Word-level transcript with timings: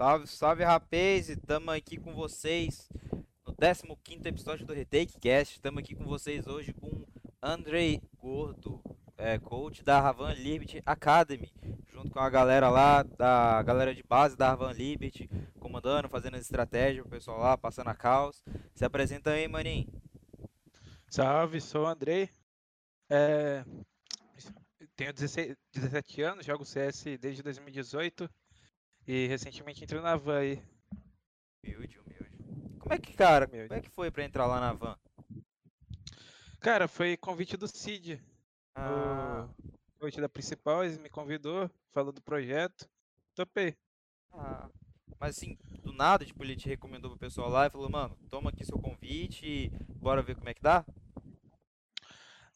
Salve, 0.00 0.28
salve 0.28 0.62
rapaz, 0.62 1.28
estamos 1.28 1.74
aqui 1.74 1.96
com 1.96 2.14
vocês 2.14 2.88
no 3.84 3.96
15 3.96 4.28
episódio 4.28 4.64
do 4.64 4.72
Retake 4.72 5.18
Cast. 5.18 5.56
Estamos 5.56 5.80
aqui 5.80 5.96
com 5.96 6.04
vocês 6.04 6.46
hoje 6.46 6.72
com 6.72 7.04
Andrei 7.42 8.00
Gordo, 8.16 8.80
é, 9.16 9.40
coach 9.40 9.82
da 9.82 10.00
Ravan 10.00 10.34
Liberty 10.34 10.80
Academy, 10.86 11.52
junto 11.88 12.12
com 12.12 12.20
a 12.20 12.30
galera 12.30 12.68
lá, 12.70 13.02
da 13.02 13.60
galera 13.64 13.92
de 13.92 14.04
base 14.04 14.36
da 14.36 14.50
Ravan 14.50 14.70
Liberty, 14.70 15.28
comandando, 15.58 16.08
fazendo 16.08 16.36
as 16.36 16.42
estratégias 16.42 17.02
pro 17.02 17.10
pessoal 17.10 17.40
lá, 17.40 17.58
passando 17.58 17.88
a 17.88 17.94
caos. 17.94 18.44
Se 18.76 18.84
apresenta 18.84 19.32
aí, 19.32 19.48
maninho. 19.48 19.88
Salve, 21.08 21.60
sou 21.60 21.82
o 21.82 21.88
Andrei. 21.88 22.30
É, 23.10 23.64
tenho 24.94 25.12
16, 25.12 25.56
17 25.72 26.22
anos, 26.22 26.46
jogo 26.46 26.64
CS 26.64 27.02
desde 27.20 27.42
2018 27.42 28.30
e 29.08 29.26
recentemente 29.26 29.82
entrei 29.82 30.00
na 30.00 30.14
van 30.16 30.38
aí. 30.38 30.62
Humilde, 31.64 31.98
humilde. 31.98 32.78
Como 32.78 32.94
é 32.94 32.98
que, 32.98 33.14
cara, 33.14 33.46
como 33.48 33.74
é 33.74 33.80
que 33.80 33.88
foi 33.88 34.10
pra 34.10 34.22
entrar 34.24 34.46
lá 34.46 34.60
na 34.60 34.72
van? 34.72 34.96
Cara, 36.60 36.86
foi 36.86 37.16
convite 37.16 37.56
do 37.56 37.66
Cid. 37.66 38.22
Ah, 38.74 39.48
O 39.96 40.00
convite 40.00 40.20
da 40.20 40.28
principal, 40.28 40.84
ele 40.84 40.98
me 40.98 41.08
convidou, 41.08 41.70
falou 41.90 42.12
do 42.12 42.20
projeto. 42.20 42.88
Topei. 43.34 43.76
ah. 44.32 44.68
Mas 45.20 45.36
assim, 45.36 45.58
do 45.82 45.92
nada, 45.92 46.24
tipo, 46.24 46.44
ele 46.44 46.54
te 46.54 46.68
recomendou 46.68 47.10
pro 47.10 47.18
pessoal 47.18 47.48
lá 47.48 47.66
e 47.66 47.70
falou, 47.70 47.90
mano, 47.90 48.16
toma 48.30 48.50
aqui 48.50 48.64
seu 48.64 48.78
convite 48.78 49.44
e 49.44 49.68
bora 49.96 50.22
ver 50.22 50.36
como 50.36 50.48
é 50.48 50.54
que 50.54 50.62
dá? 50.62 50.84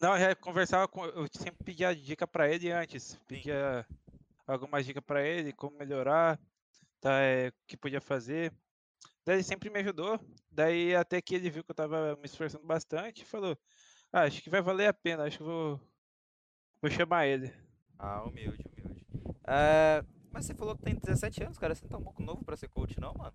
Não, 0.00 0.12
eu 0.14 0.20
já 0.20 0.36
conversava 0.36 0.86
com. 0.86 1.04
Eu 1.06 1.26
sempre 1.32 1.64
pedia 1.64 1.94
dica 1.94 2.26
pra 2.26 2.48
ele 2.48 2.70
antes. 2.70 3.16
Pedia 3.26 3.86
algumas 4.52 4.84
dicas 4.84 5.02
pra 5.04 5.22
ele, 5.26 5.52
como 5.52 5.76
melhorar, 5.76 6.38
tá, 7.00 7.20
é, 7.20 7.48
o 7.48 7.52
que 7.66 7.76
podia 7.76 8.00
fazer. 8.00 8.52
Daí 9.24 9.36
ele 9.36 9.42
sempre 9.42 9.70
me 9.70 9.80
ajudou. 9.80 10.18
Daí 10.50 10.94
até 10.94 11.20
que 11.22 11.34
ele 11.34 11.50
viu 11.50 11.64
que 11.64 11.70
eu 11.70 11.74
tava 11.74 12.16
me 12.16 12.26
esforçando 12.26 12.66
bastante 12.66 13.22
e 13.22 13.26
falou: 13.26 13.56
ah, 14.12 14.22
acho 14.22 14.42
que 14.42 14.50
vai 14.50 14.60
valer 14.60 14.88
a 14.88 14.94
pena, 14.94 15.24
acho 15.24 15.38
que 15.38 15.44
vou, 15.44 15.80
vou 16.80 16.90
chamar 16.90 17.26
ele. 17.26 17.52
Ah, 17.98 18.22
humilde, 18.24 18.64
humilde. 18.68 19.06
É, 19.46 20.04
mas 20.30 20.46
você 20.46 20.54
falou 20.54 20.76
que 20.76 20.82
tem 20.82 20.94
17 20.94 21.44
anos, 21.44 21.58
cara, 21.58 21.74
você 21.74 21.82
não 21.84 21.90
tá 21.90 21.98
um 21.98 22.02
pouco 22.02 22.22
novo 22.22 22.44
pra 22.44 22.56
ser 22.56 22.68
coach, 22.68 22.98
não, 22.98 23.14
mano? 23.14 23.34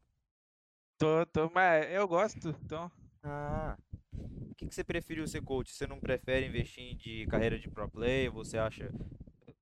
Tô, 0.98 1.26
tô, 1.28 1.50
mas 1.50 1.92
eu 1.92 2.08
gosto, 2.08 2.50
então. 2.64 2.92
Ah. 3.24 3.78
O 4.12 4.56
que, 4.56 4.68
que 4.68 4.74
você 4.74 4.84
preferiu 4.84 5.28
ser 5.28 5.42
coach? 5.42 5.72
Você 5.72 5.86
não 5.86 6.00
prefere 6.00 6.48
investir 6.48 6.84
em 6.84 6.98
de 6.98 7.28
carreira 7.28 7.60
de 7.60 7.70
pro 7.70 7.88
player? 7.88 8.32
Você 8.32 8.58
acha. 8.58 8.92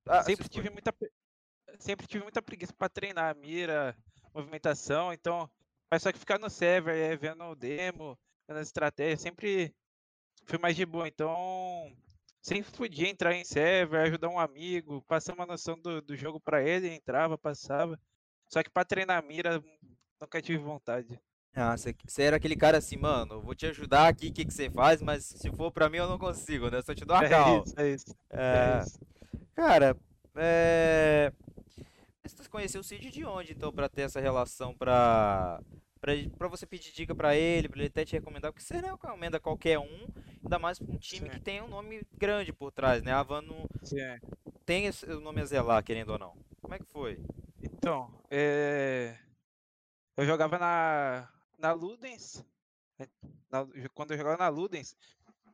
Ah, 0.06 0.22
Sempre 0.22 0.48
tive 0.48 0.70
muita, 0.70 0.94
sempre 1.78 2.06
tive 2.06 2.22
muita 2.22 2.42
preguiça 2.42 2.72
pra 2.72 2.88
treinar 2.88 3.30
a 3.30 3.34
mira, 3.34 3.96
movimentação, 4.34 5.12
então. 5.12 5.48
Mas 5.90 6.02
só 6.02 6.12
que 6.12 6.18
ficar 6.18 6.38
no 6.38 6.50
server, 6.50 6.96
é, 6.96 7.16
vendo 7.16 7.44
o 7.44 7.54
demo, 7.54 8.18
vendo 8.48 8.58
as 8.58 8.66
estratégias, 8.68 9.20
sempre 9.20 9.74
fui 10.46 10.58
mais 10.58 10.76
de 10.76 10.84
boa. 10.84 11.06
Então, 11.06 11.92
sempre 12.42 12.72
podia 12.72 13.08
entrar 13.08 13.34
em 13.34 13.44
server, 13.44 14.00
ajudar 14.00 14.28
um 14.28 14.38
amigo, 14.38 15.02
passar 15.02 15.34
uma 15.34 15.46
noção 15.46 15.78
do, 15.80 16.00
do 16.02 16.16
jogo 16.16 16.40
pra 16.40 16.62
ele, 16.62 16.88
entrava, 16.88 17.38
passava. 17.38 17.98
Só 18.48 18.62
que 18.62 18.70
pra 18.70 18.84
treinar 18.84 19.18
a 19.18 19.22
mira, 19.22 19.62
nunca 20.20 20.42
tive 20.42 20.58
vontade. 20.58 21.20
Ah, 21.58 21.74
você, 21.74 22.22
era 22.22 22.36
aquele 22.36 22.54
cara 22.54 22.76
assim, 22.76 22.98
mano, 22.98 23.40
vou 23.40 23.54
te 23.54 23.64
ajudar 23.66 24.08
aqui, 24.08 24.28
o 24.28 24.32
que, 24.32 24.44
você 24.44 24.68
faz, 24.68 25.00
mas 25.00 25.24
se 25.24 25.50
for 25.52 25.72
pra 25.72 25.88
mim 25.88 25.96
eu 25.96 26.06
não 26.06 26.18
consigo, 26.18 26.68
né? 26.68 26.82
Só 26.82 26.94
te 26.94 27.02
dou 27.04 27.16
uma 27.16 27.24
É 27.24 27.28
cal. 27.30 27.62
isso, 27.62 27.74
é 27.80 27.88
isso, 27.88 28.16
é 28.30 28.78
É, 28.78 28.82
isso. 28.82 29.00
cara, 29.54 29.96
é. 30.36 31.32
Você 32.28 32.48
conheceu 32.48 32.80
o 32.80 32.84
Cid 32.84 33.10
de 33.10 33.24
onde, 33.24 33.52
então, 33.52 33.72
pra 33.72 33.88
ter 33.88 34.02
essa 34.02 34.20
relação 34.20 34.74
pra. 34.74 35.60
Pra, 36.00 36.12
pra 36.38 36.48
você 36.48 36.66
pedir 36.66 36.92
dica 36.92 37.14
pra 37.14 37.34
ele, 37.34 37.68
pra 37.68 37.78
ele 37.80 37.88
até 37.88 38.04
te 38.04 38.12
recomendar, 38.12 38.52
porque 38.52 38.64
você 38.64 38.80
não 38.82 38.90
recomenda 38.92 39.40
qualquer 39.40 39.78
um, 39.78 40.06
ainda 40.44 40.58
mais 40.58 40.78
pra 40.78 40.92
um 40.94 40.98
time 40.98 41.28
que 41.28 41.40
tem 41.40 41.62
um 41.62 41.68
nome 41.68 42.06
grande 42.18 42.52
por 42.52 42.70
trás, 42.70 43.02
né? 43.02 43.12
A 43.12 43.20
Havan 43.20 43.40
não 43.40 43.66
sim. 43.82 44.08
tem 44.66 44.88
o 45.08 45.20
nome 45.20 45.40
a 45.40 45.44
zelar, 45.46 45.82
querendo 45.82 46.10
ou 46.10 46.18
não. 46.18 46.36
Como 46.60 46.74
é 46.74 46.78
que 46.78 46.84
foi? 46.86 47.18
Então, 47.62 48.10
é, 48.30 49.16
eu 50.16 50.26
jogava 50.26 50.58
na, 50.58 51.28
na 51.58 51.72
Ludens, 51.72 52.44
na- 53.50 53.66
quando 53.94 54.12
eu 54.12 54.18
jogava 54.18 54.36
na 54.36 54.48
Ludens, 54.48 54.94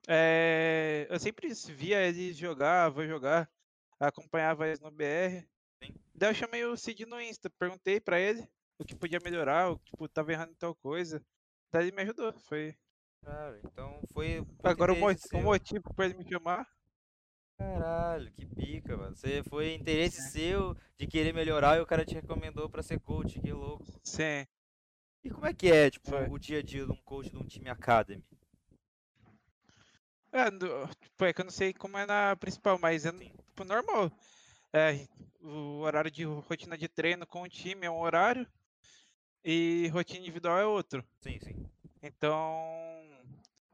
é, 0.08 1.06
eu 1.08 1.20
sempre 1.20 1.48
via 1.54 2.02
eles 2.02 2.36
jogar, 2.36 2.88
vou 2.91 3.06
jogar, 3.06 3.48
acompanhava 4.00 4.66
eles 4.66 4.80
no 4.80 4.91
BR. 4.91 5.47
Sim. 5.82 5.94
Daí 6.15 6.31
eu 6.31 6.34
chamei 6.34 6.65
o 6.65 6.76
Cid 6.76 7.06
no 7.06 7.20
Insta, 7.20 7.50
perguntei 7.50 8.00
pra 8.00 8.19
ele 8.20 8.47
o 8.78 8.84
que 8.84 8.94
podia 8.94 9.19
melhorar, 9.22 9.70
o 9.70 9.78
que 9.78 9.91
tipo, 9.91 10.09
tava 10.09 10.32
errando 10.32 10.53
em 10.53 10.56
tal 10.56 10.75
coisa. 10.75 11.25
Daí 11.72 11.84
ele 11.88 11.97
me 11.97 12.03
ajudou. 12.03 12.32
Foi 12.32 12.75
Cara, 13.22 13.60
então 13.65 14.00
foi 14.12 14.44
agora 14.65 14.92
o, 14.92 14.97
mo- 14.97 15.06
o 15.34 15.42
motivo 15.42 15.94
pra 15.94 16.06
ele 16.06 16.15
me 16.15 16.28
chamar. 16.28 16.66
Caralho, 17.56 18.32
que 18.32 18.44
pica, 18.44 18.97
mano. 18.97 19.15
Você 19.15 19.42
foi 19.44 19.75
interesse 19.75 20.19
É. 20.19 20.22
seu 20.31 20.76
de 20.98 21.06
querer 21.06 21.32
melhorar 21.32 21.76
e 21.78 21.81
o 21.81 21.87
cara 21.87 22.04
te 22.04 22.15
recomendou 22.15 22.69
pra 22.69 22.82
ser 22.82 22.98
coach, 23.00 23.41
que 23.41 23.53
louco. 23.53 23.84
Sim, 24.03 24.44
E 25.22 25.31
como 25.31 25.47
é 25.47 25.54
que 25.54 25.71
é, 25.71 25.88
tipo, 25.91 26.10
foi. 26.10 26.26
o 26.28 26.38
dia 26.38 26.59
a 26.59 26.62
dia 26.62 26.84
de 26.84 26.91
um 26.92 26.97
coach 27.04 27.31
de 27.31 27.37
um 27.37 27.47
time 27.47 27.69
academy? 27.69 28.25
É, 30.32 30.50
tipo, 30.50 31.25
é 31.25 31.32
que 31.32 31.41
eu 31.41 31.44
não 31.44 31.53
sei 31.53 31.72
como 31.75 31.97
é 31.98 32.06
na 32.06 32.34
principal, 32.37 32.78
mas 32.78 33.04
é 33.06 33.12
Sim. 33.12 33.19
tipo, 33.47 33.65
normal. 33.65 34.10
É, 34.72 35.06
o 35.41 35.81
horário 35.81 36.10
de 36.10 36.25
rotina 36.25 36.78
de 36.78 36.88
treino 36.88 37.27
com 37.27 37.43
o 37.43 37.49
time 37.49 37.87
é 37.87 37.91
um 37.91 38.00
horário 38.00 38.47
e 39.44 39.88
rotina 39.88 40.21
individual 40.21 40.59
é 40.59 40.66
outro. 40.66 41.05
Sim, 41.21 41.38
sim. 41.41 41.66
Então, 42.03 42.43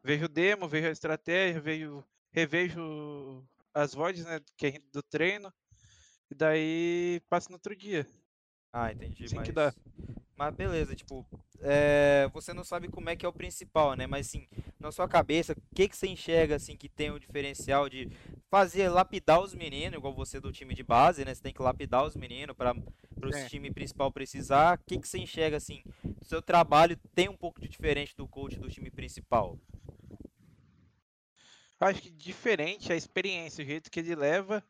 vejo 0.02 0.24
o 0.24 0.28
demo, 0.28 0.68
vejo 0.68 0.88
a 0.88 0.92
estratégia, 0.92 1.60
vejo, 1.60 2.04
revejo 2.32 3.44
as 3.72 3.94
VODs, 3.94 4.24
né, 4.24 4.40
que 4.56 4.78
do 4.92 5.02
treino, 5.02 5.52
e 6.30 6.34
daí 6.34 7.20
passo 7.28 7.48
no 7.50 7.56
outro 7.56 7.76
dia. 7.76 8.06
Ah, 8.72 8.90
entendi, 8.90 9.24
Assim 9.24 9.36
que 9.36 9.52
mas. 9.52 9.54
dá. 9.54 9.72
Mas 10.38 10.54
beleza, 10.54 10.94
tipo, 10.94 11.26
é, 11.60 12.30
você 12.32 12.54
não 12.54 12.62
sabe 12.62 12.86
como 12.86 13.10
é 13.10 13.16
que 13.16 13.26
é 13.26 13.28
o 13.28 13.32
principal, 13.32 13.94
né? 13.94 14.06
Mas 14.06 14.28
assim, 14.28 14.46
na 14.78 14.92
sua 14.92 15.08
cabeça, 15.08 15.52
o 15.52 15.74
que 15.74 15.88
que 15.88 15.96
você 15.96 16.06
enxerga 16.06 16.54
assim 16.54 16.76
que 16.76 16.88
tem 16.88 17.10
o 17.10 17.18
diferencial 17.18 17.88
de 17.88 18.08
fazer 18.48 18.88
lapidar 18.88 19.40
os 19.42 19.52
meninos, 19.52 19.98
igual 19.98 20.14
você 20.14 20.38
do 20.38 20.52
time 20.52 20.76
de 20.76 20.84
base, 20.84 21.24
né? 21.24 21.34
Você 21.34 21.42
tem 21.42 21.52
que 21.52 21.60
lapidar 21.60 22.04
os 22.04 22.14
meninos 22.14 22.54
para 22.56 22.72
o 22.72 23.30
É. 23.34 23.48
time 23.48 23.68
principal 23.72 24.12
precisar. 24.12 24.78
O 24.78 24.84
que 24.86 25.00
que 25.00 25.08
você 25.08 25.18
enxerga 25.18 25.56
assim? 25.56 25.82
Seu 26.22 26.40
trabalho 26.40 26.96
tem 27.16 27.28
um 27.28 27.36
pouco 27.36 27.60
de 27.60 27.68
diferente 27.68 28.14
do 28.16 28.28
coach 28.28 28.60
do 28.60 28.68
time 28.70 28.92
principal. 28.92 29.58
Acho 31.80 32.00
que 32.00 32.10
diferente 32.12 32.92
a 32.92 32.96
experiência, 32.96 33.64
o 33.64 33.66
jeito 33.66 33.90
que 33.90 33.98
ele 33.98 34.14
leva, 34.14 34.62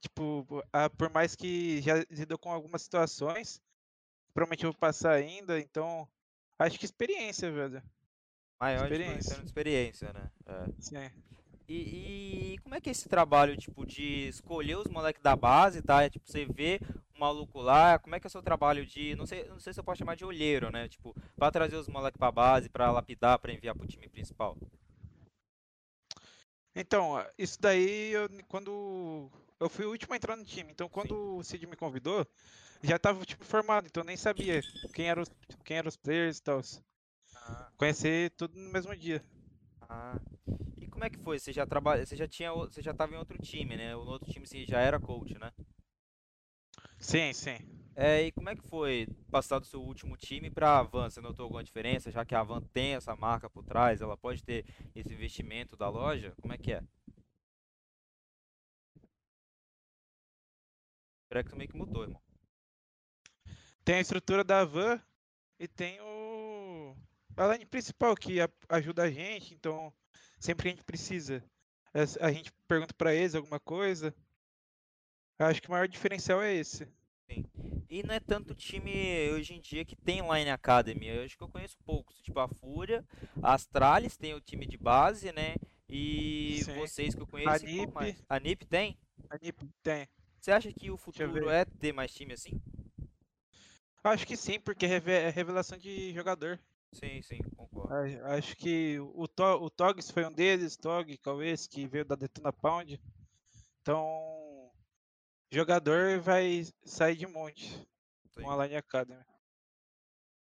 tipo, 0.00 0.64
a- 0.72 0.88
por 0.88 1.10
mais 1.10 1.36
que 1.36 1.82
já 1.82 2.02
lidou 2.10 2.38
com 2.38 2.50
algumas 2.50 2.80
situações, 2.82 3.60
provavelmente 4.34 4.64
eu 4.64 4.72
vou 4.72 4.78
passar 4.78 5.12
ainda, 5.12 5.58
então 5.58 6.08
acho 6.58 6.78
que 6.78 6.84
experiência, 6.84 7.50
velho. 7.50 7.82
Maior 8.60 8.84
Experiência. 8.84 9.36
de 9.38 9.44
experiência, 9.44 10.12
né? 10.12 10.30
É. 10.46 10.66
Sim. 10.78 11.10
E, 11.68 12.52
e 12.54 12.58
como 12.58 12.74
é 12.74 12.80
que 12.80 12.90
é 12.90 12.92
esse 12.92 13.08
trabalho, 13.08 13.56
tipo, 13.56 13.84
de 13.86 14.28
escolher 14.28 14.76
os 14.76 14.88
moleques 14.88 15.22
da 15.22 15.34
base, 15.34 15.82
tá? 15.82 16.02
É, 16.02 16.10
tipo, 16.10 16.30
você 16.30 16.44
vê 16.44 16.80
um 17.16 17.20
maluco 17.20 17.60
lá, 17.60 17.98
como 17.98 18.14
é 18.14 18.20
que 18.20 18.26
é 18.26 18.28
o 18.28 18.30
seu 18.30 18.42
trabalho 18.42 18.84
de, 18.84 19.16
não 19.16 19.26
sei, 19.26 19.48
não 19.48 19.58
sei 19.58 19.72
se 19.72 19.80
eu 19.80 19.84
posso 19.84 19.98
chamar 19.98 20.16
de 20.16 20.24
olheiro, 20.24 20.70
né? 20.70 20.88
Tipo, 20.88 21.14
pra 21.36 21.50
trazer 21.50 21.76
os 21.76 21.88
moleques 21.88 22.18
pra 22.18 22.30
base, 22.30 22.68
pra 22.68 22.90
lapidar, 22.90 23.38
pra 23.38 23.52
enviar 23.52 23.74
pro 23.74 23.86
time 23.86 24.08
principal. 24.08 24.56
Então, 26.74 27.24
isso 27.36 27.60
daí, 27.60 28.12
eu, 28.12 28.28
quando 28.48 29.30
eu 29.60 29.68
fui 29.68 29.84
o 29.84 29.90
último 29.90 30.14
a 30.14 30.16
entrar 30.16 30.36
no 30.36 30.44
time, 30.44 30.72
então 30.72 30.86
Sim. 30.86 30.92
quando 30.92 31.36
o 31.36 31.42
Cid 31.42 31.66
me 31.66 31.76
convidou, 31.76 32.26
já 32.82 32.98
tava 32.98 33.24
tipo 33.24 33.44
formado, 33.44 33.86
então 33.86 34.02
eu 34.02 34.06
nem 34.06 34.16
sabia 34.16 34.60
quem 34.92 35.08
eram 35.08 35.22
os, 35.22 35.30
quem 35.64 35.76
eram 35.78 35.88
os 35.88 35.96
players 35.96 36.38
e 36.38 36.42
tal. 36.42 36.60
Ah, 37.34 37.70
Conhecer 37.76 38.30
tudo 38.30 38.58
no 38.58 38.70
mesmo 38.70 38.96
dia. 38.96 39.22
ah. 39.82 40.18
E 40.80 40.88
como 40.88 41.04
é 41.04 41.10
que 41.10 41.18
foi? 41.18 41.38
Você 41.38 41.52
já 41.52 41.66
trabalha, 41.66 42.04
você 42.06 42.16
já 42.16 42.28
tinha, 42.28 42.52
o- 42.52 42.66
você 42.70 42.82
já 42.82 42.94
tava 42.94 43.14
em 43.14 43.18
outro 43.18 43.38
time, 43.42 43.76
né? 43.76 43.94
No 43.94 44.02
outro 44.06 44.30
time 44.32 44.46
você 44.46 44.64
já 44.66 44.80
era 44.80 45.00
coach, 45.00 45.38
né? 45.38 45.52
Sim, 46.98 47.32
sim. 47.34 47.58
É, 47.94 48.22
e 48.22 48.32
como 48.32 48.48
é 48.48 48.56
que 48.56 48.66
foi 48.68 49.06
passar 49.30 49.58
do 49.58 49.66
seu 49.66 49.82
último 49.82 50.16
time 50.16 50.50
pra 50.50 50.78
Avan? 50.78 51.10
Você 51.10 51.20
notou 51.20 51.44
alguma 51.44 51.62
diferença, 51.62 52.10
já 52.10 52.24
que 52.24 52.34
a 52.34 52.40
Avan 52.40 52.62
tem 52.72 52.94
essa 52.94 53.14
marca 53.14 53.50
por 53.50 53.64
trás, 53.64 54.00
ela 54.00 54.16
pode 54.16 54.42
ter 54.42 54.64
esse 54.94 55.12
investimento 55.12 55.76
da 55.76 55.88
loja? 55.90 56.32
Como 56.40 56.54
é 56.54 56.58
que 56.58 56.72
é? 56.72 56.82
Espera 61.24 61.42
que 61.42 61.50
tu 61.50 61.56
meio 61.56 61.68
que 61.70 61.76
mudou, 61.76 62.04
irmão. 62.04 62.22
Tem 63.84 63.96
a 63.96 64.00
estrutura 64.00 64.44
da 64.44 64.64
van 64.64 65.00
e 65.58 65.66
tem 65.66 66.00
o 66.00 66.96
a 67.36 67.46
line 67.48 67.64
principal 67.66 68.14
que 68.14 68.40
a- 68.40 68.48
ajuda 68.68 69.04
a 69.04 69.10
gente, 69.10 69.54
então 69.54 69.92
sempre 70.38 70.64
que 70.64 70.68
a 70.68 70.72
gente 70.72 70.84
precisa, 70.84 71.42
a 71.94 72.26
a 72.26 72.32
gente 72.32 72.52
pergunta 72.68 72.94
pra 72.94 73.14
eles 73.14 73.34
alguma 73.34 73.58
coisa. 73.58 74.14
Eu 75.38 75.46
acho 75.46 75.60
que 75.62 75.68
o 75.68 75.70
maior 75.70 75.88
diferencial 75.88 76.42
é 76.42 76.54
esse. 76.54 76.86
E 77.88 78.02
não 78.02 78.14
é 78.14 78.20
tanto 78.20 78.54
time 78.54 79.30
hoje 79.32 79.54
em 79.54 79.60
dia 79.60 79.84
que 79.84 79.96
tem 79.96 80.20
Line 80.20 80.50
Academy. 80.50 81.08
Eu 81.08 81.24
acho 81.24 81.36
que 81.36 81.42
eu 81.42 81.48
conheço 81.48 81.76
poucos. 81.84 82.20
Tipo 82.22 82.40
a 82.40 82.48
Fúria, 82.48 83.04
a 83.42 83.54
Astralis 83.54 84.16
tem 84.16 84.34
o 84.34 84.40
time 84.40 84.66
de 84.66 84.76
base, 84.78 85.32
né? 85.32 85.56
E 85.88 86.60
Sim. 86.64 86.74
vocês 86.74 87.14
que 87.14 87.20
eu 87.20 87.26
conheço. 87.26 87.50
A 87.50 87.58
NiP. 87.58 87.92
mais? 87.92 88.24
A 88.28 88.38
NiP 88.40 88.66
tem? 88.66 88.98
A 89.28 89.36
NiP 89.38 89.66
tem. 89.82 90.08
Você 90.38 90.50
acha 90.52 90.72
que 90.72 90.90
o 90.90 90.96
futuro 90.96 91.48
é 91.50 91.64
ter 91.64 91.92
mais 91.92 92.14
time 92.14 92.32
assim? 92.32 92.60
Acho 94.04 94.26
que 94.26 94.36
sim, 94.36 94.58
porque 94.58 94.86
é 94.86 95.30
revelação 95.30 95.78
de 95.78 96.12
jogador. 96.12 96.58
Sim, 96.92 97.22
sim, 97.22 97.38
concordo. 97.56 97.92
Acho 98.26 98.56
que 98.56 98.98
o, 98.98 99.22
o 99.22 99.70
Togs 99.70 100.10
foi 100.10 100.26
um 100.26 100.32
deles, 100.32 100.76
Tog, 100.76 101.16
Cauês, 101.18 101.66
que 101.66 101.86
veio 101.86 102.04
da 102.04 102.14
Detona 102.14 102.52
Pound. 102.52 103.00
Então, 103.80 104.70
jogador 105.50 106.20
vai 106.20 106.66
sair 106.84 107.16
de 107.16 107.26
monte 107.26 107.86
com 108.34 108.50
a 108.50 108.64
Line 108.64 108.76
Academy. 108.76 109.22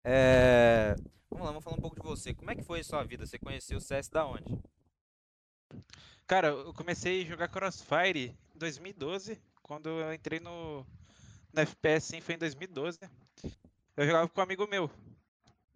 É... 0.05 0.95
Vamos 1.29 1.45
lá, 1.45 1.51
vamos 1.51 1.65
falar 1.65 1.77
um 1.77 1.83
pouco 1.83 2.01
de 2.01 2.07
você. 2.07 2.33
Como 2.33 2.51
é 2.51 2.55
que 2.55 2.63
foi 2.63 2.81
a 2.81 2.85
sua 2.85 3.05
vida? 3.05 3.27
Você 3.27 3.39
conheceu 3.39 3.77
o 3.79 3.81
CS 3.81 4.09
da 4.09 4.27
onde? 4.27 4.59
Cara, 6.27 6.49
eu 6.49 6.73
comecei 6.73 7.23
a 7.23 7.27
jogar 7.27 7.49
Crossfire 7.49 8.37
em 8.55 8.59
2012, 8.59 9.41
quando 9.63 9.89
eu 9.89 10.13
entrei 10.15 10.41
no, 10.41 10.87
no 11.59 11.63
FPS, 11.63 12.07
sim, 12.07 12.21
foi 12.21 12.37
em 12.37 12.39
2012. 12.39 12.99
Eu 13.97 14.07
jogava 14.07 14.29
com 14.29 14.41
um 14.41 14.45
amigo 14.45 14.67
meu. 14.69 14.89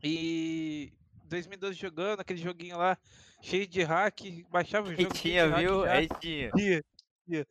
E 0.02 0.92
2012 1.24 1.76
jogando 1.76 2.20
aquele 2.20 2.40
joguinho 2.40 2.78
lá, 2.78 2.96
cheio 3.42 3.66
de 3.66 3.82
hack, 3.82 4.20
baixava 4.48 4.88
o 4.88 4.94
jogo. 4.94 5.12
tinha, 5.12 5.48
hack 5.48 5.58
viu? 5.58 5.84
já. 5.84 5.92
Aí 5.92 6.08
tinha. 6.20 6.50
Tinha, 6.52 6.84
tinha. 7.26 7.46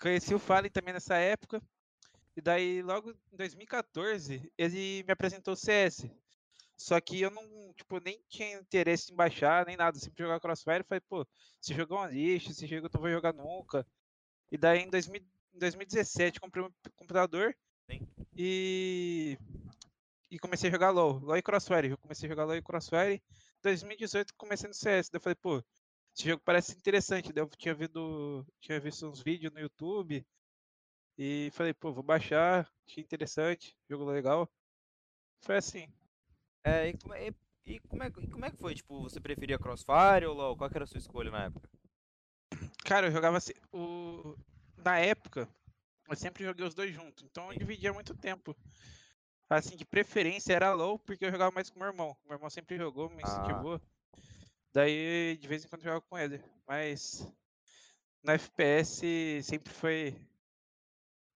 Conheci 0.00 0.32
o 0.32 0.38
Fallen 0.38 0.70
também 0.70 0.94
nessa 0.94 1.16
época. 1.16 1.60
E 2.36 2.40
daí, 2.40 2.82
logo 2.82 3.10
em 3.10 3.36
2014, 3.36 4.50
ele 4.56 5.02
me 5.02 5.12
apresentou 5.12 5.54
o 5.54 5.56
CS. 5.56 6.06
Só 6.76 7.00
que 7.00 7.20
eu 7.20 7.30
não, 7.30 7.72
tipo, 7.74 8.00
nem 8.00 8.20
tinha 8.28 8.58
interesse 8.58 9.12
em 9.12 9.16
baixar, 9.16 9.66
nem 9.66 9.76
nada. 9.76 9.98
Sempre 9.98 10.22
jogava 10.22 10.40
Crossfire. 10.40 10.78
Eu 10.78 10.84
falei, 10.84 11.00
pô, 11.00 11.26
esse 11.60 11.74
jogo 11.74 11.94
é 11.96 12.00
um 12.00 12.06
lixo, 12.06 12.50
esse 12.50 12.66
jogo 12.66 12.86
eu 12.86 12.90
não 12.94 13.00
vou 13.00 13.10
jogar 13.10 13.32
nunca. 13.32 13.86
E 14.50 14.56
daí, 14.56 14.80
em, 14.80 14.90
2000 14.90 15.20
em 15.54 15.58
2017, 15.58 16.40
comprei 16.40 16.64
um 16.64 16.70
computador. 16.96 17.54
E 18.36 19.38
e 20.32 20.38
comecei 20.38 20.70
a 20.70 20.72
jogar 20.72 20.90
LoL, 20.90 21.18
LoL 21.18 21.36
e 21.36 21.42
Crossfire. 21.42 21.90
Eu 21.90 21.98
comecei 21.98 22.26
a 22.26 22.30
jogar 22.30 22.46
LoL 22.46 22.56
e 22.56 22.62
Crossfire. 22.62 23.16
Em 23.16 23.62
2018 23.62 24.32
comecei 24.34 24.66
no 24.66 24.72
CS. 24.74 25.10
Daí 25.10 25.18
eu 25.18 25.20
falei, 25.20 25.36
pô, 25.36 25.62
esse 26.16 26.26
jogo 26.26 26.42
parece 26.42 26.72
interessante. 26.72 27.32
Daí 27.34 27.44
eu 27.44 27.50
tinha 27.50 27.74
visto, 27.74 28.46
tinha 28.58 28.80
visto 28.80 29.06
uns 29.06 29.22
vídeos 29.22 29.52
no 29.52 29.60
YouTube. 29.60 30.26
E 31.18 31.50
falei, 31.52 31.74
pô, 31.74 31.92
vou 31.92 32.02
baixar. 32.02 32.66
Achei 32.88 33.02
interessante, 33.02 33.76
jogo 33.90 34.06
legal. 34.06 34.50
Foi 35.42 35.58
assim. 35.58 35.86
É, 36.64 36.88
e 36.88 36.96
como 36.96 37.12
é, 37.12 37.34
e 37.66 37.80
como 37.80 38.02
é, 38.02 38.06
e 38.06 38.30
como 38.30 38.44
é 38.46 38.50
que 38.50 38.56
foi? 38.56 38.74
Tipo, 38.74 39.02
você 39.02 39.20
preferia 39.20 39.58
Crossfire 39.58 40.24
ou 40.24 40.34
LoL? 40.34 40.56
Qual 40.56 40.70
que 40.70 40.78
era 40.78 40.84
a 40.84 40.86
sua 40.86 40.98
escolha 40.98 41.30
na 41.30 41.44
época? 41.44 41.68
Cara, 42.86 43.08
eu 43.08 43.12
jogava 43.12 43.36
assim. 43.36 43.52
O... 43.70 44.34
Na 44.78 44.98
época, 44.98 45.46
eu 46.12 46.16
sempre 46.16 46.44
joguei 46.44 46.66
os 46.66 46.74
dois 46.74 46.94
juntos. 46.94 47.24
Então 47.24 47.52
eu 47.52 47.58
dividia 47.58 47.92
muito 47.92 48.14
tempo. 48.14 48.56
Assim, 49.48 49.76
de 49.76 49.84
preferência 49.84 50.52
era 50.54 50.72
LoL, 50.72 50.98
porque 50.98 51.24
eu 51.26 51.30
jogava 51.30 51.50
mais 51.50 51.68
com 51.68 51.78
meu 51.78 51.88
irmão. 51.88 52.16
Meu 52.24 52.36
irmão 52.36 52.48
sempre 52.50 52.76
jogou, 52.76 53.10
me 53.10 53.22
Ah. 53.22 53.26
incentivou. 53.26 53.80
Daí, 54.72 55.36
de 55.36 55.46
vez 55.48 55.64
em 55.64 55.68
quando 55.68 55.80
eu 55.82 55.84
jogava 55.84 56.00
com 56.02 56.18
ele. 56.18 56.42
Mas 56.66 57.26
no 58.22 58.32
FPS 58.32 59.42
sempre 59.42 59.72
foi. 59.72 60.16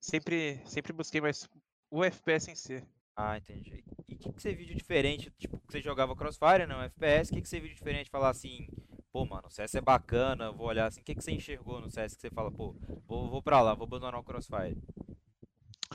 Sempre, 0.00 0.62
sempre 0.66 0.92
busquei 0.92 1.20
mais 1.20 1.48
o 1.90 2.04
FPS 2.04 2.50
em 2.50 2.54
si. 2.54 2.82
Ah, 3.14 3.36
entendi. 3.36 3.82
E 4.08 4.14
o 4.14 4.18
que, 4.18 4.32
que 4.32 4.42
você 4.42 4.54
viu 4.54 4.66
de 4.66 4.74
diferente? 4.74 5.30
Tipo, 5.38 5.58
que 5.58 5.72
você 5.72 5.80
jogava 5.82 6.14
Crossfire, 6.14 6.66
não, 6.66 6.82
FPS, 6.82 7.30
o 7.30 7.34
que, 7.34 7.42
que 7.42 7.48
você 7.48 7.58
viu 7.58 7.68
de 7.70 7.74
diferente? 7.74 8.10
Falar 8.10 8.30
assim, 8.30 8.68
pô, 9.16 9.24
mano, 9.24 9.48
o 9.48 9.50
CS 9.50 9.78
é 9.78 9.80
bacana, 9.80 10.52
vou 10.52 10.66
olhar 10.66 10.84
assim, 10.84 11.00
o 11.00 11.02
que, 11.02 11.14
que 11.14 11.24
você 11.24 11.32
enxergou 11.32 11.80
no 11.80 11.88
CS 11.88 12.16
que 12.16 12.20
você 12.20 12.28
fala, 12.30 12.50
pô, 12.50 12.74
vou, 13.08 13.30
vou 13.30 13.40
pra 13.40 13.62
lá, 13.62 13.74
vou 13.74 13.86
abandonar 13.86 14.20
o 14.20 14.22
Crossfire? 14.22 14.76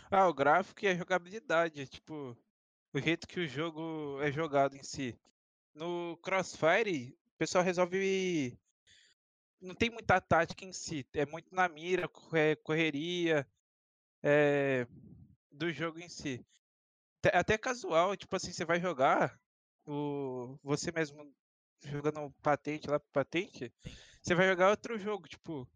Ah, 0.10 0.28
o 0.28 0.34
gráfico 0.34 0.84
e 0.84 0.88
a 0.88 0.96
jogabilidade, 0.96 1.86
tipo, 1.86 2.36
o 2.92 3.00
jeito 3.00 3.28
que 3.28 3.40
o 3.40 3.48
jogo 3.48 4.20
é 4.24 4.32
jogado 4.32 4.76
em 4.76 4.82
si. 4.82 5.16
No 5.76 6.18
Crossfire, 6.24 7.16
o 7.36 7.38
pessoal 7.38 7.64
resolve. 7.64 8.58
Não 9.62 9.76
tem 9.76 9.92
muita 9.92 10.20
tática 10.20 10.66
em 10.66 10.74
si, 10.74 11.06
é 11.14 11.24
muito 11.24 11.54
na 11.54 11.70
mira, 11.70 12.08
co- 12.08 12.32
correria 12.64 13.48
é, 14.24 14.88
do 15.52 15.72
jogo 15.72 16.00
em 16.00 16.10
si. 16.10 16.44
Até 17.34 17.58
casual, 17.58 18.18
tipo 18.18 18.36
assim, 18.36 18.52
você 18.52 18.66
vai 18.66 18.80
jogar, 18.80 19.40
o, 19.86 20.58
você 20.64 20.92
mesmo 20.92 21.32
jogando 21.84 22.32
patente 22.42 22.90
lá, 22.90 23.00
patente, 23.00 23.74
Sim. 23.84 23.96
você 24.22 24.36
vai 24.36 24.48
jogar 24.48 24.70
outro 24.70 24.98
jogo, 24.98 25.28
tipo, 25.28 25.68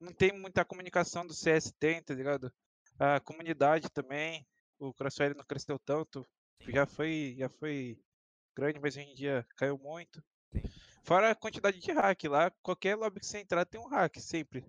não 0.00 0.12
tem 0.12 0.32
muita 0.32 0.64
comunicação 0.64 1.26
do 1.26 1.34
CS 1.34 1.72
tem, 1.78 2.02
tá 2.02 2.14
ligado? 2.14 2.52
A 2.98 3.20
comunidade 3.20 3.88
também, 3.90 4.46
o 4.78 4.92
Crossfire 4.92 5.34
não 5.36 5.44
cresceu 5.44 5.78
tanto, 5.78 6.26
Sim. 6.64 6.72
já 6.72 6.86
foi, 6.86 7.34
já 7.38 7.48
foi 7.48 7.98
grande, 8.54 8.78
mas 8.80 8.96
hoje 8.96 9.06
em 9.06 9.14
dia 9.14 9.46
caiu 9.56 9.78
muito. 9.78 10.22
Sim. 10.52 10.62
Fora 11.02 11.30
a 11.30 11.34
quantidade 11.34 11.78
de 11.78 11.92
hack 11.92 12.24
lá, 12.24 12.50
qualquer 12.62 12.94
lobby 12.96 13.20
que 13.20 13.26
você 13.26 13.38
entrar 13.38 13.64
tem 13.64 13.80
um 13.80 13.88
hack, 13.88 14.16
sempre. 14.18 14.64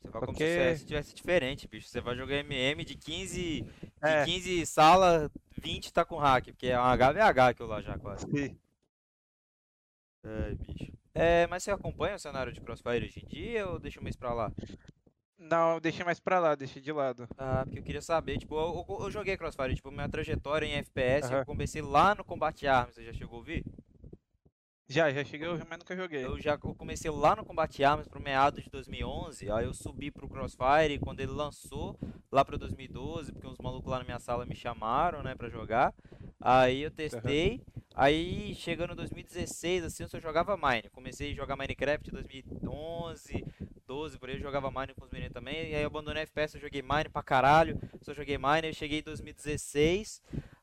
Você 0.00 0.08
vai 0.08 0.20
como 0.20 0.36
se 0.36 0.42
o 0.42 0.46
CS 0.46 0.84
tivesse 0.84 1.14
diferente, 1.14 1.68
bicho. 1.68 1.88
Você 1.88 2.00
vai 2.00 2.16
jogar 2.16 2.36
MM 2.36 2.84
de 2.84 2.96
15, 2.96 3.62
de 3.62 3.70
É. 4.00 4.24
15 4.24 4.64
sala, 4.66 5.30
20 5.58 5.92
tá 5.92 6.04
com 6.04 6.16
hack, 6.16 6.46
porque 6.46 6.68
é 6.68 6.80
um 6.80 6.84
HVH 6.84 7.48
aquilo 7.48 7.68
lá 7.68 7.82
já 7.82 7.98
quase. 7.98 8.26
Ai, 10.24 10.54
bicho. 10.54 10.92
É, 11.14 11.46
mas 11.48 11.62
você 11.62 11.70
acompanha 11.70 12.16
o 12.16 12.18
cenário 12.18 12.52
de 12.52 12.60
Crossfire 12.60 13.04
hoje 13.04 13.20
em 13.24 13.26
dia 13.28 13.66
ou 13.68 13.78
deixa 13.78 14.00
mês 14.00 14.16
pra 14.16 14.32
lá? 14.32 14.52
Não, 15.38 15.80
deixei 15.80 16.04
mais 16.04 16.20
pra 16.20 16.38
lá, 16.38 16.54
deixei 16.54 16.82
de 16.82 16.92
lado. 16.92 17.26
Ah, 17.38 17.62
porque 17.64 17.78
eu 17.78 17.82
queria 17.82 18.02
saber, 18.02 18.38
tipo, 18.38 18.54
eu, 18.54 18.84
eu- 18.88 19.04
eu 19.04 19.10
joguei 19.10 19.36
Crossfire, 19.36 19.74
tipo, 19.74 19.90
minha 19.90 20.08
trajetória 20.08 20.66
em 20.66 20.74
FPS, 20.74 21.30
eu 21.30 21.36
Aham. 21.38 21.44
comecei 21.46 21.80
lá 21.80 22.14
no 22.14 22.22
Combate 22.22 22.66
Arms, 22.66 22.94
você 22.94 23.04
já 23.04 23.12
chegou 23.12 23.36
a 23.36 23.38
ouvir? 23.38 23.64
Já, 24.86 25.10
já 25.12 25.24
cheguei, 25.24 25.48
mas 25.48 25.78
nunca 25.78 25.96
joguei. 25.96 26.24
Eu 26.26 26.38
já 26.40 26.52
eu 26.54 26.74
comecei 26.74 27.10
lá 27.10 27.36
no 27.36 27.44
Combate 27.44 27.82
Arms 27.84 28.08
pro 28.08 28.20
meado 28.20 28.60
de 28.60 28.68
2011, 28.68 29.48
aí 29.50 29.64
eu 29.64 29.72
subi 29.72 30.10
pro 30.10 30.28
Crossfire 30.28 30.98
quando 30.98 31.20
ele 31.20 31.30
lançou, 31.30 31.96
lá 32.30 32.44
pra 32.44 32.56
2012, 32.56 33.32
porque 33.32 33.46
uns 33.46 33.58
malucos 33.58 33.88
lá 33.88 33.98
na 33.98 34.04
minha 34.04 34.18
sala 34.18 34.44
me 34.44 34.54
chamaram, 34.56 35.22
né, 35.22 35.34
pra 35.36 35.48
jogar. 35.48 35.94
Aí 36.40 36.80
eu 36.82 36.90
testei, 36.90 37.62
aí 38.00 38.54
chegando 38.54 38.92
em 38.92 38.96
2016, 38.96 39.84
assim, 39.84 40.02
eu 40.02 40.08
só 40.08 40.18
jogava 40.20 40.56
Mine. 40.56 40.88
Comecei 40.90 41.32
a 41.32 41.34
jogar 41.34 41.56
Minecraft 41.56 42.08
em 42.08 42.12
2011, 42.12 43.44
12, 43.86 44.18
por 44.18 44.28
aí 44.28 44.36
eu 44.36 44.40
jogava 44.40 44.70
Mine 44.70 44.94
com 44.94 45.04
os 45.04 45.10
meninos 45.10 45.32
também, 45.32 45.70
e 45.70 45.74
aí 45.74 45.82
eu 45.82 45.86
abandonei 45.88 46.22
FPS, 46.22 46.54
eu 46.56 46.60
joguei 46.60 46.82
Mine 46.82 47.08
pra 47.12 47.22
caralho, 47.22 47.78
só 48.02 48.14
joguei 48.14 48.38
Mine, 48.38 48.68
eu 48.68 48.74
cheguei 48.74 49.00
em 49.00 49.02
2016, 49.02 50.22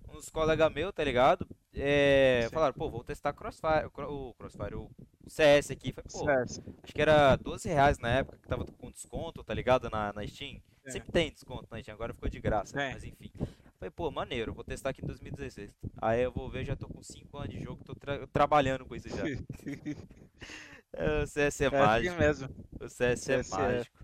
uns 0.09 0.29
colegas 0.29 0.71
meus, 0.73 0.93
tá 0.93 1.03
ligado? 1.03 1.47
É, 1.73 2.41
Sim. 2.43 2.49
falaram, 2.53 2.73
pô, 2.73 2.89
vou 2.89 3.03
testar 3.03 3.33
Crossfire, 3.33 3.85
o 3.85 3.91
Cro- 3.91 4.11
o 4.11 4.33
Crossfire, 4.33 4.75
o 4.75 4.89
CS 5.27 5.71
aqui. 5.71 5.93
Falei, 5.93 6.09
pô, 6.11 6.25
CS. 6.25 6.61
acho 6.83 6.93
que 6.93 7.01
era 7.01 7.35
12 7.35 7.67
reais 7.69 7.99
na 7.99 8.09
época, 8.09 8.37
que 8.41 8.47
tava 8.47 8.65
com 8.65 8.89
desconto, 8.89 9.43
tá 9.43 9.53
ligado? 9.53 9.89
Na, 9.89 10.11
na 10.13 10.25
Steam. 10.25 10.59
É. 10.85 10.91
Sempre 10.91 11.11
tem 11.11 11.31
desconto 11.31 11.67
na 11.69 11.81
Steam, 11.81 11.93
agora 11.93 12.13
ficou 12.13 12.29
de 12.29 12.39
graça? 12.39 12.75
Tem. 12.77 12.93
mas 12.93 13.03
enfim. 13.03 13.31
Falei, 13.79 13.91
pô, 13.91 14.09
maneiro, 14.09 14.53
vou 14.53 14.63
testar 14.63 14.89
aqui 14.89 15.03
em 15.03 15.05
2016. 15.07 15.71
Aí 16.01 16.21
eu 16.23 16.31
vou 16.31 16.49
ver, 16.49 16.65
já 16.65 16.75
tô 16.75 16.87
com 16.87 17.01
5 17.03 17.37
anos 17.37 17.53
de 17.55 17.61
jogo, 17.61 17.83
tô 17.83 17.93
tra- 17.95 18.25
trabalhando 18.27 18.85
com 18.85 18.95
isso 18.95 19.09
já. 19.09 19.23
É, 20.93 21.21
o 21.23 21.27
CS 21.27 21.63
é 21.63 21.67
É 21.71 21.79
assim 21.79 22.09
mágico. 22.09 22.17
mesmo. 22.19 22.49
O 22.81 22.89
CS 22.89 23.31
é 23.31 23.43
CS 23.43 23.53
é. 23.61 23.85
mágico. 23.87 23.97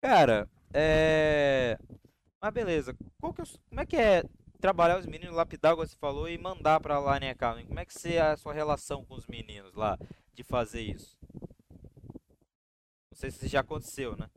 Cara, 0.00 0.48
é. 0.72 1.78
Mas 2.40 2.52
beleza. 2.52 2.96
Qual 3.20 3.32
que 3.32 3.40
é 3.42 3.44
s- 3.44 3.58
Como 3.68 3.80
é 3.80 3.86
que 3.86 3.96
é 3.96 4.24
trabalhar 4.60 4.98
os 4.98 5.06
meninos, 5.06 5.34
lapidar, 5.34 5.72
igual 5.72 5.86
você 5.86 5.96
falou, 5.96 6.28
e 6.28 6.38
mandar 6.38 6.80
pra 6.80 6.98
lá 6.98 7.18
em 7.18 7.30
Academy? 7.30 7.66
Como 7.66 7.80
é 7.80 7.84
que 7.86 7.94
você, 7.94 8.18
a 8.18 8.36
sua 8.36 8.52
relação 8.54 9.04
com 9.04 9.14
os 9.14 9.26
meninos 9.26 9.74
lá 9.74 9.98
de 10.34 10.44
fazer 10.44 10.82
isso? 10.82 11.16
Não 13.10 13.16
sei 13.18 13.30
se 13.30 13.48
já 13.48 13.60
aconteceu, 13.60 14.16
né? 14.16 14.28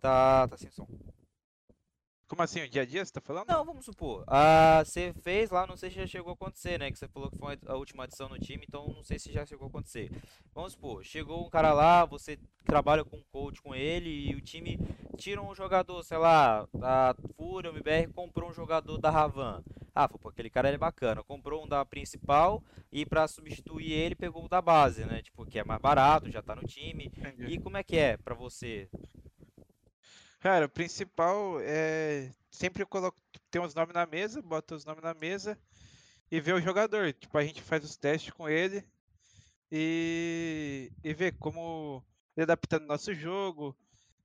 Tá, 0.00 0.46
tá 0.48 0.56
sem 0.56 0.70
som. 0.70 0.86
Como 2.28 2.42
assim, 2.42 2.62
o 2.62 2.68
dia 2.68 2.82
a 2.82 2.84
dia 2.84 3.02
você 3.02 3.10
tá 3.10 3.22
falando? 3.22 3.48
Não, 3.48 3.64
vamos 3.64 3.86
supor. 3.86 4.22
Ah, 4.26 4.82
você 4.84 5.14
fez 5.22 5.50
lá, 5.50 5.66
não 5.66 5.78
sei 5.78 5.88
se 5.88 5.96
já 5.96 6.06
chegou 6.06 6.30
a 6.30 6.34
acontecer, 6.34 6.78
né? 6.78 6.90
Que 6.90 6.98
você 6.98 7.08
falou 7.08 7.30
que 7.30 7.38
foi 7.38 7.58
a 7.66 7.74
última 7.74 8.04
adição 8.04 8.28
no 8.28 8.38
time, 8.38 8.66
então 8.68 8.86
não 8.88 9.02
sei 9.02 9.18
se 9.18 9.32
já 9.32 9.46
chegou 9.46 9.64
a 9.66 9.68
acontecer. 9.68 10.10
Vamos 10.54 10.74
supor, 10.74 11.02
chegou 11.02 11.46
um 11.46 11.48
cara 11.48 11.72
lá, 11.72 12.04
você 12.04 12.38
trabalha 12.66 13.02
com 13.02 13.16
um 13.16 13.24
coach 13.32 13.62
com 13.62 13.74
ele 13.74 14.10
e 14.30 14.34
o 14.34 14.42
time 14.42 14.78
tira 15.16 15.40
um 15.40 15.54
jogador, 15.54 16.02
sei 16.02 16.18
lá, 16.18 16.68
a 16.82 17.14
Fúria, 17.34 17.70
o 17.70 17.74
MBR 17.74 18.12
comprou 18.12 18.50
um 18.50 18.52
jogador 18.52 18.98
da 18.98 19.10
Ravan. 19.10 19.64
Ah, 19.94 20.06
pô, 20.06 20.28
aquele 20.28 20.50
cara 20.50 20.68
ele 20.68 20.76
é 20.76 20.78
bacana. 20.78 21.24
Comprou 21.24 21.64
um 21.64 21.66
da 21.66 21.84
principal 21.84 22.62
e 22.92 23.06
pra 23.06 23.26
substituir 23.26 23.90
ele 23.90 24.14
pegou 24.14 24.44
o 24.44 24.48
da 24.48 24.60
base, 24.60 25.04
né? 25.06 25.22
Tipo, 25.22 25.46
que 25.46 25.58
é 25.58 25.64
mais 25.64 25.80
barato, 25.80 26.30
já 26.30 26.42
tá 26.42 26.54
no 26.54 26.62
time. 26.62 27.06
Entendi. 27.06 27.54
E 27.54 27.58
como 27.58 27.78
é 27.78 27.82
que 27.82 27.96
é 27.96 28.16
pra 28.16 28.34
você? 28.34 28.88
Cara, 30.40 30.66
o 30.66 30.68
principal 30.68 31.60
é 31.60 32.32
sempre 32.50 32.82
eu 32.82 32.86
coloco, 32.86 33.20
tem 33.50 33.60
uns 33.60 33.74
nomes 33.74 33.94
na 33.94 34.06
mesa, 34.06 34.40
bota 34.40 34.74
os 34.74 34.84
nomes 34.84 35.02
na 35.02 35.14
mesa 35.14 35.58
e 36.30 36.40
vê 36.40 36.52
o 36.52 36.60
jogador. 36.60 37.12
Tipo, 37.12 37.38
a 37.38 37.44
gente 37.44 37.62
faz 37.62 37.84
os 37.84 37.96
testes 37.96 38.32
com 38.32 38.48
ele 38.48 38.84
e, 39.70 40.92
e 41.02 41.12
vê 41.14 41.32
como 41.32 42.04
ele 42.36 42.44
adapta 42.44 42.78
no 42.78 42.86
nosso 42.86 43.12
jogo, 43.14 43.76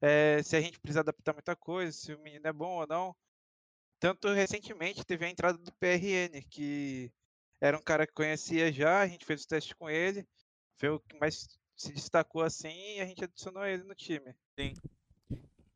é, 0.01 0.41
se 0.43 0.55
a 0.55 0.61
gente 0.61 0.79
precisa 0.79 0.99
adaptar 0.99 1.33
muita 1.33 1.55
coisa, 1.55 1.91
se 1.91 2.13
o 2.13 2.19
menino 2.19 2.47
é 2.47 2.53
bom 2.53 2.79
ou 2.81 2.87
não. 2.87 3.15
Tanto 3.99 4.31
recentemente 4.33 5.05
teve 5.05 5.25
a 5.25 5.29
entrada 5.29 5.57
do 5.57 5.71
PRN, 5.73 6.41
que 6.49 7.11
era 7.61 7.77
um 7.77 7.81
cara 7.81 8.05
que 8.05 8.13
conhecia 8.13 8.71
já, 8.71 9.01
a 9.01 9.07
gente 9.07 9.25
fez 9.25 9.41
os 9.41 9.45
testes 9.45 9.73
com 9.73 9.89
ele, 9.89 10.27
foi 10.77 10.89
o 10.89 10.99
que 10.99 11.17
mais 11.17 11.47
se 11.75 11.91
destacou 11.91 12.41
assim 12.41 12.97
e 12.97 13.01
a 13.01 13.05
gente 13.05 13.23
adicionou 13.23 13.65
ele 13.65 13.83
no 13.83 13.95
time. 13.95 14.35
Sim. 14.59 14.73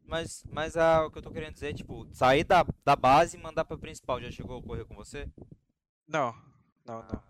Mas, 0.07 0.45
mas 0.49 0.77
ah, 0.77 1.05
o 1.05 1.11
que 1.11 1.17
eu 1.17 1.21
tô 1.21 1.31
querendo 1.31 1.53
dizer 1.53 1.71
é, 1.71 1.73
tipo, 1.73 2.07
sair 2.13 2.43
da, 2.45 2.65
da 2.83 2.95
base 2.95 3.35
e 3.37 3.39
mandar 3.39 3.65
pra 3.65 3.77
principal, 3.77 4.21
já 4.21 4.31
chegou 4.31 4.55
a 4.55 4.59
ocorrer 4.59 4.85
com 4.85 4.95
você? 4.95 5.27
Não, 6.07 6.33
não, 6.85 6.99
não. 7.03 7.09
Ah, 7.11 7.23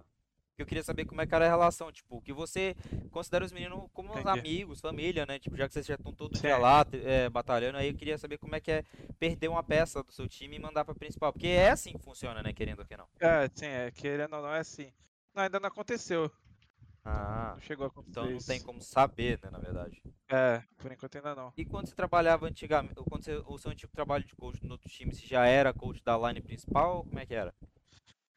Eu 0.60 0.66
queria 0.66 0.84
saber 0.84 1.06
como 1.06 1.20
é 1.20 1.26
que 1.26 1.34
era 1.34 1.46
a 1.46 1.50
relação, 1.50 1.92
tipo, 1.92 2.22
que 2.22 2.32
você 2.32 2.76
considera 3.10 3.44
os 3.44 3.52
meninos 3.52 3.90
como 3.94 4.12
Entendi. 4.12 4.30
amigos, 4.40 4.80
família, 4.80 5.26
né? 5.26 5.40
Tipo, 5.40 5.58
já 5.58 5.68
que 5.68 5.74
vocês 5.74 5.88
já 5.88 5.96
estão 5.96 6.14
todo 6.14 6.36
Sim. 6.38 6.44
dia 6.44 6.58
lá, 6.58 6.86
é, 7.04 7.28
batalhando, 7.30 7.78
aí 7.80 7.90
eu 7.90 7.96
queria 7.96 8.18
saber 8.18 8.38
como 8.38 8.56
é 8.56 8.60
que 8.60 8.72
é 8.72 8.84
perder 9.20 9.48
uma 9.48 9.64
peça 9.64 10.04
do 10.04 10.12
seu 10.12 10.28
time 10.28 10.56
e 10.56 10.60
mandar 10.60 10.86
pra 10.86 10.94
principal. 10.94 11.34
Porque 11.34 11.48
é 11.48 11.70
assim 11.72 11.94
que 11.94 12.04
funciona, 12.04 12.44
né? 12.44 12.54
Querendo 12.54 12.80
ou 12.80 12.86
que 12.86 12.96
não. 12.96 13.08
É, 13.20 13.50
sim, 13.56 13.66
é, 13.66 13.90
querendo 13.92 14.36
ou 14.36 14.44
não 14.44 14.54
é 14.54 14.60
assim. 14.60 14.94
Não, 15.34 15.44
ainda 15.44 15.60
não 15.60 15.68
aconteceu. 15.68 16.32
Ah, 17.10 17.52
Não 17.56 17.62
chegou 17.62 17.86
a 17.86 17.88
acontecer 17.88 18.12
então 18.12 18.26
não 18.26 18.38
isso. 18.38 18.48
tem 18.48 18.62
como 18.62 18.82
saber, 18.82 19.40
né, 19.42 19.50
na 19.50 19.60
verdade. 19.60 20.02
É, 20.28 20.62
por 20.78 20.92
enquanto 20.92 21.16
ainda 21.16 21.34
não. 21.36 21.54
E 21.56 21.64
quando 21.66 21.88
você 21.88 21.96
trabalhava 21.96 22.46
antigamente, 22.48 22.96
quando 22.96 23.24
você, 23.24 23.42
o 23.46 23.58
seu 23.58 23.72
antigo 23.72 23.92
trabalho 23.94 24.26
de 24.26 24.36
coach 24.36 24.62
no 24.66 24.74
outro 24.74 24.90
time, 24.90 25.14
você 25.16 25.26
já 25.26 25.46
era 25.46 25.74
coach 25.74 26.04
da 26.04 26.18
line 26.18 26.42
principal? 26.42 27.06
Como 27.06 27.18
é 27.18 27.26
que 27.26 27.34
era? 27.34 27.54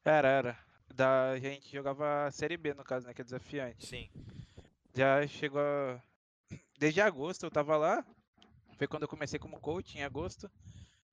Era, 0.04 0.28
era. 0.28 0.58
Da, 0.94 1.30
a 1.30 1.38
gente 1.38 1.70
jogava 1.72 2.26
a 2.26 2.30
Série 2.30 2.56
B, 2.56 2.72
no 2.74 2.84
caso, 2.84 3.06
né? 3.06 3.14
Que 3.14 3.22
é 3.22 3.24
desafiante. 3.24 3.86
Sim. 3.86 4.08
Já 4.94 5.26
chegou 5.26 5.60
a... 5.60 6.00
Desde 6.78 7.00
agosto 7.00 7.44
eu 7.44 7.50
tava 7.50 7.76
lá. 7.76 8.04
Foi 8.78 8.86
quando 8.86 9.02
eu 9.02 9.08
comecei 9.08 9.38
como 9.38 9.60
coach, 9.60 9.98
em 9.98 10.02
agosto 10.04 10.50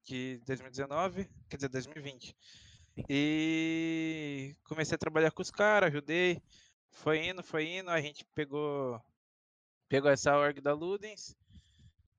de 0.04 0.40
2019, 0.46 1.28
quer 1.50 1.58
dizer, 1.58 1.70
2020. 1.70 2.36
E 3.10 4.56
comecei 4.64 4.96
a 4.96 4.98
trabalhar 5.00 5.32
com 5.32 5.42
os 5.42 5.52
caras, 5.52 5.90
ajudei. 5.90 6.42
Foi 6.98 7.28
indo, 7.28 7.44
foi 7.44 7.78
indo, 7.78 7.92
a 7.92 8.02
gente 8.02 8.26
pegou 8.34 9.02
pegou 9.88 10.10
essa 10.10 10.36
org 10.36 10.60
da 10.60 10.74
Ludens. 10.74 11.36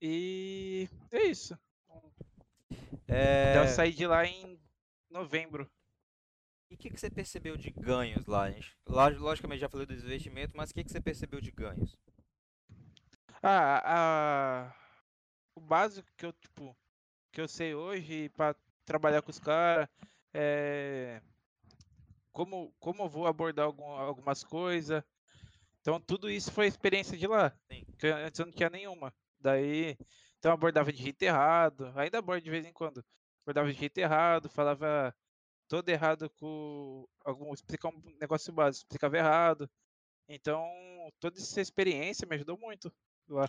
E 0.01 0.89
é 1.11 1.25
isso. 1.25 1.59
É... 3.09 3.51
Então 3.51 3.65
eu 3.65 3.69
saí 3.69 3.93
de 3.93 4.07
lá 4.07 4.25
em 4.25 4.59
novembro. 5.11 5.69
E 6.71 6.75
o 6.75 6.79
que, 6.79 6.91
que 6.91 7.01
você 7.01 7.11
percebeu 7.11 7.57
de 7.57 7.71
ganhos 7.71 8.27
lá? 8.27 8.51
Gente- 8.51 8.77
lá? 8.87 9.09
Logicamente 9.09 9.61
já 9.61 9.69
falei 9.69 9.87
dos 9.87 10.05
investimentos, 10.05 10.55
mas 10.55 10.71
o 10.71 10.75
que, 10.75 10.85
que 10.85 10.93
você 10.93 11.01
percebeu 11.01 11.41
de 11.41 11.51
ganhos? 11.51 11.97
Ah, 13.43 13.83
a... 13.85 14.75
o 15.57 15.61
básico 15.61 16.09
que 16.17 16.25
eu, 16.25 16.33
tipo, 16.33 16.77
que 17.33 17.41
eu 17.41 17.49
sei 17.49 17.75
hoje 17.75 18.29
para 18.31 18.55
trabalhar 18.85 19.23
com 19.23 19.31
os 19.31 19.41
caras 19.41 19.89
é 20.33 21.21
como, 22.39 22.73
como 22.79 23.03
eu 23.03 23.09
vou 23.09 23.27
abordar 23.27 23.67
algum, 23.67 23.85
algumas 23.85 24.45
coisas. 24.45 25.03
Então 25.81 26.01
tudo 26.01 26.31
isso 26.31 26.53
foi 26.53 26.69
experiência 26.69 27.19
de 27.19 27.27
lá. 27.27 27.51
Sim. 27.69 27.85
Que 27.99 28.07
antes 28.07 28.39
eu 28.39 28.47
não 28.47 28.53
tinha 28.53 28.71
nenhuma. 28.71 29.13
Daí, 29.41 29.97
então 30.39 30.51
eu 30.51 30.55
abordava 30.55 30.93
de 30.93 31.03
jeito 31.03 31.21
errado, 31.21 31.93
ainda 31.97 32.19
abordo 32.19 32.45
de 32.45 32.51
vez 32.51 32.65
em 32.65 32.73
quando. 32.73 33.05
Abordava 33.43 33.73
de 33.73 33.79
jeito 33.81 33.99
errado, 33.99 34.49
falava 34.49 35.13
todo 35.67 35.89
errado 35.89 36.31
com 36.39 37.09
algum 37.25 37.53
explicar 37.53 37.89
um 37.89 38.01
negócio 38.21 38.53
básico, 38.53 38.85
explicava 38.85 39.17
errado. 39.17 39.69
Então, 40.29 40.65
toda 41.19 41.39
essa 41.39 41.61
experiência 41.61 42.25
me 42.25 42.37
ajudou 42.37 42.57
muito 42.57 42.93
lá. 43.29 43.49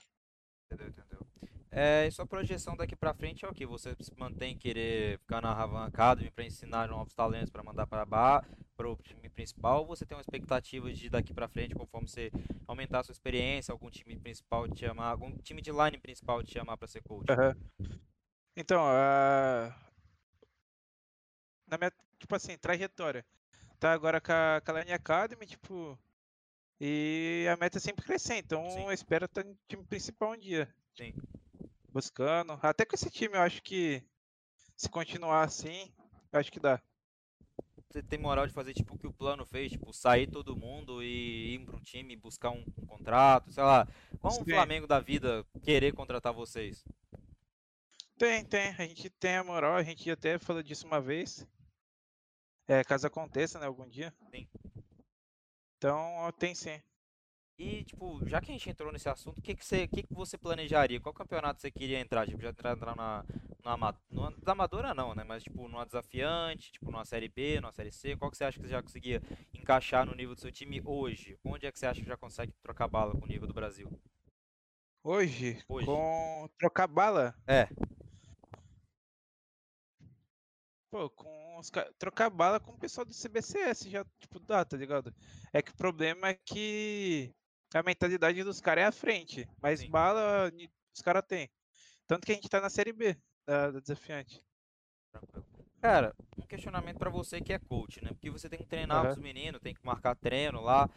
Entendeu, 0.65 0.87
entendeu? 0.87 1.27
É, 1.71 2.07
e 2.07 2.11
sua 2.11 2.25
projeção 2.25 2.75
daqui 2.75 2.95
pra 2.95 3.13
frente 3.13 3.45
é 3.45 3.47
o 3.47 3.53
que? 3.53 3.65
Você 3.65 3.95
se 3.99 4.11
mantém 4.17 4.57
querer 4.57 5.19
ficar 5.19 5.39
na 5.41 5.53
Ravan 5.53 5.85
Academy 5.85 6.31
pra 6.31 6.43
ensinar 6.43 6.87
novos 6.87 7.13
talentos 7.13 7.51
pra 7.51 7.63
mandar 7.63 7.85
para 7.85 8.05
ba 8.05 8.43
pro 8.75 8.97
time 9.03 9.29
principal? 9.29 9.81
Ou 9.81 9.87
você 9.87 10.05
tem 10.05 10.17
uma 10.17 10.21
expectativa 10.21 10.91
de 10.91 11.09
daqui 11.09 11.33
pra 11.33 11.47
frente, 11.47 11.75
conforme 11.75 12.07
você 12.07 12.31
aumentar 12.67 12.99
a 12.99 13.03
sua 13.03 13.13
experiência, 13.13 13.71
algum 13.71 13.89
time 13.89 14.17
principal 14.17 14.67
te 14.67 14.79
chamar, 14.79 15.09
algum 15.09 15.31
time 15.37 15.61
de 15.61 15.71
line 15.71 15.97
principal 15.99 16.41
te 16.43 16.53
chamar 16.53 16.75
pra 16.75 16.87
ser 16.87 17.03
coach? 17.03 17.29
Aham. 17.31 17.55
Então, 18.57 18.83
a... 18.83 19.73
na 21.67 21.77
minha, 21.77 21.91
tipo 22.17 22.35
assim, 22.35 22.57
trajetória. 22.57 23.23
Tá 23.79 23.93
agora 23.93 24.19
com 24.19 24.33
a, 24.33 24.59
com 24.59 24.71
a 24.71 24.79
Line 24.79 24.91
Academy, 24.91 25.45
tipo. 25.45 25.97
E 26.81 27.45
a 27.51 27.55
meta 27.57 27.77
é 27.77 27.81
sempre 27.81 28.05
crescer, 28.05 28.37
então 28.37 28.69
Sim. 28.69 28.83
eu 28.83 28.91
espero 28.91 29.25
estar 29.25 29.43
no 29.43 29.57
time 29.67 29.83
principal 29.83 30.33
um 30.33 30.37
dia. 30.37 30.67
Sim. 30.95 31.13
Buscando. 31.91 32.59
Até 32.61 32.85
com 32.85 32.95
esse 32.95 33.09
time 33.09 33.35
eu 33.35 33.41
acho 33.41 33.61
que 33.61 34.03
se 34.75 34.89
continuar 34.89 35.43
assim, 35.43 35.91
eu 36.31 36.39
acho 36.39 36.51
que 36.51 36.59
dá. 36.59 36.81
Você 37.89 38.03
tem 38.03 38.19
moral 38.19 38.45
de 38.45 38.53
fazer 38.53 38.73
tipo 38.73 38.93
o 38.93 38.97
que 38.97 39.07
o 39.07 39.13
plano 39.13 39.45
fez, 39.45 39.71
tipo, 39.71 39.91
sair 39.91 40.27
todo 40.29 40.55
mundo 40.55 41.01
e 41.01 41.55
ir 41.55 41.65
pra 41.65 41.75
um 41.75 41.81
time 41.81 42.15
buscar 42.15 42.51
um, 42.51 42.63
um 42.77 42.85
contrato, 42.85 43.51
sei 43.51 43.63
lá. 43.63 43.87
Qual 44.19 44.31
um 44.31 44.43
Sim. 44.43 44.51
Flamengo 44.51 44.85
da 44.85 44.99
vida 44.99 45.43
querer 45.63 45.93
contratar 45.93 46.31
vocês? 46.31 46.85
Tem, 48.15 48.45
tem. 48.45 48.69
A 48.77 48.85
gente 48.85 49.09
tem 49.09 49.37
a 49.37 49.43
moral, 49.43 49.75
a 49.75 49.81
gente 49.81 50.09
até 50.11 50.37
falou 50.37 50.61
disso 50.61 50.85
uma 50.85 51.01
vez. 51.01 51.47
É, 52.67 52.83
caso 52.83 53.07
aconteça, 53.07 53.57
né, 53.59 53.65
algum 53.65 53.87
dia. 53.87 54.13
Sim. 54.29 54.47
Então, 55.77 56.31
tem 56.37 56.53
sim. 56.53 56.79
E, 57.59 57.83
tipo, 57.83 58.25
já 58.25 58.39
que 58.39 58.51
a 58.51 58.53
gente 58.53 58.69
entrou 58.69 58.89
nesse 58.89 59.09
assunto, 59.09 59.37
o 59.39 59.41
que 59.41 59.53
que 59.53 59.65
você, 59.65 59.85
que 59.85 60.01
que 60.01 60.13
você 60.13 60.37
planejaria? 60.37 60.97
Qual 61.01 61.13
campeonato 61.13 61.59
você 61.59 61.69
queria 61.69 61.99
entrar? 61.99 62.25
Tipo, 62.25 62.41
já 62.41 62.51
entrar, 62.51 62.71
entrar 62.71 62.95
na, 62.95 63.25
na, 63.61 63.75
na 63.75 64.51
amadora 64.53 64.93
não, 64.93 65.13
né? 65.13 65.25
Mas, 65.25 65.43
tipo, 65.43 65.67
numa 65.67 65.85
desafiante, 65.85 66.71
tipo, 66.71 66.89
numa 66.89 67.03
Série 67.03 67.27
B, 67.27 67.59
numa 67.59 67.73
Série 67.73 67.91
C. 67.91 68.15
Qual 68.15 68.31
que 68.31 68.37
você 68.37 68.45
acha 68.45 68.57
que 68.57 68.65
você 68.65 68.71
já 68.71 68.81
conseguia 68.81 69.21
encaixar 69.53 70.05
no 70.05 70.15
nível 70.15 70.35
do 70.35 70.39
seu 70.39 70.53
time 70.53 70.81
hoje? 70.85 71.37
Onde 71.43 71.65
é 71.67 71.71
que 71.71 71.77
você 71.77 71.85
acha 71.85 71.99
que 72.01 72.07
já 72.07 72.15
consegue 72.15 72.53
trocar 72.63 72.87
bala 72.87 73.13
com 73.13 73.25
o 73.25 73.27
nível 73.27 73.45
do 73.45 73.53
Brasil? 73.53 73.91
Hoje, 75.03 75.61
Hoje. 75.67 75.85
com 75.85 76.49
trocar 76.57 76.87
bala, 76.87 77.35
É, 77.45 77.67
pô, 80.89 81.09
com 81.09 81.57
os 81.57 81.69
ca- 81.69 81.91
trocar 81.97 82.29
bala 82.29 82.59
com 82.59 82.71
o 82.71 82.77
pessoal 82.79 83.05
do 83.05 83.13
CBCS 83.13 83.89
já, 83.89 84.05
tipo, 84.17 84.39
dá, 84.39 84.63
tá 84.63 84.77
ligado? 84.77 85.13
É 85.53 85.61
que 85.61 85.71
o 85.71 85.75
problema 85.75 86.29
é 86.29 86.33
que 86.33 87.33
a 87.77 87.83
mentalidade 87.83 88.43
dos 88.43 88.59
caras 88.61 88.83
é 88.83 88.87
à 88.87 88.91
frente, 88.91 89.47
mas 89.61 89.81
Sim. 89.81 89.89
bala 89.89 90.51
os 90.95 91.01
caras 91.01 91.23
têm. 91.27 91.49
Tanto 92.07 92.25
que 92.25 92.31
a 92.31 92.35
gente 92.35 92.49
tá 92.49 92.59
na 92.59 92.69
Série 92.69 92.91
B 92.93 93.15
da, 93.45 93.71
da 93.71 93.79
Desafiante. 93.79 94.43
tranquilo. 95.11 95.45
Cara, 95.81 96.13
um 96.37 96.41
questionamento 96.45 96.97
pra 96.97 97.09
você 97.09 97.39
que 97.39 97.53
é 97.53 97.59
coach, 97.59 98.03
né? 98.03 98.11
Porque 98.11 98.29
você 98.29 98.49
tem 98.49 98.59
que 98.59 98.65
treinar 98.65 99.05
Aham. 99.05 99.11
os 99.13 99.17
meninos, 99.17 99.61
tem 99.61 99.73
que 99.73 99.85
marcar 99.85 100.15
treino 100.15 100.59
lá. 100.61 100.89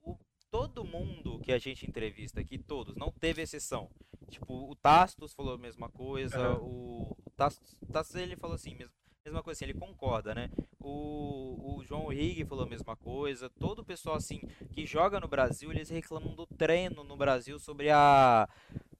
O- 0.00 0.16
todo 0.50 0.84
mundo 0.84 1.40
que 1.40 1.50
a 1.52 1.58
gente 1.58 1.88
entrevista 1.88 2.40
aqui, 2.40 2.56
todos, 2.58 2.94
não 2.96 3.10
teve 3.10 3.42
exceção. 3.42 3.90
Tipo, 4.30 4.70
o 4.70 4.76
Tastos 4.76 5.32
falou 5.32 5.54
a 5.54 5.58
mesma 5.58 5.88
coisa, 5.88 6.38
Aham. 6.38 6.60
o 6.60 7.16
o 7.26 7.30
Tastos, 7.38 7.76
Tastos 7.92 8.16
ele 8.16 8.36
falou 8.36 8.54
assim, 8.56 8.74
mes- 8.74 8.90
mesma 9.28 9.42
coisa 9.42 9.58
assim, 9.58 9.70
ele 9.70 9.78
concorda, 9.78 10.34
né? 10.34 10.50
O, 10.80 11.76
o 11.76 11.84
João 11.84 12.08
Rig 12.08 12.44
falou 12.44 12.64
a 12.64 12.68
mesma 12.68 12.96
coisa. 12.96 13.50
Todo 13.50 13.80
o 13.80 13.84
pessoal 13.84 14.16
assim 14.16 14.40
que 14.72 14.86
joga 14.86 15.20
no 15.20 15.28
Brasil, 15.28 15.70
eles 15.70 15.88
reclamam 15.88 16.34
do 16.34 16.46
treino 16.46 17.04
no 17.04 17.16
Brasil 17.16 17.58
sobre 17.58 17.90
a 17.90 18.48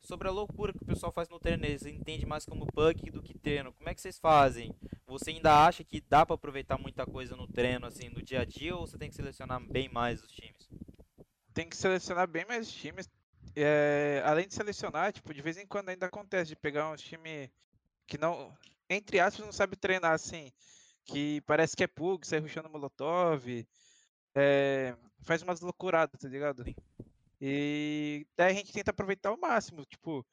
sobre 0.00 0.28
a 0.28 0.30
loucura 0.30 0.72
que 0.72 0.82
o 0.82 0.86
pessoal 0.86 1.12
faz 1.12 1.28
no 1.28 1.38
treino, 1.38 1.66
eles 1.66 1.84
entendem 1.84 2.24
mais 2.24 2.46
como 2.46 2.66
bug 2.72 3.10
do 3.10 3.22
que 3.22 3.36
treino. 3.36 3.72
Como 3.72 3.88
é 3.90 3.94
que 3.94 4.00
vocês 4.00 4.18
fazem? 4.18 4.74
Você 5.06 5.30
ainda 5.30 5.66
acha 5.66 5.84
que 5.84 6.00
dá 6.00 6.24
pra 6.24 6.34
aproveitar 6.34 6.78
muita 6.78 7.04
coisa 7.04 7.36
no 7.36 7.46
treino 7.46 7.86
assim, 7.86 8.08
no 8.08 8.22
dia 8.22 8.40
a 8.40 8.44
dia 8.44 8.74
ou 8.74 8.86
você 8.86 8.96
tem 8.96 9.10
que 9.10 9.16
selecionar 9.16 9.60
bem 9.60 9.88
mais 9.88 10.22
os 10.22 10.30
times? 10.30 10.68
Tem 11.52 11.68
que 11.68 11.76
selecionar 11.76 12.26
bem 12.26 12.44
mais 12.46 12.70
times. 12.70 13.08
É, 13.56 14.22
além 14.24 14.46
de 14.46 14.54
selecionar, 14.54 15.12
tipo, 15.12 15.34
de 15.34 15.42
vez 15.42 15.56
em 15.56 15.66
quando 15.66 15.88
ainda 15.88 16.06
acontece 16.06 16.50
de 16.50 16.56
pegar 16.56 16.90
uns 16.90 17.02
times 17.02 17.50
que 18.06 18.16
não, 18.16 18.56
entre 18.90 19.20
aspas, 19.20 19.44
não 19.44 19.52
sabe 19.52 19.76
treinar 19.76 20.12
assim. 20.12 20.52
Que 21.06 21.40
parece 21.42 21.76
que 21.76 21.84
é 21.84 21.86
pug, 21.86 22.26
sai 22.26 22.40
rushando 22.40 22.70
molotov, 22.70 23.44
é, 24.36 24.96
faz 25.22 25.42
umas 25.42 25.60
loucuradas, 25.60 26.20
tá 26.20 26.28
ligado? 26.28 26.64
E 27.40 28.26
daí 28.36 28.52
a 28.52 28.54
gente 28.54 28.72
tenta 28.72 28.90
aproveitar 28.90 29.30
ao 29.30 29.38
máximo, 29.38 29.84
tipo, 29.86 30.26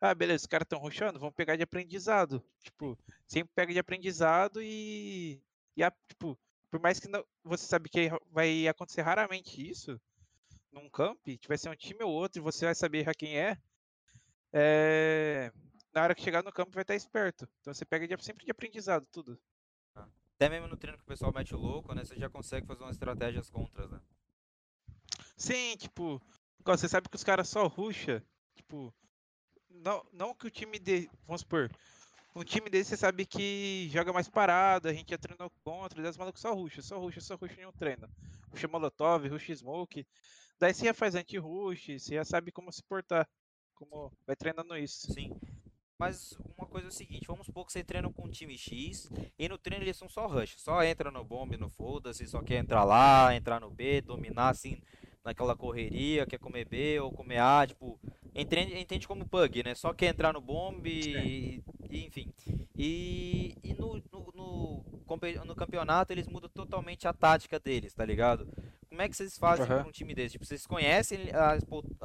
ah, 0.00 0.14
beleza, 0.14 0.42
os 0.44 0.46
caras 0.46 0.66
estão 0.66 0.80
rushando, 0.80 1.18
vamos 1.20 1.34
pegar 1.34 1.56
de 1.56 1.62
aprendizado. 1.64 2.44
Tipo, 2.62 2.98
sempre 3.28 3.52
pega 3.54 3.72
de 3.72 3.78
aprendizado 3.80 4.62
e, 4.62 5.42
e 5.76 5.82
a- 5.84 5.92
tipo, 6.08 6.38
por 6.70 6.80
mais 6.80 7.00
que 7.00 7.08
não, 7.08 7.24
você 7.44 7.66
sabe 7.66 7.88
que 7.90 8.10
vai 8.30 8.68
acontecer 8.68 9.02
raramente 9.02 9.68
isso, 9.68 10.00
num 10.72 10.90
camp, 10.90 11.18
vai 11.48 11.58
ser 11.58 11.70
um 11.70 11.76
time 11.76 12.04
ou 12.04 12.12
outro 12.12 12.40
e 12.40 12.44
você 12.44 12.64
vai 12.66 12.74
saber 12.74 13.04
já 13.04 13.14
quem 13.14 13.38
é, 13.38 13.58
é, 14.52 15.52
na 15.92 16.02
hora 16.02 16.14
que 16.14 16.22
chegar 16.22 16.42
no 16.42 16.52
campo 16.52 16.72
vai 16.72 16.82
estar 16.82 16.94
esperto. 16.94 17.48
Então 17.60 17.72
você 17.74 17.84
pega 17.84 18.06
sempre 18.22 18.44
de 18.44 18.50
aprendizado, 18.50 19.06
tudo. 19.10 19.38
Até 20.40 20.48
mesmo 20.48 20.68
no 20.68 20.76
treino 20.76 20.96
que 20.96 21.04
o 21.04 21.06
pessoal 21.06 21.32
mete 21.34 21.54
o 21.54 21.58
louco, 21.58 21.94
né? 21.94 22.02
Você 22.02 22.16
já 22.16 22.30
consegue 22.30 22.66
fazer 22.66 22.82
umas 22.82 22.96
estratégias 22.96 23.50
contras, 23.50 23.90
né? 23.90 24.00
Sim, 25.36 25.76
tipo, 25.76 26.20
você 26.64 26.88
sabe 26.88 27.10
que 27.10 27.16
os 27.16 27.24
caras 27.24 27.48
só 27.48 27.66
ruxa. 27.66 28.24
Tipo, 28.54 28.94
não, 29.68 30.02
não 30.12 30.34
que 30.34 30.46
o 30.46 30.50
time 30.50 30.78
de. 30.78 31.10
Vamos 31.26 31.42
supor. 31.42 31.70
Um 32.34 32.44
time 32.44 32.70
desse 32.70 32.90
você 32.90 32.96
sabe 32.96 33.26
que 33.26 33.88
joga 33.90 34.12
mais 34.12 34.28
parado, 34.28 34.88
a 34.88 34.92
gente 34.92 35.10
já 35.10 35.18
treinou 35.18 35.50
contra, 35.64 36.08
os 36.08 36.16
malucos 36.16 36.40
só 36.40 36.54
ruxa, 36.54 36.80
só 36.80 36.98
ruxa, 36.98 37.20
só 37.20 37.34
ruxa 37.34 37.60
em 37.60 37.66
um 37.66 37.72
treino. 37.72 38.08
Ruxa 38.50 38.68
Molotov, 38.68 39.26
ruxa 39.28 39.54
Smoke. 39.54 40.06
Daí 40.58 40.72
você 40.72 40.86
já 40.86 40.94
faz 40.94 41.14
anti-rush, 41.14 41.98
você 41.98 42.14
já 42.14 42.24
sabe 42.24 42.52
como 42.52 42.72
se 42.72 42.82
portar. 42.82 43.28
Como 43.74 44.12
vai 44.26 44.36
treinando 44.36 44.76
isso. 44.76 45.12
Sim. 45.12 45.38
Mas 46.00 46.34
uma 46.56 46.66
coisa 46.66 46.86
é 46.86 46.88
o 46.88 46.92
seguinte, 46.92 47.26
vamos 47.26 47.44
supor 47.44 47.66
que 47.66 47.72
você 47.72 47.84
treina 47.84 48.10
com 48.10 48.24
um 48.24 48.30
time 48.30 48.56
X 48.56 49.10
e 49.38 49.46
no 49.46 49.58
treino 49.58 49.84
eles 49.84 49.98
são 49.98 50.08
só 50.08 50.26
rush, 50.26 50.54
só 50.56 50.82
entra 50.82 51.10
no 51.10 51.22
bomb, 51.22 51.54
no 51.58 51.68
foda-se, 51.68 52.26
só 52.26 52.40
quer 52.40 52.56
entrar 52.56 52.84
lá, 52.84 53.36
entrar 53.36 53.60
no 53.60 53.68
B, 53.70 54.00
dominar 54.00 54.48
assim 54.48 54.80
naquela 55.22 55.54
correria, 55.54 56.24
quer 56.24 56.38
comer 56.38 56.64
B 56.64 56.98
ou 57.00 57.12
comer 57.12 57.36
A, 57.36 57.66
tipo, 57.66 58.00
entende, 58.34 58.78
entende 58.78 59.06
como 59.06 59.26
bug, 59.26 59.62
né? 59.62 59.74
Só 59.74 59.92
quer 59.92 60.06
entrar 60.06 60.32
no 60.32 60.40
bomb 60.40 60.86
e, 60.86 61.62
e 61.90 62.06
enfim. 62.06 62.32
E, 62.74 63.54
e 63.62 63.74
no, 63.74 64.02
no, 64.10 64.32
no, 64.34 64.84
no 65.44 65.54
campeonato 65.54 66.14
eles 66.14 66.26
mudam 66.26 66.48
totalmente 66.48 67.06
a 67.06 67.12
tática 67.12 67.60
deles, 67.60 67.92
tá 67.92 68.06
ligado? 68.06 68.48
Como 68.90 69.02
é 69.02 69.08
que 69.08 69.16
vocês 69.16 69.38
fazem 69.38 69.64
uhum. 69.70 69.86
um 69.86 69.92
time 69.92 70.12
desse? 70.12 70.32
Tipo, 70.32 70.44
vocês 70.44 70.66
conhecem 70.66 71.30
a, 71.30 71.56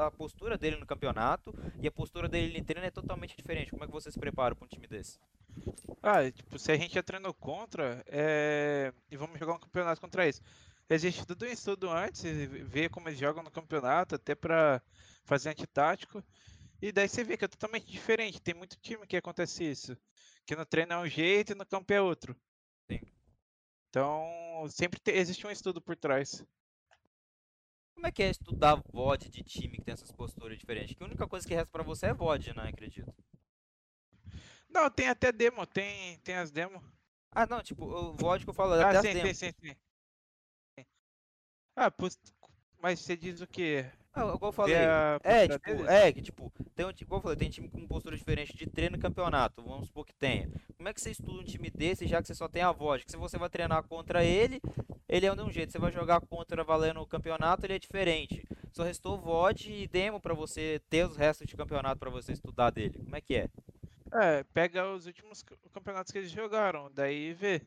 a, 0.06 0.12
postura 0.12 0.56
dele 0.56 0.75
no 0.75 0.86
campeonato 0.86 1.51
e 1.82 1.88
a 1.88 1.92
postura 1.92 2.30
dele 2.30 2.60
no 2.60 2.63
treino 2.63 2.86
é 2.86 2.92
totalmente 2.92 3.36
diferente. 3.36 3.72
Como 3.72 3.84
é 3.84 3.88
que 3.88 3.92
vocês 3.92 4.13
se 4.13 4.20
preparam 4.20 4.56
para 4.56 4.65
um 4.65 4.70
time 4.70 4.86
desse? 4.86 5.20
Ah, 6.04 6.32
tipo, 6.32 6.60
se 6.60 6.72
a 6.72 6.77
gente 6.77 6.94
já 6.94 7.01
treinou 7.01 7.34
contra, 7.34 8.04
é... 8.08 8.94
e 9.10 9.18
vamos 9.18 9.39
jogar 9.39 9.56
um 9.56 9.60
campeonato 9.60 10.00
contra 10.00 10.25
eles. 10.25 10.39
Existe 10.88 11.25
tudo 11.25 11.46
um 11.46 11.50
estudo 11.50 11.89
antes, 11.89 12.22
ver 12.22 12.92
como 12.92 13.10
eles 13.10 13.18
jogam 13.18 13.42
no 13.42 13.50
campeonato, 13.50 14.13
até 14.13 14.36
para 14.36 14.80
fazer 15.24 15.50
antitático. 15.50 16.24
E 16.80 16.92
daí 16.92 17.10
você 17.10 17.24
vê 17.24 17.36
que 17.36 17.46
é 17.46 17.48
totalmente 17.48 17.88
diferente. 17.88 18.39
Tem 18.39 18.54
muito 18.54 18.77
time 18.77 19.08
que 19.08 19.18
acontece 19.18 19.63
isso. 19.63 19.98
Que 20.46 20.56
no 20.56 20.68
treino 20.68 20.94
é 20.94 20.98
um 21.00 21.08
jeito 21.08 21.54
e 21.54 21.56
no 21.56 21.65
campo 21.65 21.92
é 21.92 22.00
outro. 22.00 22.36
Sim. 22.92 23.01
Então, 23.89 24.68
sempre 24.70 25.00
te... 25.00 25.10
existe 25.12 25.48
um 25.48 25.50
estudo 25.50 25.82
por 25.82 25.96
trás. 25.96 26.46
Como 27.96 28.06
é 28.08 28.12
que 28.12 28.22
é 28.22 28.30
estudar 28.30 28.75
VOD 28.75 29.30
de 29.30 29.42
time 29.42 29.78
que 29.78 29.84
tem 29.84 29.94
essas 29.94 30.12
posturas 30.12 30.60
diferentes? 30.60 30.96
Que 30.96 31.02
a 31.04 31.08
única 31.08 31.28
coisa 31.28 31.48
que 31.48 31.56
resta 31.56 31.72
para 31.72 31.82
você 31.82 32.08
é 32.08 32.14
VOD, 32.14 32.54
né? 32.54 32.68
Acredito. 32.68 33.12
Não, 34.70 34.90
tem 34.92 35.08
até 35.08 35.32
demo, 35.32 35.66
tem, 35.66 36.20
tem 36.20 36.36
as 36.36 36.52
demos. 36.52 36.84
Ah, 37.32 37.46
não, 37.46 37.64
tipo, 37.64 37.86
o 37.86 38.14
VOD 38.14 38.44
que 38.44 38.50
eu 38.50 38.54
falo, 38.54 38.75
é 38.75 38.84
ah, 38.84 38.90
até 38.90 39.02
sim, 39.02 39.08
as 39.08 39.14
demos. 39.14 39.38
Sim, 39.38 39.52
sim, 39.52 39.75
sim. 40.78 40.86
Ah, 41.75 41.92
mas 42.82 43.00
você 43.00 43.16
diz 43.16 43.42
o 43.42 43.48
quê? 43.48 43.90
Ah, 44.15 44.22
igual 44.22 44.39
eu 44.43 44.51
falei. 44.53 44.75
É, 45.24 45.48
tipo, 45.50 45.86
é, 45.86 46.13
que 46.13 46.22
tipo, 46.22 46.51
tem, 46.74 46.86
igual 47.01 47.19
eu 47.19 47.22
falei, 47.22 47.38
tem 47.38 47.50
time 47.50 47.69
com 47.69 47.86
postura 47.86 48.15
diferente 48.15 48.55
de 48.55 48.65
treino 48.65 48.95
e 48.95 49.00
campeonato. 49.00 49.62
Vamos 49.62 49.88
supor 49.88 50.05
que 50.05 50.15
tenha. 50.15 50.50
Como 50.77 50.88
é 50.88 50.93
que 50.93 51.01
você 51.01 51.12
estuda 51.12 51.41
um 51.41 51.43
time 51.43 51.69
desse, 51.69 52.07
já 52.07 52.22
que 52.22 52.27
você 52.27 52.34
só 52.34 52.48
tem 52.48 52.62
a 52.62 52.72
voz? 52.72 53.03
Que 53.03 53.12
se 53.12 53.17
você 53.17 53.38
vai 53.38 53.50
treinar 53.50 53.84
contra 53.84 54.24
ele, 54.24 54.62
ele 55.10 55.25
é 55.25 55.36
de 55.36 55.41
um 55.41 55.51
jeito. 55.51 55.74
Você 55.74 55.79
vai 55.79 55.91
jogar 55.91 56.22
contra 56.22 56.63
valendo 56.63 57.01
o 57.01 57.05
campeonato, 57.05 57.65
ele 57.65 57.74
é 57.74 57.79
diferente. 57.79 58.48
Só 58.72 58.84
restou 58.84 59.19
VOD 59.19 59.84
e 59.84 59.88
demo 59.88 60.22
para 60.22 60.34
você 60.34 60.81
ter 60.89 61.05
os 61.05 61.17
restos 61.17 61.45
de 61.45 61.57
campeonato 61.57 62.00
para 62.00 62.10
você 62.10 62.31
estudar 62.31 62.69
dele. 62.69 63.00
Como 63.03 63.15
é 63.17 63.22
que 63.22 63.36
é? 63.36 63.50
É, 64.13 64.43
pega 64.53 64.89
os 64.93 65.05
últimos 65.07 65.43
campeonatos 65.74 66.12
que 66.12 66.19
eles 66.19 66.31
jogaram, 66.31 66.89
daí 66.93 67.34
vê. 67.34 67.62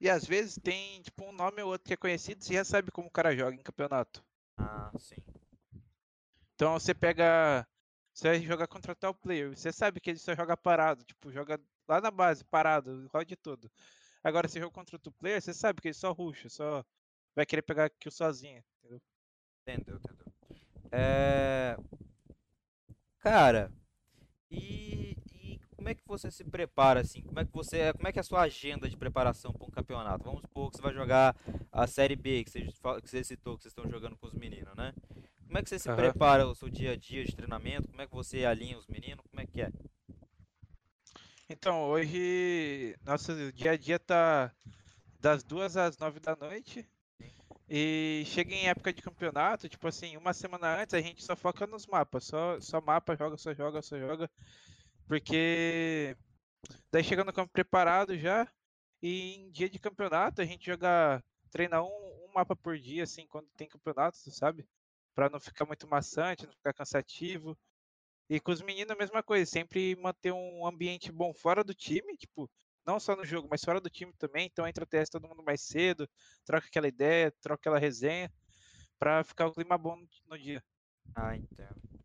E 0.00 0.08
às 0.10 0.24
vezes 0.24 0.58
tem 0.60 1.00
tipo 1.02 1.24
um 1.24 1.32
nome 1.32 1.62
ou 1.62 1.70
outro 1.70 1.86
que 1.86 1.94
é 1.94 1.96
conhecido, 1.96 2.42
você 2.42 2.54
já 2.54 2.64
sabe 2.64 2.90
como 2.90 3.06
o 3.06 3.10
cara 3.10 3.34
joga 3.36 3.54
em 3.54 3.62
campeonato. 3.62 4.24
Ah, 4.56 4.90
sim. 4.98 5.22
Então 6.58 6.72
você 6.72 6.92
pega. 6.92 7.64
Você 8.12 8.30
vai 8.30 8.40
jogar 8.40 8.66
contra 8.66 8.92
tal 8.92 9.14
player. 9.14 9.56
Você 9.56 9.70
sabe 9.70 10.00
que 10.00 10.10
ele 10.10 10.18
só 10.18 10.34
joga 10.34 10.56
parado. 10.56 11.04
Tipo, 11.04 11.30
joga 11.30 11.60
lá 11.86 12.00
na 12.00 12.10
base, 12.10 12.44
parado, 12.44 12.90
o 12.90 13.06
round 13.16 13.36
todo. 13.36 13.70
Agora, 14.24 14.48
se 14.48 14.58
joga 14.58 14.72
contra 14.72 14.96
outro 14.96 15.12
player, 15.12 15.40
você 15.40 15.54
sabe 15.54 15.80
que 15.80 15.86
ele 15.86 15.94
só 15.94 16.10
ruxa, 16.10 16.48
só 16.48 16.84
vai 17.36 17.46
querer 17.46 17.62
pegar 17.62 17.88
kill 17.90 18.10
sozinho, 18.10 18.60
entendeu? 18.80 19.00
Entendeu, 19.62 19.96
entendeu. 19.98 20.26
É... 20.90 21.76
Cara, 23.20 23.70
e, 24.50 25.16
e, 25.32 25.60
como 25.76 25.88
é 25.88 25.94
que 25.94 26.02
você 26.04 26.28
se 26.28 26.42
prepara 26.42 27.02
assim? 27.02 27.22
Como 27.22 27.38
é 27.38 27.44
que 27.44 27.52
você, 27.52 27.92
como 27.92 28.08
é 28.08 28.12
que 28.12 28.18
é 28.18 28.22
a 28.22 28.24
sua 28.24 28.40
agenda 28.40 28.88
de 28.88 28.96
preparação 28.96 29.52
para 29.52 29.64
um 29.64 29.70
campeonato? 29.70 30.24
Vamos 30.24 30.40
supor 30.40 30.72
que 30.72 30.78
você 30.78 30.82
vai 30.82 30.92
jogar 30.92 31.36
a 31.70 31.86
série 31.86 32.16
B 32.16 32.42
que 32.42 32.50
você, 32.50 32.62
que 32.62 33.08
você 33.08 33.22
citou 33.22 33.56
que 33.56 33.62
vocês 33.62 33.70
estão 33.70 33.88
jogando 33.88 34.16
com 34.16 34.26
os 34.26 34.34
meninos, 34.34 34.74
né? 34.74 34.92
Como 35.48 35.56
é 35.56 35.62
que 35.62 35.70
você 35.70 35.78
se 35.78 35.88
uhum. 35.88 35.96
prepara 35.96 36.46
o 36.46 36.54
seu 36.54 36.68
dia 36.68 36.92
a 36.92 36.96
dia 36.96 37.24
de 37.24 37.34
treinamento? 37.34 37.88
Como 37.88 38.02
é 38.02 38.06
que 38.06 38.14
você 38.14 38.44
alinha 38.44 38.76
os 38.78 38.86
meninos? 38.86 39.24
Como 39.30 39.40
é 39.40 39.46
que 39.46 39.62
é? 39.62 39.72
Então, 41.48 41.84
hoje 41.84 42.94
nosso 43.02 43.32
dia 43.52 43.70
a 43.70 43.76
dia 43.76 43.98
tá 43.98 44.52
das 45.18 45.42
duas 45.42 45.74
às 45.78 45.96
nove 45.96 46.20
da 46.20 46.36
noite. 46.36 46.86
E 47.66 48.24
chega 48.26 48.54
em 48.54 48.68
época 48.68 48.92
de 48.92 49.00
campeonato, 49.00 49.70
tipo 49.70 49.88
assim, 49.88 50.18
uma 50.18 50.34
semana 50.34 50.82
antes 50.82 50.92
a 50.92 51.00
gente 51.00 51.24
só 51.24 51.34
foca 51.34 51.66
nos 51.66 51.86
mapas, 51.86 52.24
só, 52.24 52.60
só 52.60 52.78
mapa, 52.82 53.16
joga, 53.16 53.38
só 53.38 53.54
joga, 53.54 53.80
só 53.80 53.98
joga. 53.98 54.30
Porque 55.06 56.14
daí 56.92 57.02
chega 57.02 57.24
no 57.24 57.32
campo 57.32 57.50
preparado 57.50 58.18
já. 58.18 58.46
E 59.02 59.36
em 59.36 59.50
dia 59.50 59.70
de 59.70 59.78
campeonato 59.78 60.42
a 60.42 60.44
gente 60.44 60.66
joga, 60.66 61.24
treina 61.50 61.82
um, 61.82 61.86
um 61.86 62.32
mapa 62.34 62.54
por 62.54 62.76
dia, 62.76 63.04
assim, 63.04 63.26
quando 63.26 63.48
tem 63.56 63.66
campeonato, 63.66 64.18
sabe? 64.30 64.66
Para 65.18 65.28
não 65.28 65.40
ficar 65.40 65.66
muito 65.66 65.88
maçante, 65.88 66.46
não 66.46 66.52
ficar 66.52 66.72
cansativo. 66.72 67.58
E 68.30 68.38
com 68.38 68.52
os 68.52 68.62
meninos 68.62 68.92
a 68.92 68.96
mesma 68.96 69.20
coisa, 69.20 69.50
sempre 69.50 69.96
manter 69.96 70.30
um 70.30 70.64
ambiente 70.64 71.10
bom 71.10 71.34
fora 71.34 71.64
do 71.64 71.74
time, 71.74 72.16
tipo, 72.16 72.48
não 72.86 73.00
só 73.00 73.16
no 73.16 73.24
jogo, 73.24 73.48
mas 73.50 73.64
fora 73.64 73.80
do 73.80 73.90
time 73.90 74.12
também. 74.16 74.46
Então 74.46 74.64
entra 74.64 74.86
TS 74.86 75.10
todo 75.10 75.26
mundo 75.26 75.42
mais 75.42 75.60
cedo, 75.60 76.08
troca 76.44 76.68
aquela 76.68 76.86
ideia, 76.86 77.32
troca 77.40 77.62
aquela 77.62 77.80
resenha, 77.80 78.32
para 78.96 79.24
ficar 79.24 79.48
o 79.48 79.52
clima 79.52 79.76
bom 79.76 79.96
no, 80.28 80.38
dia. 80.38 80.62
Ah, 81.16 81.36
entendo. 81.36 81.97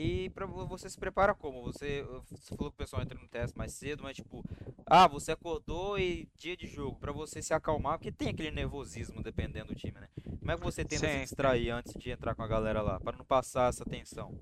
E 0.00 0.30
para 0.30 0.46
você 0.46 0.88
se 0.88 0.96
prepara 0.96 1.34
como? 1.34 1.60
Você, 1.60 2.06
você 2.30 2.54
falou 2.54 2.70
que 2.70 2.76
o 2.76 2.78
pessoal 2.78 3.02
entra 3.02 3.18
no 3.18 3.26
teste 3.26 3.58
mais 3.58 3.72
cedo, 3.72 4.04
mas 4.04 4.14
tipo, 4.14 4.44
ah, 4.86 5.08
você 5.08 5.32
acordou 5.32 5.98
e 5.98 6.28
dia 6.38 6.56
de 6.56 6.68
jogo, 6.68 7.00
para 7.00 7.10
você 7.10 7.42
se 7.42 7.52
acalmar, 7.52 7.98
porque 7.98 8.12
tem 8.12 8.28
aquele 8.28 8.52
nervosismo 8.52 9.20
dependendo 9.24 9.66
do 9.66 9.74
time, 9.74 9.98
né? 9.98 10.08
Como 10.38 10.52
é 10.52 10.56
que 10.56 10.62
você 10.62 10.84
tenta 10.84 11.04
Sim. 11.04 11.14
se 11.14 11.20
distrair 11.22 11.70
antes 11.70 11.92
de 11.94 12.12
entrar 12.12 12.36
com 12.36 12.44
a 12.44 12.46
galera 12.46 12.80
lá, 12.80 13.00
para 13.00 13.16
não 13.16 13.24
passar 13.24 13.70
essa 13.70 13.84
tensão? 13.84 14.38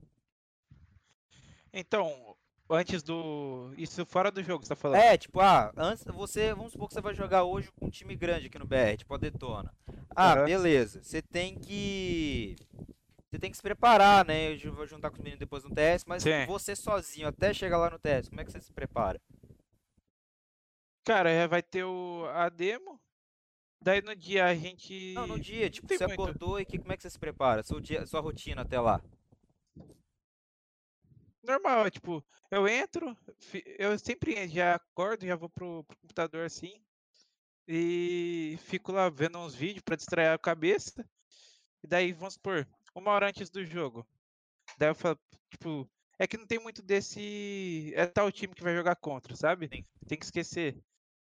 Então, 1.72 2.36
antes 2.68 3.02
do. 3.02 3.72
Isso 3.78 4.04
fora 4.04 4.30
do 4.30 4.42
jogo, 4.42 4.62
você 4.62 4.68
tá 4.68 4.76
falando? 4.76 5.00
É, 5.00 5.16
tipo, 5.16 5.40
ah, 5.40 5.72
antes 5.74 6.04
você. 6.04 6.52
Vamos 6.52 6.72
supor 6.72 6.88
que 6.88 6.92
você 6.92 7.00
vai 7.00 7.14
jogar 7.14 7.44
hoje 7.44 7.72
com 7.72 7.86
um 7.86 7.90
time 7.90 8.14
grande 8.14 8.48
aqui 8.48 8.58
no 8.58 8.66
BR, 8.66 8.98
tipo 8.98 9.14
a 9.14 9.16
Detona. 9.16 9.72
Ah, 10.14 10.34
uhum. 10.34 10.44
beleza. 10.44 11.02
Você 11.02 11.22
tem 11.22 11.58
que 11.58 12.56
você 13.30 13.38
tem 13.38 13.50
que 13.50 13.56
se 13.56 13.62
preparar, 13.62 14.24
né? 14.24 14.54
Eu 14.54 14.72
vou 14.72 14.86
juntar 14.86 15.10
com 15.10 15.16
os 15.16 15.22
meninos 15.22 15.40
depois 15.40 15.64
no 15.64 15.74
TS, 15.74 16.04
mas 16.06 16.22
Sim. 16.22 16.46
você 16.46 16.76
sozinho, 16.76 17.28
até 17.28 17.52
chegar 17.52 17.78
lá 17.78 17.90
no 17.90 17.98
TS, 17.98 18.28
como 18.28 18.40
é 18.40 18.44
que 18.44 18.52
você 18.52 18.60
se 18.60 18.72
prepara? 18.72 19.20
Cara, 21.04 21.30
é, 21.30 21.46
vai 21.46 21.62
ter 21.62 21.84
o, 21.84 22.26
a 22.32 22.48
demo. 22.48 23.00
Daí 23.80 24.02
no 24.02 24.16
dia 24.16 24.46
a 24.46 24.54
gente. 24.54 25.12
Não, 25.14 25.26
no 25.26 25.38
dia, 25.38 25.70
tipo, 25.70 25.86
você 25.86 26.06
muito. 26.06 26.20
acordou 26.20 26.58
e 26.58 26.64
que, 26.64 26.78
como 26.78 26.92
é 26.92 26.96
que 26.96 27.02
você 27.02 27.10
se 27.10 27.18
prepara? 27.18 27.62
Seu 27.62 27.80
dia, 27.80 28.06
sua 28.06 28.20
rotina 28.20 28.62
até 28.62 28.80
lá? 28.80 29.00
Normal, 31.42 31.86
é 31.86 31.90
tipo, 31.90 32.24
eu 32.50 32.66
entro, 32.66 33.16
eu 33.78 33.96
sempre 33.98 34.48
já 34.48 34.74
acordo, 34.74 35.26
já 35.26 35.36
vou 35.36 35.48
pro, 35.48 35.84
pro 35.84 35.96
computador 35.98 36.44
assim. 36.44 36.82
E 37.68 38.58
fico 38.62 38.90
lá 38.90 39.08
vendo 39.08 39.38
uns 39.38 39.54
vídeos 39.54 39.82
para 39.82 39.96
distrair 39.96 40.28
a 40.28 40.38
cabeça. 40.38 41.08
E 41.84 41.86
daí, 41.86 42.12
vamos 42.12 42.34
supor, 42.34 42.66
uma 43.00 43.12
hora 43.12 43.28
antes 43.28 43.50
do 43.50 43.64
jogo. 43.64 44.06
Daí 44.78 44.90
eu 44.90 44.94
falo, 44.94 45.18
tipo, 45.50 45.88
é 46.18 46.26
que 46.26 46.36
não 46.36 46.46
tem 46.46 46.58
muito 46.58 46.82
desse. 46.82 47.92
É 47.94 48.06
tal 48.06 48.30
time 48.32 48.54
que 48.54 48.62
vai 48.62 48.74
jogar 48.74 48.96
contra, 48.96 49.36
sabe? 49.36 49.68
Sim. 49.68 49.84
Tem 50.06 50.18
que 50.18 50.24
esquecer. 50.24 50.76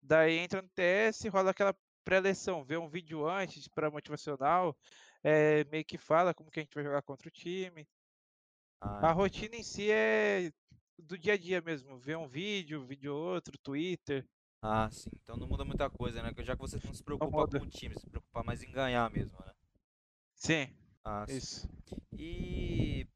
Daí 0.01 0.37
entra 0.37 0.61
no 0.61 0.69
TS, 0.69 1.27
rola 1.29 1.51
aquela 1.51 1.75
pré-eleção, 2.05 2.63
vê 2.63 2.77
um 2.77 2.87
vídeo 2.87 3.27
antes 3.27 3.67
para 3.67 3.91
motivacional, 3.91 4.77
é, 5.21 5.65
meio 5.65 5.83
que 5.83 5.97
fala 5.97 6.33
como 6.33 6.49
que 6.49 6.59
a 6.59 6.63
gente 6.63 6.73
vai 6.73 6.83
jogar 6.83 7.01
contra 7.01 7.27
o 7.27 7.31
time. 7.31 7.85
Ah, 8.79 9.09
a 9.09 9.11
rotina 9.11 9.55
em 9.57 9.63
si 9.63 9.91
é 9.91 10.49
do 10.97 11.17
dia 11.17 11.33
a 11.33 11.37
dia 11.37 11.61
mesmo, 11.61 11.99
ver 11.99 12.17
um 12.17 12.27
vídeo, 12.27 12.85
vídeo 12.85 13.13
outro, 13.13 13.57
Twitter. 13.57 14.25
Ah, 14.61 14.89
sim. 14.89 15.09
Então 15.21 15.35
não 15.35 15.47
muda 15.47 15.65
muita 15.65 15.89
coisa, 15.89 16.21
né? 16.23 16.31
Já 16.39 16.55
que 16.55 16.61
você 16.61 16.79
não 16.83 16.93
se 16.93 17.03
preocupa 17.03 17.47
com 17.47 17.65
o 17.65 17.69
time, 17.69 17.99
se 17.99 18.09
preocupa 18.09 18.43
mais 18.43 18.63
em 18.63 18.71
ganhar 18.71 19.09
mesmo, 19.11 19.37
né? 19.45 19.53
Sim. 20.35 20.73
Ah, 21.07 21.25
Isso. 21.29 21.69
E 22.17 23.07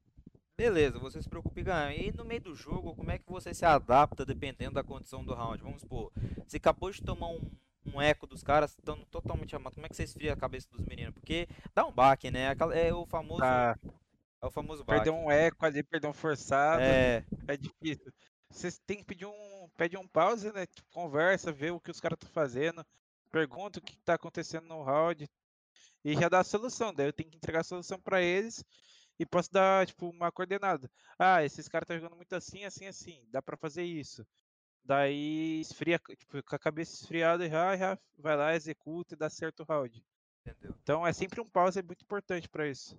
Beleza, 0.56 0.98
você 0.98 1.20
se 1.20 1.28
preocupa 1.28 1.60
em 1.60 1.64
ganhar. 1.64 1.92
E 1.92 2.12
no 2.12 2.24
meio 2.24 2.40
do 2.40 2.54
jogo, 2.54 2.94
como 2.94 3.10
é 3.10 3.18
que 3.18 3.24
você 3.26 3.52
se 3.52 3.64
adapta 3.64 4.24
dependendo 4.24 4.74
da 4.74 4.84
condição 4.84 5.24
do 5.24 5.34
round? 5.34 5.62
Vamos 5.62 5.82
supor, 5.82 6.12
você 6.46 6.56
acabou 6.56 6.90
de 6.90 7.02
tomar 7.02 7.28
um, 7.28 7.40
um 7.84 8.00
eco 8.00 8.26
dos 8.26 8.42
caras, 8.42 8.70
estão 8.70 8.96
totalmente 9.06 9.56
amados. 9.56 9.74
Como 9.74 9.86
é 9.86 9.88
que 9.88 9.96
você 9.96 10.04
esfria 10.04 10.32
a 10.32 10.36
cabeça 10.36 10.68
dos 10.70 10.84
meninos? 10.86 11.14
Porque 11.14 11.48
dá 11.74 11.84
um 11.84 11.92
baque, 11.92 12.30
né? 12.30 12.54
É 12.74 12.94
o 12.94 13.04
famoso. 13.06 13.40
Tá. 13.40 13.78
É 14.40 14.46
o 14.46 14.50
famoso 14.50 14.84
baque. 14.84 15.04
Perder 15.04 15.18
um 15.18 15.30
eco 15.30 15.66
ali, 15.66 15.82
perder 15.82 16.06
um 16.06 16.12
forçado. 16.12 16.82
É, 16.82 17.24
É 17.48 17.56
difícil. 17.56 18.12
Você 18.48 18.70
tem 18.86 18.98
que 18.98 19.04
pedir 19.04 19.26
um, 19.26 19.68
pede 19.76 19.96
um 19.96 20.06
pause, 20.06 20.52
né? 20.52 20.66
Conversa, 20.92 21.50
vê 21.50 21.70
o 21.70 21.80
que 21.80 21.90
os 21.90 21.98
caras 21.98 22.16
estão 22.16 22.30
fazendo, 22.30 22.84
pergunta 23.30 23.78
o 23.78 23.82
que 23.82 23.94
está 23.94 24.14
acontecendo 24.14 24.66
no 24.66 24.82
round 24.82 25.28
e 26.04 26.14
já 26.14 26.28
dá 26.28 26.40
a 26.40 26.44
solução. 26.44 26.92
Daí 26.94 27.06
eu 27.06 27.12
tenho 27.12 27.30
que 27.30 27.36
entregar 27.36 27.60
a 27.60 27.64
solução 27.64 27.98
para 28.00 28.20
eles 28.22 28.64
e 29.18 29.26
posso 29.26 29.52
dar, 29.52 29.86
tipo, 29.86 30.08
uma 30.08 30.32
coordenada. 30.32 30.90
Ah, 31.18 31.44
esses 31.44 31.68
caras 31.68 31.84
estão 31.84 31.98
jogando 31.98 32.16
muito 32.16 32.34
assim, 32.34 32.64
assim, 32.64 32.86
assim. 32.86 33.24
Dá 33.30 33.40
para 33.42 33.56
fazer 33.56 33.84
isso. 33.84 34.26
Daí 34.84 35.60
esfria, 35.60 35.98
tipo, 36.16 36.42
com 36.42 36.56
a 36.56 36.58
cabeça 36.58 36.94
esfriada 36.94 37.48
já, 37.48 37.76
já 37.76 37.98
vai 38.18 38.36
lá, 38.36 38.54
executa 38.54 39.14
e 39.14 39.18
dá 39.18 39.30
certo 39.30 39.60
o 39.60 39.64
round. 39.64 40.04
entendeu? 40.44 40.74
Então 40.82 41.06
é 41.06 41.12
sempre 41.12 41.40
um 41.40 41.48
pause, 41.48 41.78
é 41.78 41.82
muito 41.82 42.02
importante 42.02 42.48
para 42.48 42.68
isso. 42.68 42.98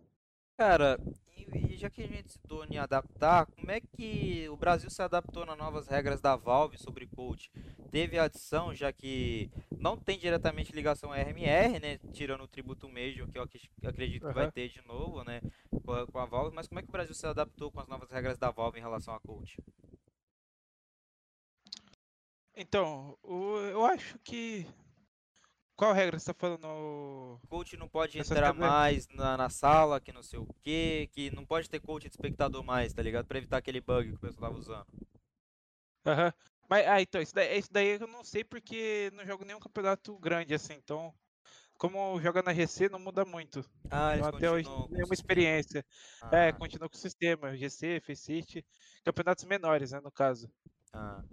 Cara, 0.57 0.97
e, 1.35 1.75
já 1.77 1.89
que 1.89 2.03
a 2.03 2.07
gente 2.07 2.31
citou 2.31 2.63
em 2.65 2.77
adaptar, 2.77 3.45
como 3.47 3.71
é 3.71 3.81
que 3.81 4.47
o 4.49 4.55
Brasil 4.57 4.89
se 4.89 5.01
adaptou 5.01 5.45
nas 5.45 5.57
novas 5.57 5.87
regras 5.87 6.21
da 6.21 6.35
Valve 6.35 6.77
sobre 6.77 7.07
coach? 7.07 7.51
Teve 7.91 8.17
adição, 8.19 8.73
já 8.73 8.91
que 8.93 9.49
não 9.77 9.97
tem 9.97 10.17
diretamente 10.17 10.71
ligação 10.71 11.11
à 11.11 11.17
RMR, 11.19 11.79
né? 11.79 11.97
Tirando 12.13 12.43
o 12.43 12.47
tributo 12.47 12.87
Major, 12.89 13.27
que 13.29 13.37
eu 13.37 13.43
ac- 13.43 13.69
acredito 13.83 14.27
que 14.27 14.33
vai 14.33 14.47
Aham. 14.47 14.51
ter 14.51 14.69
de 14.69 14.81
novo, 14.87 15.23
né? 15.23 15.41
Com 15.85 15.93
a, 15.93 16.07
com 16.07 16.19
a 16.19 16.25
Valve, 16.25 16.55
mas 16.55 16.67
como 16.67 16.79
é 16.79 16.83
que 16.83 16.89
o 16.89 16.91
Brasil 16.91 17.13
se 17.13 17.27
adaptou 17.27 17.71
com 17.71 17.79
as 17.79 17.87
novas 17.87 18.09
regras 18.11 18.37
da 18.37 18.51
Valve 18.51 18.77
em 18.79 18.81
relação 18.81 19.13
a 19.13 19.19
coach? 19.19 19.57
Então, 22.55 23.17
eu 23.23 23.85
acho 23.85 24.17
que. 24.19 24.65
Qual 25.75 25.93
regra 25.93 26.19
você 26.19 26.33
tá 26.33 26.33
falando? 26.39 27.39
Coach 27.47 27.77
não 27.77 27.87
pode 27.87 28.19
Essa 28.19 28.35
entrar 28.35 28.53
mais 28.53 29.07
na, 29.07 29.37
na 29.37 29.49
sala, 29.49 30.01
que 30.01 30.11
não 30.11 30.21
sei 30.23 30.39
o 30.39 30.47
que, 30.61 31.07
que 31.13 31.31
não 31.31 31.45
pode 31.45 31.69
ter 31.69 31.79
coach 31.79 32.03
de 32.03 32.09
espectador 32.09 32.63
mais, 32.63 32.93
tá 32.93 33.01
ligado? 33.01 33.27
Pra 33.27 33.37
evitar 33.37 33.57
aquele 33.57 33.79
bug 33.81 34.09
que 34.09 34.15
o 34.15 34.19
pessoal 34.19 34.49
tava 34.49 34.57
usando. 34.57 34.87
Aham. 36.05 36.33
Mas, 36.69 36.87
ah, 36.87 37.01
então, 37.01 37.21
isso 37.21 37.33
daí, 37.33 37.57
isso 37.59 37.69
daí 37.71 37.99
eu 37.99 38.07
não 38.07 38.23
sei 38.23 38.43
porque 38.43 39.09
não 39.13 39.25
jogo 39.25 39.45
nenhum 39.45 39.59
campeonato 39.59 40.17
grande 40.19 40.53
assim, 40.53 40.73
então. 40.73 41.13
Como 41.79 42.19
joga 42.21 42.41
na 42.43 42.53
GC, 42.53 42.89
não 42.89 42.99
muda 42.99 43.25
muito. 43.25 43.61
Ah, 43.89 44.13
eles 44.15 44.27
Então, 44.27 44.29
até 44.29 44.51
hoje, 44.51 44.71
o 44.85 44.87
nenhuma 44.89 45.13
sistema. 45.15 45.15
experiência. 45.15 45.85
É, 46.31 46.51
Ah. 46.51 46.53
continua 46.53 46.89
com 46.89 46.97
o 46.97 46.99
sistema, 46.99 47.55
GC, 47.57 48.01
Faceit, 48.01 48.65
campeonatos 49.05 49.45
menores, 49.45 49.91
né, 49.93 50.01
no 50.01 50.11
caso. 50.11 50.49
Ah, 50.91 51.23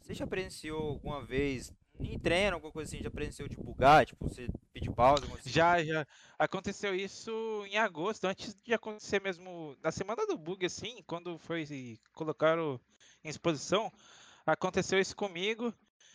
você 0.00 0.14
já 0.14 0.26
presenciou 0.26 0.88
alguma 0.90 1.24
vez, 1.24 1.72
em 2.02 2.18
treino, 2.18 2.54
alguma 2.54 2.72
coisa 2.72 2.88
assim, 2.88 3.02
já 3.02 3.10
presenciou 3.10 3.48
de 3.48 3.56
bugar? 3.56 4.06
Tipo, 4.06 4.28
você 4.28 4.48
pedir 4.72 4.90
pausa? 4.92 5.22
alguma 5.22 5.36
coisa 5.36 5.48
assim? 5.48 5.50
Já, 5.50 5.84
já. 5.84 6.06
Aconteceu 6.38 6.94
isso 6.94 7.64
em 7.66 7.78
agosto, 7.78 8.24
antes 8.24 8.54
de 8.54 8.72
acontecer 8.72 9.20
mesmo. 9.20 9.76
Na 9.82 9.90
semana 9.90 10.26
do 10.26 10.38
bug, 10.38 10.64
assim, 10.64 11.02
quando 11.06 11.38
foi 11.38 11.98
colocaram 12.12 12.80
em 13.24 13.28
exposição, 13.28 13.92
aconteceu 14.46 14.98
isso 14.98 15.14
comigo. 15.16 15.74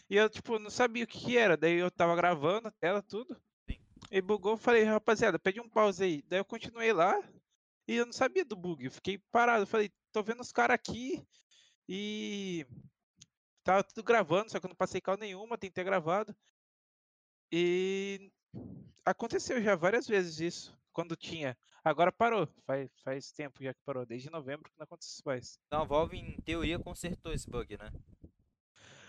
E 0.10 0.15
eu, 0.17 0.30
tipo, 0.30 0.60
não 0.60 0.69
sabia 0.69 1.04
o 1.04 1.08
que, 1.08 1.19
que 1.19 1.38
era. 1.38 1.58
Daí 1.58 1.78
eu 1.78 1.89
tava 1.89 2.15
gravando 2.15 2.67
a 2.67 2.71
tela, 2.71 3.02
tudo. 3.02 3.36
Sim. 3.69 3.80
E 4.12 4.21
bugou, 4.21 4.58
falei, 4.58 4.84
rapaziada, 4.84 5.39
pede 5.39 5.60
um 5.60 5.69
pause 5.69 6.04
aí. 6.04 6.24
Daí 6.28 6.39
eu 6.39 6.45
continuei 6.45 6.93
lá 6.93 7.19
e 7.88 7.95
eu 7.95 8.06
não 8.06 8.13
sabia 8.13 8.45
do 8.45 8.56
bug. 8.56 8.86
Eu 8.86 8.91
fiquei 8.91 9.17
parado. 9.32 9.65
Falei, 9.65 9.91
tô 10.12 10.24
vendo 10.24 10.41
os 10.41 10.52
caras 10.52 10.76
aqui 10.76 11.26
e. 11.88 12.65
Tava 13.65 13.84
tudo 13.84 14.04
gravando, 14.04 14.51
só 14.51 14.60
que 14.60 14.65
eu 14.67 14.69
não 14.69 14.75
passei 14.75 15.01
cal 15.01 15.17
nenhuma, 15.17 15.58
tentei 15.58 15.84
gravado. 15.84 16.36
E 17.51 18.32
aconteceu 19.04 19.60
já 19.60 19.75
várias 19.75 20.08
vezes 20.08 20.39
isso, 20.39 20.78
quando 20.93 21.15
tinha. 21.15 21.58
Agora 21.84 22.12
parou, 22.12 22.47
faz, 22.63 22.91
faz 23.04 23.32
tempo 23.32 23.63
já 23.63 23.73
que 23.73 23.82
parou, 23.84 24.06
desde 24.06 24.30
novembro 24.30 24.69
que 24.69 24.78
não 24.78 24.84
acontece 24.84 25.19
mais. 25.25 25.60
Então 25.65 25.82
a 25.82 25.84
Valve, 25.84 26.15
em 26.19 26.39
teoria, 26.41 26.78
consertou 26.78 27.34
esse 27.34 27.49
bug, 27.49 27.75
né? 27.75 27.91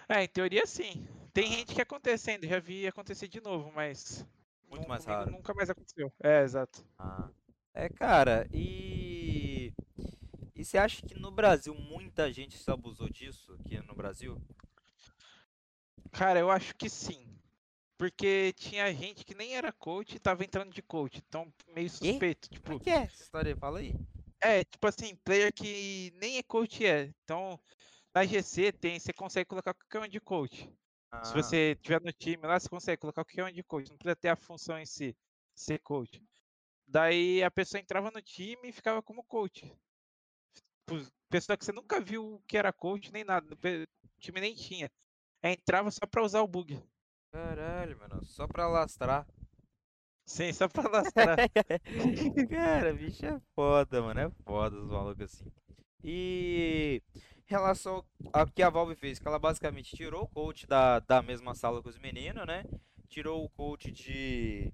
É, 0.08 0.22
em 0.24 0.28
teoria 0.28 0.64
sim. 0.66 1.06
Tem 1.34 1.52
gente 1.52 1.74
que 1.74 1.82
acontecendo, 1.82 2.46
já 2.46 2.58
vi 2.58 2.86
acontecer 2.86 3.28
de 3.28 3.42
novo, 3.42 3.70
mas. 3.74 4.26
Muito 4.70 4.88
mais 4.88 5.04
raro. 5.04 5.32
Nunca 5.32 5.52
mais 5.52 5.68
aconteceu. 5.68 6.10
É, 6.24 6.42
exato. 6.42 6.82
Ah. 6.98 7.28
É, 7.74 7.90
cara, 7.90 8.48
e. 8.54 9.15
E 10.56 10.64
você 10.64 10.76
acha 10.76 11.02
que 11.06 11.14
no 11.14 11.30
Brasil 11.30 11.72
muita 11.74 12.32
gente 12.32 12.58
se 12.58 12.68
abusou 12.70 13.08
disso 13.08 13.52
aqui 13.54 13.78
no 13.80 13.94
Brasil? 13.94 14.42
Cara, 16.12 16.38
eu 16.40 16.50
acho 16.50 16.74
que 16.74 16.88
sim. 16.90 17.40
Porque 17.98 18.52
tinha 18.54 18.92
gente 18.94 19.24
que 19.24 19.34
nem 19.34 19.56
era 19.56 19.72
coach 19.72 20.16
e 20.16 20.20
tava 20.20 20.44
entrando 20.44 20.72
de 20.72 20.82
coach. 20.82 21.22
Então, 21.26 21.52
meio 21.68 21.88
suspeito. 21.90 22.48
Como 22.50 22.50
Tipo, 22.50 22.72
é 22.74 22.80
que 22.80 22.90
é 22.90 23.02
essa 23.04 23.22
história? 23.22 23.56
Fala 23.56 23.78
aí. 23.80 23.94
É, 24.40 24.64
tipo 24.64 24.86
assim, 24.86 25.16
player 25.16 25.52
que 25.52 26.12
nem 26.16 26.38
é 26.38 26.42
coach 26.42 26.84
é. 26.86 27.12
Então, 27.24 27.58
na 28.14 28.24
GC 28.24 28.72
tem, 28.72 28.98
você 28.98 29.12
consegue 29.12 29.48
colocar 29.48 29.74
qualquer 29.74 30.00
um 30.00 30.08
de 30.08 30.20
coach. 30.20 30.70
Se 31.22 31.32
Ah, 31.32 31.32
você 31.32 31.76
tiver 31.82 32.00
no 32.02 32.12
time 32.12 32.46
lá, 32.46 32.58
você 32.60 32.68
consegue 32.68 33.00
colocar 33.00 33.24
qualquer 33.24 33.44
um 33.44 33.52
de 33.52 33.62
coach. 33.64 33.90
Não 33.90 33.96
precisa 33.98 34.16
ter 34.16 34.28
a 34.28 34.36
função 34.36 34.78
em 34.78 34.86
si, 34.86 35.16
ser 35.54 35.78
coach. 35.80 36.22
Daí 36.86 37.42
a 37.44 37.50
pessoa 37.50 37.80
entrava 37.80 38.10
no 38.10 38.22
time 38.22 38.68
e 38.68 38.72
ficava 38.72 39.02
como 39.02 39.24
coach. 39.24 39.72
Tipo, 40.86 41.04
Pessoa 41.28 41.56
que 41.56 41.64
você 41.64 41.72
nunca 41.72 42.00
viu 42.00 42.40
que 42.46 42.56
era 42.56 42.72
coach 42.72 43.12
nem 43.12 43.24
nada. 43.24 43.52
O 43.54 44.20
time 44.20 44.40
nem 44.40 44.54
tinha. 44.54 44.88
Aí 45.42 45.52
entrava 45.52 45.90
só 45.90 46.06
pra 46.06 46.22
usar 46.22 46.40
o 46.40 46.46
bug. 46.46 46.80
caralho, 47.32 47.98
mano. 47.98 48.24
Só 48.24 48.46
pra 48.46 48.68
lastrar. 48.68 49.26
Sim, 50.24 50.52
só 50.52 50.68
pra 50.68 50.88
lastrar. 50.88 51.36
Cara, 52.48 52.94
bicho 52.94 53.26
é 53.26 53.40
foda, 53.54 54.00
mano. 54.00 54.20
É 54.20 54.30
foda 54.44 54.76
os 54.76 54.88
malucos 54.88 55.24
assim. 55.24 55.52
E 56.04 57.02
em 57.12 57.50
relação 57.50 58.04
ao 58.32 58.46
que 58.46 58.62
a 58.62 58.70
Valve 58.70 58.94
fez, 58.94 59.18
que 59.18 59.26
ela 59.26 59.38
basicamente 59.38 59.96
tirou 59.96 60.22
o 60.22 60.28
coach 60.28 60.66
da, 60.66 61.00
da 61.00 61.22
mesma 61.22 61.54
sala 61.54 61.82
com 61.82 61.88
os 61.88 61.98
meninos, 61.98 62.46
né? 62.46 62.64
Tirou 63.08 63.44
o 63.44 63.50
coach 63.50 63.90
de, 63.90 64.72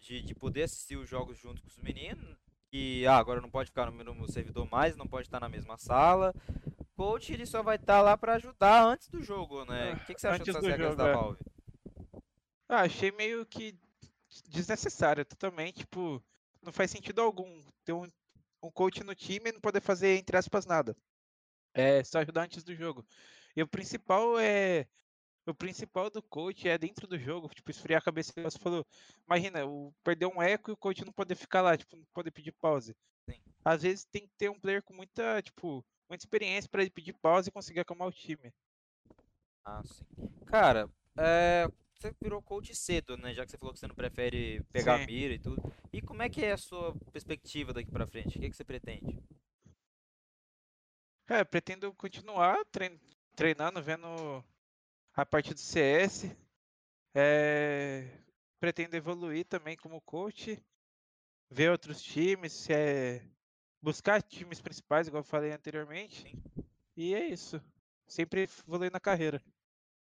de, 0.00 0.22
de 0.22 0.34
poder 0.34 0.62
assistir 0.62 0.96
os 0.96 1.08
jogos 1.08 1.38
junto 1.38 1.60
com 1.60 1.68
os 1.68 1.78
meninos. 1.78 2.45
Que 2.70 3.06
ah, 3.06 3.16
agora 3.16 3.40
não 3.40 3.50
pode 3.50 3.70
ficar 3.70 3.86
no 3.86 3.92
mesmo 3.92 4.28
servidor 4.30 4.68
mais, 4.70 4.96
não 4.96 5.06
pode 5.06 5.28
estar 5.28 5.40
na 5.40 5.48
mesma 5.48 5.76
sala. 5.78 6.34
Coach 6.96 7.32
ele 7.32 7.46
só 7.46 7.62
vai 7.62 7.76
estar 7.76 8.00
lá 8.00 8.16
pra 8.16 8.34
ajudar 8.36 8.84
antes 8.84 9.08
do 9.08 9.22
jogo, 9.22 9.64
né? 9.64 9.94
O 9.94 10.04
que, 10.06 10.14
que 10.14 10.20
você 10.20 10.28
achou 10.28 10.40
Antes 10.40 10.54
dessas 10.54 10.68
regras 10.68 10.90
jogo, 10.90 11.02
da 11.02 11.08
é. 11.08 11.12
Valve? 11.12 11.38
Ah, 12.68 12.80
achei 12.82 13.12
meio 13.12 13.46
que 13.46 13.78
desnecessário, 14.48 15.24
totalmente, 15.24 15.80
tipo, 15.80 16.22
não 16.62 16.72
faz 16.72 16.90
sentido 16.90 17.20
algum 17.20 17.60
ter 17.84 17.92
um, 17.92 18.10
um 18.62 18.70
coach 18.70 19.02
no 19.04 19.14
time 19.14 19.50
e 19.50 19.52
não 19.52 19.60
poder 19.60 19.80
fazer, 19.80 20.16
entre 20.18 20.36
aspas, 20.36 20.66
nada. 20.66 20.96
É 21.72 22.02
só 22.02 22.18
ajudar 22.18 22.42
antes 22.42 22.64
do 22.64 22.74
jogo. 22.74 23.06
E 23.54 23.62
o 23.62 23.68
principal 23.68 24.38
é. 24.38 24.86
O 25.46 25.54
principal 25.54 26.10
do 26.10 26.20
coach 26.20 26.68
é 26.68 26.76
dentro 26.76 27.06
do 27.06 27.16
jogo, 27.16 27.48
tipo, 27.54 27.70
esfriar 27.70 28.00
a 28.00 28.04
cabeça. 28.04 28.32
Você 28.42 28.58
falou, 28.58 28.84
imagina, 29.26 29.64
o, 29.64 29.92
perder 30.02 30.26
um 30.26 30.42
eco 30.42 30.70
e 30.70 30.74
o 30.74 30.76
coach 30.76 31.04
não 31.04 31.12
poder 31.12 31.36
ficar 31.36 31.62
lá, 31.62 31.76
tipo, 31.76 31.96
não 31.96 32.04
poder 32.12 32.32
pedir 32.32 32.50
pause. 32.52 32.96
Sim. 33.30 33.40
Às 33.64 33.82
vezes 33.82 34.04
tem 34.04 34.26
que 34.26 34.32
ter 34.36 34.50
um 34.50 34.58
player 34.58 34.82
com 34.82 34.92
muita, 34.92 35.40
tipo, 35.42 35.84
muita 36.08 36.24
experiência 36.24 36.68
pra 36.68 36.82
ele 36.82 36.90
pedir 36.90 37.12
pause 37.12 37.48
e 37.48 37.52
conseguir 37.52 37.80
acalmar 37.80 38.08
o 38.08 38.12
time. 38.12 38.52
Ah, 39.64 39.82
sim. 39.84 40.04
Cara, 40.46 40.90
é, 41.16 41.68
você 41.94 42.12
virou 42.20 42.42
coach 42.42 42.74
cedo, 42.74 43.16
né? 43.16 43.32
Já 43.32 43.44
que 43.44 43.50
você 43.52 43.58
falou 43.58 43.72
que 43.72 43.78
você 43.78 43.86
não 43.86 43.94
prefere 43.94 44.62
pegar 44.72 44.98
Sim. 44.98 45.06
mira 45.06 45.34
e 45.34 45.38
tudo. 45.38 45.62
E 45.92 46.02
como 46.02 46.22
é 46.22 46.28
que 46.28 46.44
é 46.44 46.52
a 46.52 46.58
sua 46.58 46.92
perspectiva 47.12 47.72
daqui 47.72 47.90
pra 47.90 48.06
frente? 48.06 48.36
O 48.36 48.40
que 48.40 48.50
que 48.50 48.56
você 48.56 48.64
pretende? 48.64 49.16
É, 51.28 51.44
pretendo 51.44 51.92
continuar 51.94 52.64
trein- 52.66 53.00
treinando, 53.34 53.82
vendo 53.82 54.44
a 55.16 55.24
parte 55.24 55.54
do 55.54 55.60
CS. 55.60 56.30
É, 57.14 58.06
pretendo 58.60 58.94
evoluir 58.94 59.46
também 59.46 59.74
como 59.76 60.00
coach, 60.02 60.62
ver 61.50 61.70
outros 61.70 62.02
times, 62.02 62.68
é, 62.68 63.22
buscar 63.80 64.22
times 64.22 64.60
principais, 64.60 65.08
igual 65.08 65.20
eu 65.20 65.24
falei 65.24 65.52
anteriormente. 65.52 66.36
E 66.94 67.14
é 67.14 67.26
isso. 67.26 67.62
Sempre 68.06 68.42
evoluir 68.42 68.92
na 68.92 69.00
carreira. 69.00 69.42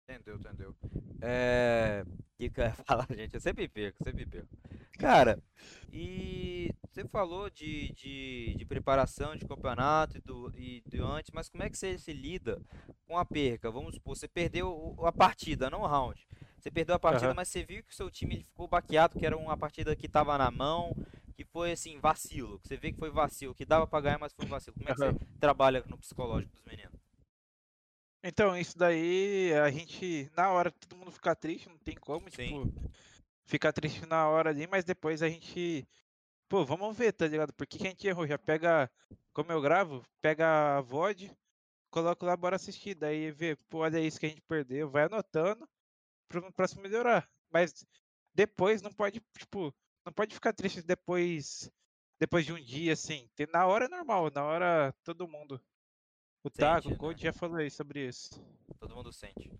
Entendeu, 0.08 0.36
entendeu. 0.36 0.74
É. 1.20 2.04
O 2.06 2.50
que 2.50 2.60
eu 2.60 2.64
ia 2.64 2.72
falar, 2.84 3.06
gente? 3.10 3.34
Eu 3.34 3.40
sempre 3.40 3.68
perco, 3.68 4.02
sempre 4.02 4.26
perco. 4.26 4.48
Cara, 4.98 5.38
e 5.92 6.70
você 6.90 7.04
falou 7.08 7.48
de, 7.50 7.92
de, 7.92 8.54
de 8.56 8.64
preparação 8.64 9.34
de 9.36 9.44
campeonato 9.46 10.18
e 10.18 10.20
do, 10.20 10.52
e 10.56 10.80
do 10.86 11.04
antes, 11.04 11.30
mas 11.32 11.48
como 11.48 11.62
é 11.62 11.70
que 11.70 11.76
você 11.78 11.98
se 11.98 12.12
lida 12.12 12.60
com 13.06 13.16
a 13.18 13.24
perca? 13.24 13.70
Vamos 13.70 13.94
supor, 13.94 14.16
você 14.16 14.28
perdeu 14.28 14.94
a 15.04 15.12
partida, 15.12 15.70
não 15.70 15.82
o 15.82 15.86
round. 15.86 16.26
Você 16.58 16.70
perdeu 16.70 16.94
a 16.94 16.98
partida, 16.98 17.28
Aham. 17.28 17.34
mas 17.34 17.48
você 17.48 17.64
viu 17.64 17.82
que 17.82 17.92
o 17.92 17.96
seu 17.96 18.10
time 18.10 18.36
ele 18.36 18.44
ficou 18.44 18.68
baqueado, 18.68 19.18
que 19.18 19.26
era 19.26 19.36
uma 19.36 19.56
partida 19.56 19.96
que 19.96 20.06
estava 20.06 20.36
na 20.38 20.50
mão, 20.50 20.94
que 21.34 21.44
foi 21.44 21.72
assim, 21.72 21.98
vacilo, 21.98 22.58
que 22.60 22.68
você 22.68 22.76
vê 22.76 22.92
que 22.92 22.98
foi 22.98 23.10
vacilo, 23.10 23.54
que 23.54 23.64
dava 23.64 23.86
pra 23.86 24.00
ganhar, 24.00 24.18
mas 24.18 24.32
foi 24.32 24.46
vacilo. 24.46 24.76
Como 24.76 24.88
é 24.88 24.92
que 24.94 25.00
Aham. 25.02 25.12
você 25.12 25.26
trabalha 25.40 25.82
no 25.88 25.98
psicológico 25.98 26.52
dos 26.52 26.62
meninos? 26.64 27.01
Então, 28.24 28.56
isso 28.56 28.78
daí, 28.78 29.52
a 29.54 29.70
gente, 29.70 30.30
na 30.36 30.50
hora, 30.50 30.70
todo 30.70 30.96
mundo 30.96 31.10
fica 31.10 31.34
triste, 31.34 31.68
não 31.68 31.78
tem 31.78 31.96
como, 31.96 32.30
Sim. 32.30 32.70
tipo, 32.70 32.90
ficar 33.44 33.72
triste 33.72 34.06
na 34.06 34.28
hora 34.28 34.50
ali, 34.50 34.66
mas 34.68 34.84
depois 34.84 35.22
a 35.22 35.28
gente, 35.28 35.86
pô, 36.48 36.64
vamos 36.64 36.96
ver, 36.96 37.12
tá 37.12 37.26
ligado? 37.26 37.52
Por 37.52 37.66
que 37.66 37.78
que 37.78 37.86
a 37.86 37.90
gente 37.90 38.06
errou? 38.06 38.26
Já 38.26 38.38
pega, 38.38 38.88
como 39.32 39.50
eu 39.50 39.60
gravo, 39.60 40.04
pega 40.20 40.78
a 40.78 40.80
VOD, 40.80 41.36
coloco 41.90 42.24
lá, 42.24 42.36
bora 42.36 42.56
assistir, 42.56 42.94
daí 42.94 43.32
vê, 43.32 43.56
pô, 43.68 43.78
olha 43.78 44.00
isso 44.00 44.20
que 44.20 44.26
a 44.26 44.28
gente 44.28 44.42
perdeu, 44.42 44.88
vai 44.88 45.04
anotando 45.04 45.68
pro 46.28 46.52
próximo 46.52 46.82
melhorar. 46.82 47.28
Mas 47.50 47.84
depois 48.34 48.82
não 48.82 48.92
pode, 48.92 49.20
tipo, 49.36 49.74
não 50.06 50.12
pode 50.12 50.34
ficar 50.34 50.52
triste 50.52 50.80
depois, 50.80 51.70
depois 52.20 52.46
de 52.46 52.52
um 52.52 52.62
dia, 52.62 52.92
assim. 52.92 53.28
Na 53.52 53.66
hora 53.66 53.86
é 53.86 53.88
normal, 53.88 54.30
na 54.30 54.44
hora 54.44 54.94
todo 55.04 55.28
mundo. 55.28 55.60
O 56.44 56.50
Taco, 56.50 56.82
Sente, 56.82 56.94
o 56.94 56.98
Coach 56.98 57.18
né? 57.18 57.24
já 57.24 57.32
falou 57.32 57.56
aí 57.56 57.70
sobre 57.70 58.08
isso. 58.08 58.44
Todo 58.78 58.96
mundo 58.96 59.12
sente. 59.12 59.52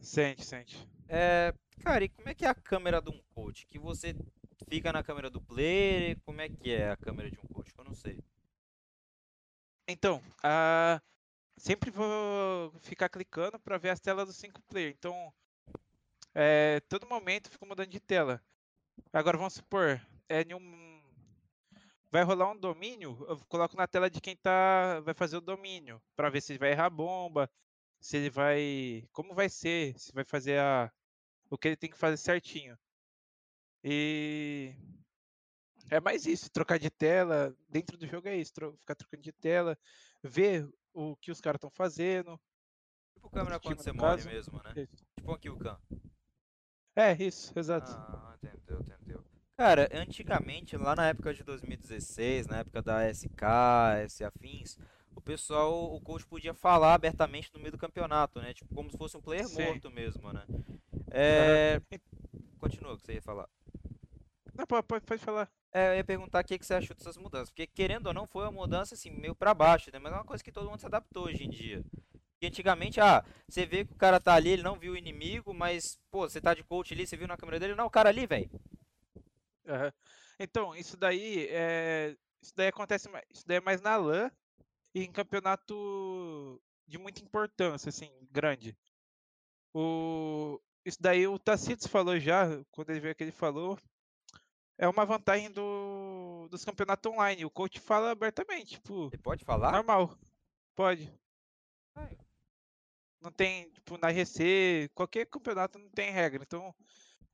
Sente, 0.00 0.44
sente. 0.44 0.88
É, 1.08 1.54
cara, 1.82 2.04
e 2.04 2.08
como 2.08 2.28
é 2.28 2.34
que 2.34 2.44
é 2.44 2.48
a 2.48 2.54
câmera 2.54 3.00
de 3.00 3.10
um 3.10 3.22
coach? 3.34 3.66
Que 3.66 3.78
você 3.78 4.14
fica 4.68 4.92
na 4.92 5.02
câmera 5.02 5.30
do 5.30 5.40
player? 5.40 6.18
Como 6.24 6.40
é 6.40 6.48
que 6.48 6.72
é 6.72 6.90
a 6.90 6.96
câmera 6.96 7.30
de 7.30 7.38
um 7.38 7.46
coach? 7.48 7.72
Eu 7.76 7.84
não 7.84 7.94
sei. 7.94 8.22
Então, 9.88 10.22
a... 10.42 11.00
sempre 11.56 11.90
vou 11.90 12.72
ficar 12.80 13.08
clicando 13.08 13.58
para 13.58 13.78
ver 13.78 13.90
as 13.90 14.00
telas 14.00 14.26
dos 14.26 14.36
5 14.36 14.60
player. 14.62 14.94
Então, 14.98 15.32
é, 16.34 16.80
todo 16.88 17.06
momento 17.06 17.46
eu 17.46 17.52
fico 17.52 17.66
mudando 17.66 17.88
de 17.88 18.00
tela. 18.00 18.42
Agora 19.12 19.38
vamos 19.38 19.54
supor, 19.54 20.00
é 20.28 20.42
em 20.42 20.54
um... 20.54 20.91
vai 22.12 22.22
rolar 22.22 22.50
um 22.52 22.56
domínio, 22.58 23.16
eu 23.26 23.38
coloco 23.46 23.74
na 23.74 23.88
tela 23.88 24.10
de 24.10 24.20
quem 24.20 24.36
tá 24.36 25.00
vai 25.00 25.14
fazer 25.14 25.38
o 25.38 25.40
domínio, 25.40 26.00
para 26.14 26.28
ver 26.28 26.42
se 26.42 26.52
ele 26.52 26.58
vai 26.58 26.72
errar 26.72 26.86
a 26.86 26.90
bomba, 26.90 27.50
se 27.98 28.18
ele 28.18 28.28
vai, 28.28 29.08
como 29.12 29.34
vai 29.34 29.48
ser, 29.48 29.98
se 29.98 30.12
vai 30.12 30.22
fazer 30.24 30.60
a 30.60 30.92
o 31.50 31.56
que 31.56 31.68
ele 31.68 31.76
tem 31.76 31.90
que 31.90 31.96
fazer 31.96 32.18
certinho. 32.18 32.78
E 33.82 34.74
é 35.90 36.00
mais 36.00 36.26
isso, 36.26 36.50
trocar 36.50 36.78
de 36.78 36.90
tela. 36.90 37.54
Dentro 37.68 37.96
do 37.96 38.06
jogo 38.06 38.28
é 38.28 38.36
isso, 38.36 38.52
tro- 38.52 38.76
ficar 38.76 38.94
trocando 38.94 39.22
de 39.22 39.32
tela, 39.32 39.78
ver 40.22 40.68
o 40.92 41.16
que 41.16 41.30
os 41.30 41.40
caras 41.40 41.56
estão 41.58 41.70
fazendo. 41.70 42.38
Tipo 43.14 43.30
câmera 43.30 43.56
Tipo, 43.58 43.68
quando 43.68 43.82
você 43.82 43.92
no 43.92 43.98
morre 43.98 44.16
caso, 44.16 44.28
mesmo, 44.28 44.62
né? 44.62 44.72
Isso. 44.76 45.04
Tipo 45.16 45.32
um 45.32 45.38
Killcam. 45.38 45.80
É, 46.94 47.12
isso, 47.22 47.58
exato. 47.58 47.90
Ah, 47.90 48.36
entendeu, 48.36 48.80
entendeu. 48.80 49.31
Cara, 49.56 49.88
antigamente, 49.92 50.76
lá 50.76 50.96
na 50.96 51.08
época 51.08 51.34
de 51.34 51.44
2016, 51.44 52.46
na 52.46 52.58
época 52.58 52.82
da 52.82 53.08
SK, 53.08 53.42
S 54.02 54.24
afins, 54.24 54.78
o 55.14 55.20
pessoal, 55.20 55.94
o 55.94 56.00
coach 56.00 56.26
podia 56.26 56.54
falar 56.54 56.94
abertamente 56.94 57.50
no 57.52 57.60
meio 57.60 57.72
do 57.72 57.78
campeonato, 57.78 58.40
né? 58.40 58.54
Tipo, 58.54 58.74
como 58.74 58.90
se 58.90 58.96
fosse 58.96 59.16
um 59.16 59.20
player 59.20 59.46
Sim. 59.46 59.62
morto 59.62 59.90
mesmo, 59.90 60.32
né? 60.32 60.44
É... 61.10 61.80
Continua 62.58 62.94
o 62.94 62.96
que 62.96 63.04
você 63.04 63.14
ia 63.14 63.22
falar. 63.22 63.48
Não, 64.56 64.66
pode, 64.66 65.04
pode, 65.04 65.24
falar. 65.24 65.50
É, 65.72 65.90
eu 65.90 65.96
ia 65.96 66.04
perguntar 66.04 66.40
o 66.40 66.44
que 66.44 66.58
que 66.58 66.66
você 66.66 66.74
achou 66.74 66.96
dessas 66.96 67.16
mudanças, 67.16 67.50
porque 67.50 67.66
querendo 67.66 68.06
ou 68.06 68.14
não, 68.14 68.26
foi 68.26 68.44
uma 68.44 68.52
mudança 68.52 68.94
assim, 68.94 69.10
meio 69.10 69.34
pra 69.34 69.54
baixo, 69.54 69.90
né? 69.92 69.98
Mas 69.98 70.12
é 70.12 70.16
uma 70.16 70.24
coisa 70.24 70.42
que 70.42 70.52
todo 70.52 70.68
mundo 70.68 70.80
se 70.80 70.86
adaptou 70.86 71.24
hoje 71.24 71.44
em 71.44 71.50
dia. 71.50 71.82
E 72.40 72.46
antigamente, 72.46 73.00
ah, 73.00 73.24
você 73.48 73.64
vê 73.64 73.84
que 73.84 73.92
o 73.92 73.96
cara 73.96 74.18
tá 74.18 74.34
ali, 74.34 74.50
ele 74.50 74.62
não 74.62 74.78
viu 74.78 74.94
o 74.94 74.96
inimigo, 74.96 75.54
mas, 75.54 75.98
pô, 76.10 76.28
você 76.28 76.40
tá 76.40 76.54
de 76.54 76.64
coach 76.64 76.92
ali, 76.92 77.06
você 77.06 77.16
viu 77.16 77.28
na 77.28 77.36
câmera 77.36 77.60
dele, 77.60 77.74
não, 77.74 77.86
o 77.86 77.90
cara 77.90 78.08
ali, 78.08 78.26
velho. 78.26 78.50
Aham. 79.66 79.92
Então, 80.38 80.74
isso 80.74 80.96
daí 80.96 81.46
é. 81.50 82.16
Isso 82.40 82.52
daí 82.56 82.68
acontece 82.68 83.08
mais. 83.08 83.24
Isso 83.30 83.46
daí 83.46 83.58
é 83.58 83.60
mais 83.60 83.80
na 83.80 83.96
LAN 83.96 84.30
e 84.94 85.04
em 85.04 85.12
campeonato 85.12 86.60
de 86.86 86.98
muita 86.98 87.22
importância, 87.22 87.88
assim, 87.88 88.10
grande. 88.30 88.76
O... 89.72 90.60
Isso 90.84 90.98
daí 91.00 91.26
o 91.26 91.38
Tacitus 91.38 91.86
falou 91.86 92.18
já, 92.18 92.46
quando 92.72 92.90
ele 92.90 93.00
veio 93.00 93.14
que 93.14 93.22
ele 93.22 93.32
falou. 93.32 93.78
É 94.76 94.88
uma 94.88 95.04
vantagem 95.06 95.50
do... 95.50 96.48
dos 96.50 96.64
campeonatos 96.64 97.10
online. 97.10 97.44
O 97.44 97.50
coach 97.50 97.78
fala 97.78 98.10
abertamente, 98.10 98.72
tipo, 98.72 99.08
Você 99.08 99.18
pode 99.18 99.44
falar? 99.44 99.70
normal. 99.70 100.18
Pode. 100.74 101.12
Ai. 101.94 102.18
Não 103.20 103.30
tem, 103.30 103.70
tipo, 103.70 103.96
na 103.98 104.12
GC, 104.12 104.90
qualquer 104.94 105.26
campeonato 105.26 105.78
não 105.78 105.88
tem 105.90 106.10
regra. 106.10 106.42
Então, 106.42 106.74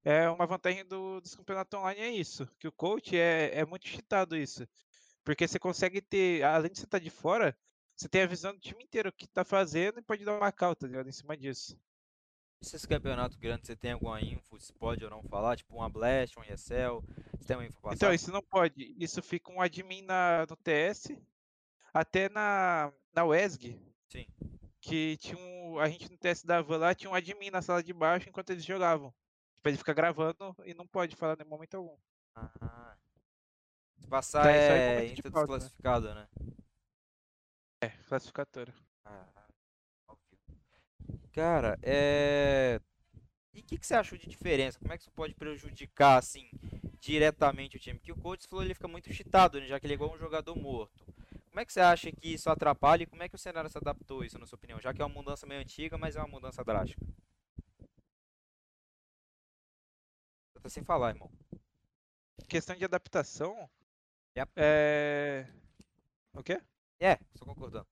é 0.05 0.29
uma 0.29 0.47
vantagem 0.47 0.85
do- 0.85 1.21
dos 1.21 1.35
campeonatos 1.35 1.79
online 1.79 2.01
é 2.01 2.11
isso. 2.11 2.47
Que 2.59 2.69
o 2.69 2.73
coach 2.73 3.17
é, 3.17 3.59
é 3.59 3.65
muito 3.65 3.87
cheatado 3.89 4.37
isso. 4.37 4.67
Porque 5.25 5.47
você 5.47 5.59
consegue 5.59 6.01
ter, 6.01 6.43
além 6.43 6.71
de 6.71 6.79
você 6.79 6.85
estar 6.85 6.99
de 6.99 7.11
fora, 7.11 7.57
você 7.95 8.09
tem 8.09 8.23
a 8.23 8.27
visão 8.27 8.53
do 8.53 8.61
time 8.61 8.85
inteiro, 8.85 9.09
o 9.09 9.13
que 9.13 9.27
tá 9.27 9.45
fazendo 9.45 9.99
e 9.99 10.03
pode 10.03 10.25
dar 10.25 10.37
uma 10.39 10.53
call, 10.53 10.75
tá 10.75 10.87
ligado? 10.87 11.09
Em 11.09 11.13
cima 11.13 11.37
disso. 11.37 11.79
Esses 12.61 12.85
campeonatos 12.87 13.37
grandes, 13.37 13.67
você 13.67 13.77
tem 13.77 13.93
alguma 13.93 14.21
info, 14.21 14.59
se 14.61 14.73
pode 14.73 15.05
ou 15.05 15.11
não 15.11 15.23
falar? 15.23 15.57
Tipo, 15.57 15.77
uma 15.77 15.89
Blast, 15.89 16.37
um 16.39 16.43
ESL, 16.43 17.05
você 17.37 17.47
tem 17.47 17.57
uma 17.57 17.67
info 17.67 17.81
pra 17.81 17.93
Então, 17.95 18.13
isso 18.13 18.33
não 18.33 18.43
pode. 18.43 18.95
Isso 18.99 19.23
fica 19.23 19.53
um 19.53 19.61
admin 19.61 20.03
na, 20.03 20.45
no 20.49 20.57
TS, 20.57 21.17
até 21.93 22.29
na, 22.29 22.93
na 23.15 23.25
WESG, 23.25 23.79
Sim. 24.09 24.27
que 24.81 25.17
tinha 25.19 25.39
um, 25.39 25.79
a 25.79 25.89
gente 25.89 26.11
no 26.11 26.19
TS 26.19 26.45
da 26.45 26.61
Van 26.61 26.79
lá 26.79 26.95
tinha 26.95 27.11
um 27.11 27.15
admin 27.15 27.51
na 27.51 27.63
sala 27.63 27.83
de 27.83 27.93
baixo 27.93 28.29
enquanto 28.29 28.51
eles 28.51 28.65
jogavam. 28.65 29.15
Tipo, 29.59 29.69
ele 29.71 29.77
fica 29.77 29.93
gravando 29.93 30.55
e 30.65 30.73
não 30.73 30.87
pode 30.87 31.17
falar 31.17 31.37
em 31.41 31.45
momento 31.45 31.75
algum. 31.75 31.97
Ah. 32.37 32.97
Se 33.99 34.07
passar 34.07 34.49
é 34.49 34.57
é 34.57 34.95
momento 34.95 35.15
de 35.15 35.21
info 35.21 35.31
pausa, 35.33 35.53
né? 35.53 35.59
desclassificado, 35.59 36.15
né? 36.15 36.29
É, 37.81 37.93
ao 40.07 40.17
vivo. 40.31 40.61
Cara, 41.33 41.77
é. 41.83 42.81
E 43.53 43.61
o 43.61 43.65
que, 43.65 43.79
que 43.79 43.87
você 43.87 43.95
achou 43.95 44.17
de 44.17 44.29
diferença? 44.29 44.79
Como 44.79 44.93
é 44.93 44.97
que 44.97 45.03
isso 45.03 45.11
pode 45.11 45.35
prejudicar, 45.35 46.19
assim, 46.19 46.49
diretamente 47.01 47.77
o 47.77 47.81
time? 47.81 47.99
Porque 47.99 48.13
o 48.13 48.17
coach 48.17 48.47
falou 48.47 48.65
ele 48.65 48.75
fica 48.75 48.87
muito 48.87 49.13
cheatado, 49.13 49.59
né? 49.61 49.67
Já 49.67 49.81
que 49.81 49.87
ele 49.87 49.95
é 49.95 49.97
igual 49.97 50.15
um 50.15 50.19
jogador 50.19 50.57
morto. 50.57 51.05
Como 51.49 51.59
é 51.59 51.65
que 51.65 51.73
você 51.73 51.81
acha 51.81 52.13
que 52.13 52.35
isso 52.35 52.49
atrapalha 52.49 53.03
e 53.03 53.07
como 53.07 53.25
é 53.25 53.29
que 53.29 53.35
o 53.35 53.39
cenário 53.39 53.69
se 53.69 53.77
adaptou 53.77 54.21
a 54.21 54.27
isso, 54.27 54.39
na 54.39 54.47
sua 54.47 54.57
opinião? 54.57 54.81
Já 54.81 54.95
que 54.95 55.03
é 55.03 55.05
uma 55.05 55.13
mudança 55.13 55.45
meio 55.45 55.61
antiga, 55.61 55.99
mas 55.99 56.15
é 56.15 56.21
uma 56.21 56.29
mudança 56.29 56.63
drástica. 56.63 57.05
Você 60.59 60.63
tá 60.63 60.69
sem 60.71 60.83
falar, 60.83 61.11
irmão. 61.11 61.31
Questão 62.49 62.75
de 62.75 62.85
adaptação. 62.85 63.71
Yep. 64.37 64.51
É. 64.57 65.47
O 66.35 66.43
quê? 66.43 66.61
É, 66.99 67.13
estou 67.33 67.47
concordando. 67.47 67.87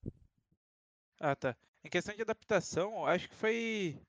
Ah, 1.20 1.36
tá. 1.36 1.56
Em 1.84 1.88
questão 1.88 2.12
de 2.12 2.22
adaptação, 2.22 3.06
acho 3.06 3.28
que 3.28 3.36
foi. 3.36 4.02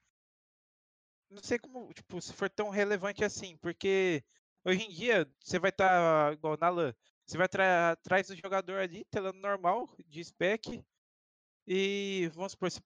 Não 1.29 1.43
sei 1.43 1.59
como, 1.59 1.93
tipo, 1.93 2.19
se 2.19 2.33
for 2.33 2.49
tão 2.49 2.69
relevante 2.69 3.23
assim, 3.23 3.55
porque 3.57 4.23
hoje 4.65 4.85
em 4.85 4.89
dia 4.89 5.31
você 5.39 5.59
vai 5.59 5.69
estar 5.69 6.33
igual 6.33 6.57
na 6.59 6.69
LAN, 6.69 6.95
você 7.25 7.37
vai 7.37 7.47
atrás 7.91 8.27
do 8.27 8.35
jogador 8.35 8.79
ali, 8.79 9.05
telando 9.05 9.39
normal, 9.39 9.87
de 10.07 10.23
spec, 10.23 10.83
e 11.67 12.31
vamos 12.33 12.53
supor, 12.53 12.71
você 12.71 12.79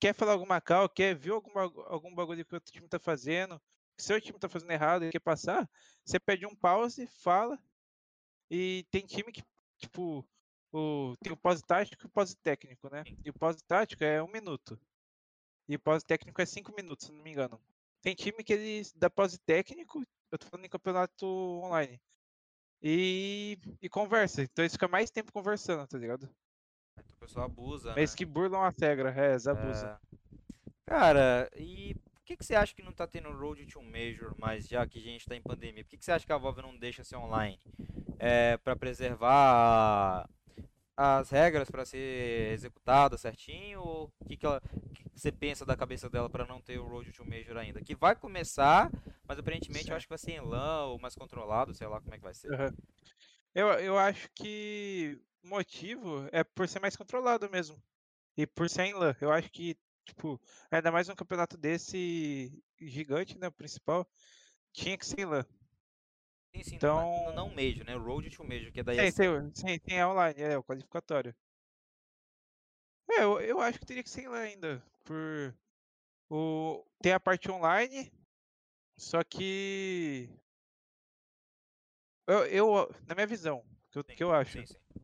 quer 0.00 0.14
falar 0.14 0.32
alguma 0.32 0.60
cal, 0.60 0.88
quer 0.88 1.14
ver 1.14 1.32
alguma, 1.32 1.62
algum 1.86 2.12
bagulho 2.12 2.44
que 2.44 2.54
o 2.54 2.56
outro 2.56 2.72
time 2.72 2.88
tá 2.88 2.98
fazendo, 2.98 3.60
seu 4.02 4.20
time 4.20 4.38
tá 4.38 4.48
fazendo 4.48 4.70
errado 4.70 5.04
e 5.04 5.10
quer 5.10 5.20
passar, 5.20 5.68
você 6.04 6.18
pede 6.18 6.46
um 6.46 6.54
pause, 6.54 7.06
fala, 7.06 7.58
e 8.50 8.84
tem 8.90 9.06
time 9.06 9.32
que, 9.32 9.42
tipo, 9.78 10.26
o, 10.72 11.14
tem 11.22 11.32
o 11.32 11.36
pause 11.36 11.62
tático 11.62 12.04
e 12.04 12.06
o 12.06 12.10
pause 12.10 12.36
técnico, 12.36 12.90
né? 12.90 13.04
E 13.24 13.30
o 13.30 13.34
pause 13.34 13.62
tático 13.64 14.04
é 14.04 14.22
um 14.22 14.30
minuto. 14.30 14.78
E 15.68 15.76
o 15.76 15.80
pause 15.80 16.04
técnico 16.04 16.40
é 16.40 16.46
cinco 16.46 16.74
minutos, 16.74 17.06
se 17.06 17.12
não 17.12 17.22
me 17.22 17.30
engano. 17.30 17.60
Tem 18.02 18.14
time 18.14 18.42
que 18.42 18.52
eles 18.52 18.92
dá 18.92 19.08
pause 19.08 19.38
técnico, 19.38 20.02
eu 20.30 20.38
tô 20.38 20.46
falando 20.46 20.66
em 20.66 20.70
campeonato 20.70 21.26
online. 21.26 22.00
E, 22.82 23.58
e 23.80 23.88
conversa. 23.88 24.42
Então 24.42 24.64
eles 24.64 24.72
ficam 24.72 24.88
mais 24.88 25.10
tempo 25.10 25.32
conversando, 25.32 25.86
tá 25.86 25.96
ligado? 25.96 26.28
Então 26.98 27.16
o 27.16 27.20
pessoal 27.20 27.46
abusa, 27.46 27.94
Mas 27.94 28.10
né? 28.10 28.16
que 28.16 28.24
burlam 28.24 28.62
a 28.62 28.70
regra, 28.70 29.14
é, 29.16 29.30
eles 29.30 29.46
abusam. 29.46 29.88
É. 29.88 29.98
Cara, 30.84 31.48
e 31.56 31.94
por 32.22 32.26
que, 32.26 32.36
que 32.36 32.46
você 32.46 32.54
acha 32.54 32.72
que 32.72 32.82
não 32.82 32.92
tá 32.92 33.04
tendo 33.04 33.32
Road 33.32 33.66
to 33.66 33.82
Major 33.82 34.32
mais 34.38 34.68
já 34.68 34.86
que 34.86 35.00
a 35.00 35.02
gente 35.02 35.26
tá 35.26 35.34
em 35.34 35.42
pandemia? 35.42 35.82
Por 35.82 35.90
que, 35.90 35.98
que 35.98 36.04
você 36.04 36.12
acha 36.12 36.24
que 36.24 36.32
a 36.32 36.38
Valve 36.38 36.62
não 36.62 36.78
deixa 36.78 37.02
ser 37.02 37.16
online? 37.16 37.58
É, 38.16 38.56
para 38.58 38.76
preservar 38.76 40.28
as 40.96 41.30
regras 41.30 41.68
para 41.68 41.84
ser 41.84 42.52
executada 42.52 43.18
certinho? 43.18 43.82
Ou 43.82 44.12
o 44.20 44.24
que, 44.28 44.36
que, 44.36 44.46
ela, 44.46 44.60
que 44.94 45.02
que 45.02 45.20
você 45.20 45.32
pensa 45.32 45.66
da 45.66 45.76
cabeça 45.76 46.08
dela 46.08 46.30
para 46.30 46.46
não 46.46 46.60
ter 46.60 46.78
o 46.78 46.86
Road 46.86 47.10
to 47.10 47.24
Major 47.24 47.56
ainda? 47.56 47.82
Que 47.82 47.96
vai 47.96 48.14
começar, 48.14 48.88
mas 49.26 49.40
aparentemente 49.40 49.90
eu 49.90 49.96
Certo. 49.96 49.96
acho 49.96 50.06
que 50.06 50.10
vai 50.10 50.18
ser 50.18 50.32
em 50.32 50.40
LAN 50.40 50.84
ou 50.86 51.00
mais 51.00 51.16
controlado, 51.16 51.74
sei 51.74 51.88
lá 51.88 52.00
como 52.00 52.14
é 52.14 52.18
que 52.18 52.24
vai 52.24 52.34
ser. 52.34 52.52
Aham. 52.54 52.72
Eu, 53.52 53.68
eu 53.80 53.98
acho 53.98 54.30
que 54.32 55.18
o 55.42 55.48
motivo 55.48 56.28
é 56.30 56.44
por 56.44 56.68
ser 56.68 56.78
mais 56.78 56.94
controlado 56.94 57.50
mesmo. 57.50 57.76
E 58.36 58.46
por 58.46 58.70
ser 58.70 58.84
em 58.84 58.94
LAN. 58.94 59.16
Eu 59.20 59.32
acho 59.32 59.50
que, 59.50 59.76
tipo, 60.04 60.40
ainda 60.70 60.90
mais 60.92 61.08
um 61.08 61.14
campeonato 61.14 61.56
desse 61.56 62.52
gigante, 62.80 63.38
né? 63.38 63.48
O 63.48 63.52
principal, 63.52 64.08
tinha 64.72 64.96
que 64.96 65.06
ser 65.06 65.20
em 65.20 65.24
LAN. 65.24 65.44
Sim, 66.54 66.62
sim, 66.62 66.76
Então- 66.76 67.24
não, 67.26 67.32
não 67.34 67.48
Major, 67.54 67.84
né? 67.84 67.94
Road 67.94 68.30
to 68.30 68.44
Major, 68.44 68.70
que 68.72 68.80
é 68.80 68.82
da 68.82 68.92
Sim, 68.94 69.00
ESL. 69.02 69.40
sim, 69.52 69.54
sim, 69.54 69.78
sim, 69.88 69.94
é 69.94 70.06
online, 70.06 70.40
é 70.40 70.58
o 70.58 70.62
qualificatório. 70.62 71.34
É, 73.10 73.22
eu, 73.24 73.40
eu 73.40 73.60
acho 73.60 73.78
que 73.78 73.86
teria 73.86 74.02
que 74.02 74.10
ser 74.10 74.28
lá 74.28 74.38
ainda, 74.38 74.82
por 75.04 75.54
o 76.30 76.84
tem 77.02 77.12
a 77.12 77.20
parte 77.20 77.50
online, 77.50 78.10
só 78.96 79.22
que 79.22 80.30
eu, 82.26 82.46
eu 82.46 82.94
na 83.06 83.14
minha 83.14 83.26
visão, 83.26 83.62
que 83.90 83.98
eu, 83.98 84.04
Sim, 84.04 84.14
que 84.14 84.24
eu 84.24 84.32
acho, 84.32 84.52
Sim, 84.52 84.66
sim. 84.66 85.01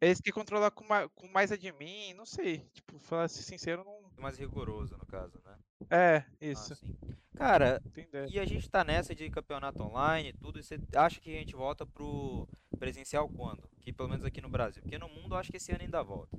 Eles 0.00 0.20
que 0.20 0.32
controlar 0.32 0.70
com, 0.70 0.84
ma- 0.84 1.08
com 1.10 1.28
mais 1.28 1.52
admin, 1.52 2.14
não 2.14 2.24
sei, 2.26 2.58
tipo, 2.72 2.98
falar 3.00 3.28
sincero, 3.28 3.84
não. 3.84 4.00
Mais 4.16 4.38
rigoroso, 4.38 4.96
no 4.96 5.06
caso, 5.06 5.40
né? 5.44 5.56
É, 5.90 6.16
Ah, 6.18 6.26
isso, 6.40 6.74
sim. 6.76 6.94
Cara, 7.34 7.80
e 8.28 8.38
a 8.38 8.44
gente 8.44 8.68
tá 8.68 8.84
nessa 8.84 9.14
de 9.14 9.30
campeonato 9.30 9.82
online 9.82 10.32
tudo, 10.34 10.58
e 10.58 10.62
você 10.62 10.78
acha 10.94 11.20
que 11.20 11.34
a 11.34 11.38
gente 11.38 11.56
volta 11.56 11.86
pro 11.86 12.46
presencial 12.78 13.28
quando? 13.30 13.66
Que 13.80 13.92
pelo 13.92 14.08
menos 14.10 14.24
aqui 14.24 14.40
no 14.42 14.48
Brasil. 14.50 14.82
Porque 14.82 14.98
no 14.98 15.08
mundo 15.08 15.34
eu 15.34 15.38
acho 15.38 15.50
que 15.50 15.56
esse 15.56 15.72
ano 15.72 15.82
ainda 15.82 16.02
volta. 16.02 16.38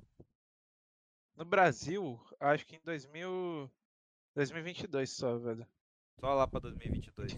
No 1.36 1.44
Brasil, 1.44 2.20
acho 2.40 2.66
que 2.68 2.76
em 2.76 2.82
2000, 2.84 3.72
2022 4.36 5.10
só, 5.10 5.38
velho. 5.40 5.66
Só 6.20 6.34
lá 6.36 6.46
pra 6.46 6.60
2022. 6.60 7.36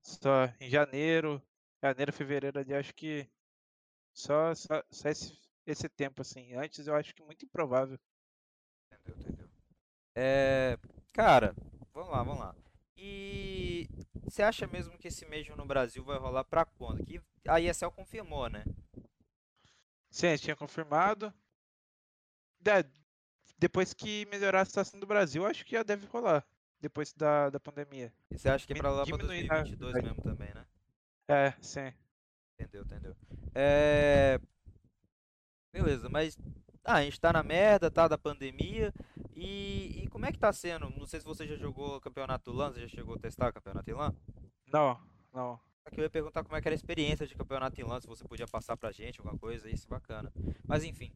Só 0.00 0.44
em 0.60 0.70
janeiro, 0.70 1.42
janeiro, 1.82 2.12
fevereiro 2.12 2.60
ali, 2.60 2.72
acho 2.72 2.94
que 2.94 3.28
só, 4.16 4.54
só, 4.54 4.82
só 4.90 5.08
esse, 5.10 5.38
esse 5.66 5.88
tempo, 5.88 6.22
assim. 6.22 6.54
Antes 6.54 6.86
eu 6.86 6.94
acho 6.94 7.14
que 7.14 7.22
muito 7.22 7.44
improvável. 7.44 7.98
Entendeu, 8.90 9.16
entendeu? 9.20 9.48
É, 10.16 10.78
cara, 11.12 11.54
vamos 11.92 12.10
lá, 12.10 12.22
vamos 12.22 12.38
lá. 12.40 12.54
E 12.96 13.86
você 14.24 14.42
acha 14.42 14.66
mesmo 14.66 14.96
que 14.96 15.08
esse 15.08 15.26
Major 15.26 15.54
no 15.56 15.66
Brasil 15.66 16.02
vai 16.02 16.18
rolar 16.18 16.44
pra 16.44 16.64
quando? 16.64 17.04
Que 17.04 17.20
a 17.46 17.60
ESL 17.60 17.90
confirmou, 17.92 18.48
né? 18.48 18.64
Sim, 20.10 20.28
eles 20.28 20.40
tinham 20.40 20.56
confirmado. 20.56 21.32
Da- 22.58 22.82
depois 23.58 23.92
que 23.92 24.24
melhorar 24.26 24.62
a 24.62 24.64
situação 24.64 24.98
do 24.98 25.06
Brasil, 25.06 25.46
acho 25.46 25.64
que 25.64 25.72
já 25.72 25.82
deve 25.82 26.06
rolar. 26.06 26.44
Depois 26.80 27.12
da, 27.12 27.50
da 27.50 27.60
pandemia. 27.60 28.12
E 28.30 28.38
você 28.38 28.48
acha 28.48 28.66
que 28.66 28.72
é 28.72 28.76
pra 28.76 28.90
lá 28.90 29.04
pra 29.04 29.16
diminuir 29.16 29.50
a 29.50 29.62
2022 29.62 29.90
idade. 29.90 30.06
mesmo 30.06 30.22
também, 30.22 30.54
né? 30.54 30.66
É, 31.28 31.52
sim. 31.60 31.92
Entendeu, 32.58 32.82
entendeu. 32.82 33.16
É... 33.58 34.38
Beleza, 35.72 36.10
mas 36.10 36.36
ah, 36.84 36.96
a 36.96 37.02
gente 37.02 37.18
tá 37.18 37.32
na 37.32 37.42
merda, 37.42 37.90
tá, 37.90 38.06
da 38.06 38.18
pandemia. 38.18 38.92
E, 39.34 40.02
e 40.02 40.08
como 40.08 40.26
é 40.26 40.32
que 40.32 40.38
tá 40.38 40.52
sendo? 40.52 40.90
Não 40.90 41.06
sei 41.06 41.20
se 41.20 41.26
você 41.26 41.46
já 41.46 41.56
jogou 41.56 41.98
campeonato 42.00 42.52
LAN, 42.52 42.72
você 42.72 42.82
já 42.82 42.88
chegou 42.88 43.14
a 43.14 43.18
testar 43.18 43.52
campeonato 43.52 43.90
em 43.90 43.94
LAN? 43.94 44.14
Não, 44.70 44.98
não. 45.32 45.58
Aqui 45.86 46.00
eu 46.00 46.04
ia 46.04 46.10
perguntar 46.10 46.44
como 46.44 46.54
é 46.54 46.60
que 46.60 46.68
era 46.68 46.74
a 46.74 46.76
experiência 46.76 47.26
de 47.26 47.34
campeonato 47.34 47.80
em 47.80 47.84
LAN, 47.84 47.98
se 48.00 48.06
você 48.06 48.24
podia 48.24 48.46
passar 48.46 48.76
pra 48.76 48.92
gente 48.92 49.20
alguma 49.20 49.38
coisa, 49.38 49.70
isso 49.70 49.88
bacana. 49.88 50.30
Mas 50.66 50.84
enfim, 50.84 51.10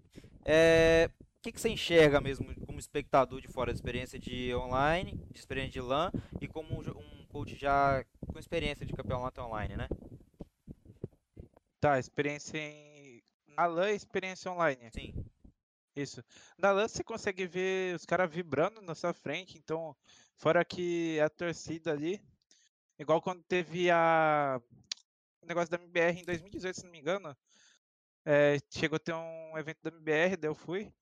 é... 0.44 1.10
o 1.38 1.42
que, 1.42 1.52
que 1.52 1.60
você 1.60 1.68
enxerga 1.68 2.20
mesmo 2.22 2.54
como 2.64 2.78
espectador 2.78 3.40
de 3.40 3.48
fora 3.48 3.70
da 3.70 3.76
experiência 3.76 4.18
de 4.18 4.54
online, 4.54 5.22
de 5.30 5.38
experiência 5.38 5.72
de 5.72 5.80
LAN 5.80 6.10
e 6.40 6.48
como 6.48 6.74
um, 6.74 6.80
um 6.80 7.26
coach 7.28 7.54
já 7.54 8.02
com 8.26 8.38
experiência 8.38 8.86
de 8.86 8.94
campeonato 8.94 9.42
online, 9.42 9.76
né? 9.76 9.88
Tá, 11.80 11.98
experiência 11.98 12.58
em. 12.58 13.22
Na 13.48 13.66
LAN, 13.66 13.90
experiência 13.90 14.50
online. 14.50 14.90
Sim, 14.92 15.14
Isso. 15.96 16.22
Na 16.58 16.72
LAN 16.72 16.88
você 16.88 17.02
consegue 17.04 17.46
ver 17.46 17.96
os 17.96 18.06
caras 18.06 18.30
vibrando 18.32 18.82
na 18.82 18.94
sua 18.94 19.12
frente, 19.12 19.58
então, 19.58 19.96
fora 20.36 20.64
que 20.64 21.18
a 21.20 21.28
torcida 21.30 21.92
ali, 21.92 22.20
igual 22.98 23.22
quando 23.22 23.42
teve 23.44 23.90
a 23.90 24.60
o 25.42 25.46
negócio 25.46 25.70
da 25.70 25.78
MBR 25.78 26.20
em 26.20 26.24
2018, 26.24 26.76
se 26.76 26.84
não 26.84 26.92
me 26.92 27.00
engano, 27.00 27.36
é, 28.24 28.58
chegou 28.70 28.96
a 28.96 29.00
ter 29.00 29.14
um 29.14 29.58
evento 29.58 29.80
da 29.82 29.90
MBR, 29.90 30.36
daí 30.36 30.50
eu 30.50 30.54
fui, 30.54 30.92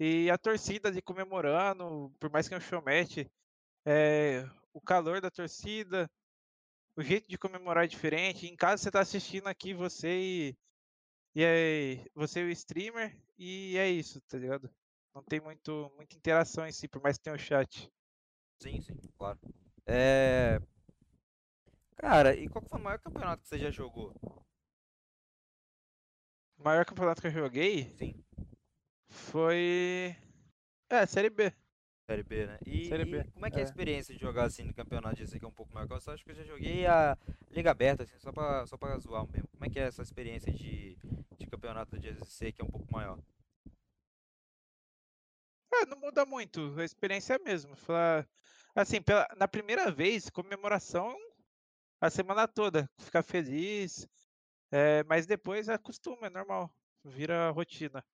e 0.00 0.30
a 0.30 0.38
torcida 0.38 0.88
ali 0.88 1.02
comemorando, 1.02 2.14
por 2.20 2.30
mais 2.30 2.48
que 2.48 2.54
é 2.54 2.58
um 2.58 2.60
showmatch, 2.60 3.26
é, 3.86 4.48
o 4.72 4.80
calor 4.80 5.20
da 5.20 5.30
torcida, 5.30 6.10
o 6.96 7.02
jeito 7.02 7.28
de 7.28 7.38
comemorar 7.38 7.84
é 7.84 7.88
diferente. 7.88 8.46
Em 8.46 8.56
casa 8.56 8.82
você 8.82 8.90
tá 8.90 9.00
assistindo 9.00 9.46
aqui, 9.46 9.74
você 9.74 10.08
e, 10.08 10.56
e 11.34 11.44
aí, 11.44 12.10
você 12.14 12.40
e 12.40 12.44
o 12.44 12.50
streamer, 12.50 13.16
e 13.36 13.76
é 13.76 13.90
isso, 13.90 14.20
tá 14.22 14.38
ligado? 14.38 14.70
Não 15.14 15.22
tem 15.22 15.40
muito, 15.40 15.90
muita 15.96 16.16
interação 16.16 16.66
em 16.66 16.72
si, 16.72 16.88
por 16.88 17.00
mais 17.02 17.16
que 17.16 17.24
tenha 17.24 17.36
o 17.36 17.38
chat. 17.38 17.90
sim, 18.60 18.80
sim, 18.80 18.96
claro. 19.16 19.38
É... 19.86 20.58
Cara, 21.96 22.34
e 22.34 22.48
qual 22.48 22.64
foi 22.64 22.78
o 22.78 22.82
maior 22.82 22.98
campeonato 22.98 23.42
que 23.42 23.48
você 23.48 23.58
já 23.58 23.70
jogou? 23.70 24.12
O 26.58 26.64
maior 26.64 26.84
campeonato 26.84 27.20
que 27.20 27.28
eu 27.28 27.32
joguei 27.32 27.90
Sim, 27.96 28.24
foi. 29.08 30.16
É, 30.88 31.06
Série 31.06 31.30
B. 31.30 31.52
Série 32.06 32.22
B, 32.22 32.46
né? 32.46 32.58
E, 32.66 32.88
Série 32.88 33.02
e 33.02 33.10
B, 33.10 33.24
como 33.32 33.46
é 33.46 33.50
que 33.50 33.56
é 33.56 33.60
a 33.60 33.62
é. 33.62 33.64
experiência 33.64 34.14
de 34.14 34.20
jogar 34.20 34.44
assim 34.44 34.62
no 34.62 34.74
campeonato 34.74 35.24
de 35.24 35.38
que 35.38 35.44
é 35.44 35.48
um 35.48 35.52
pouco 35.52 35.72
maior? 35.72 35.90
Eu 35.90 36.00
só 36.00 36.12
acho 36.12 36.22
que 36.22 36.32
eu 36.32 36.34
já 36.34 36.44
joguei 36.44 36.86
a 36.86 37.16
Liga 37.50 37.70
Aberta, 37.70 38.02
assim, 38.02 38.18
só 38.18 38.30
pra, 38.30 38.66
só 38.66 38.76
pra 38.76 38.98
zoar 38.98 39.26
mesmo. 39.30 39.48
Como 39.48 39.64
é 39.64 39.70
que 39.70 39.78
é 39.78 39.84
essa 39.84 40.02
experiência 40.02 40.52
de, 40.52 40.98
de 41.38 41.46
campeonato 41.46 41.98
de 41.98 42.12
GSC 42.12 42.52
que 42.52 42.60
é 42.60 42.64
um 42.64 42.70
pouco 42.70 42.92
maior? 42.92 43.18
É, 45.72 45.86
não 45.86 45.98
muda 45.98 46.26
muito, 46.26 46.78
a 46.78 46.84
experiência 46.84 47.34
é 47.34 47.36
a 47.36 47.42
mesma. 47.42 47.74
Falar, 47.74 48.28
assim, 48.74 49.00
pela, 49.00 49.26
na 49.36 49.48
primeira 49.48 49.90
vez, 49.90 50.28
comemoração 50.28 51.16
a 52.00 52.10
semana 52.10 52.46
toda, 52.46 52.88
ficar 52.98 53.22
feliz, 53.22 54.06
é, 54.70 55.02
mas 55.04 55.26
depois 55.26 55.70
acostuma, 55.70 56.26
é 56.26 56.30
normal, 56.30 56.70
vira 57.02 57.50
rotina. 57.50 58.04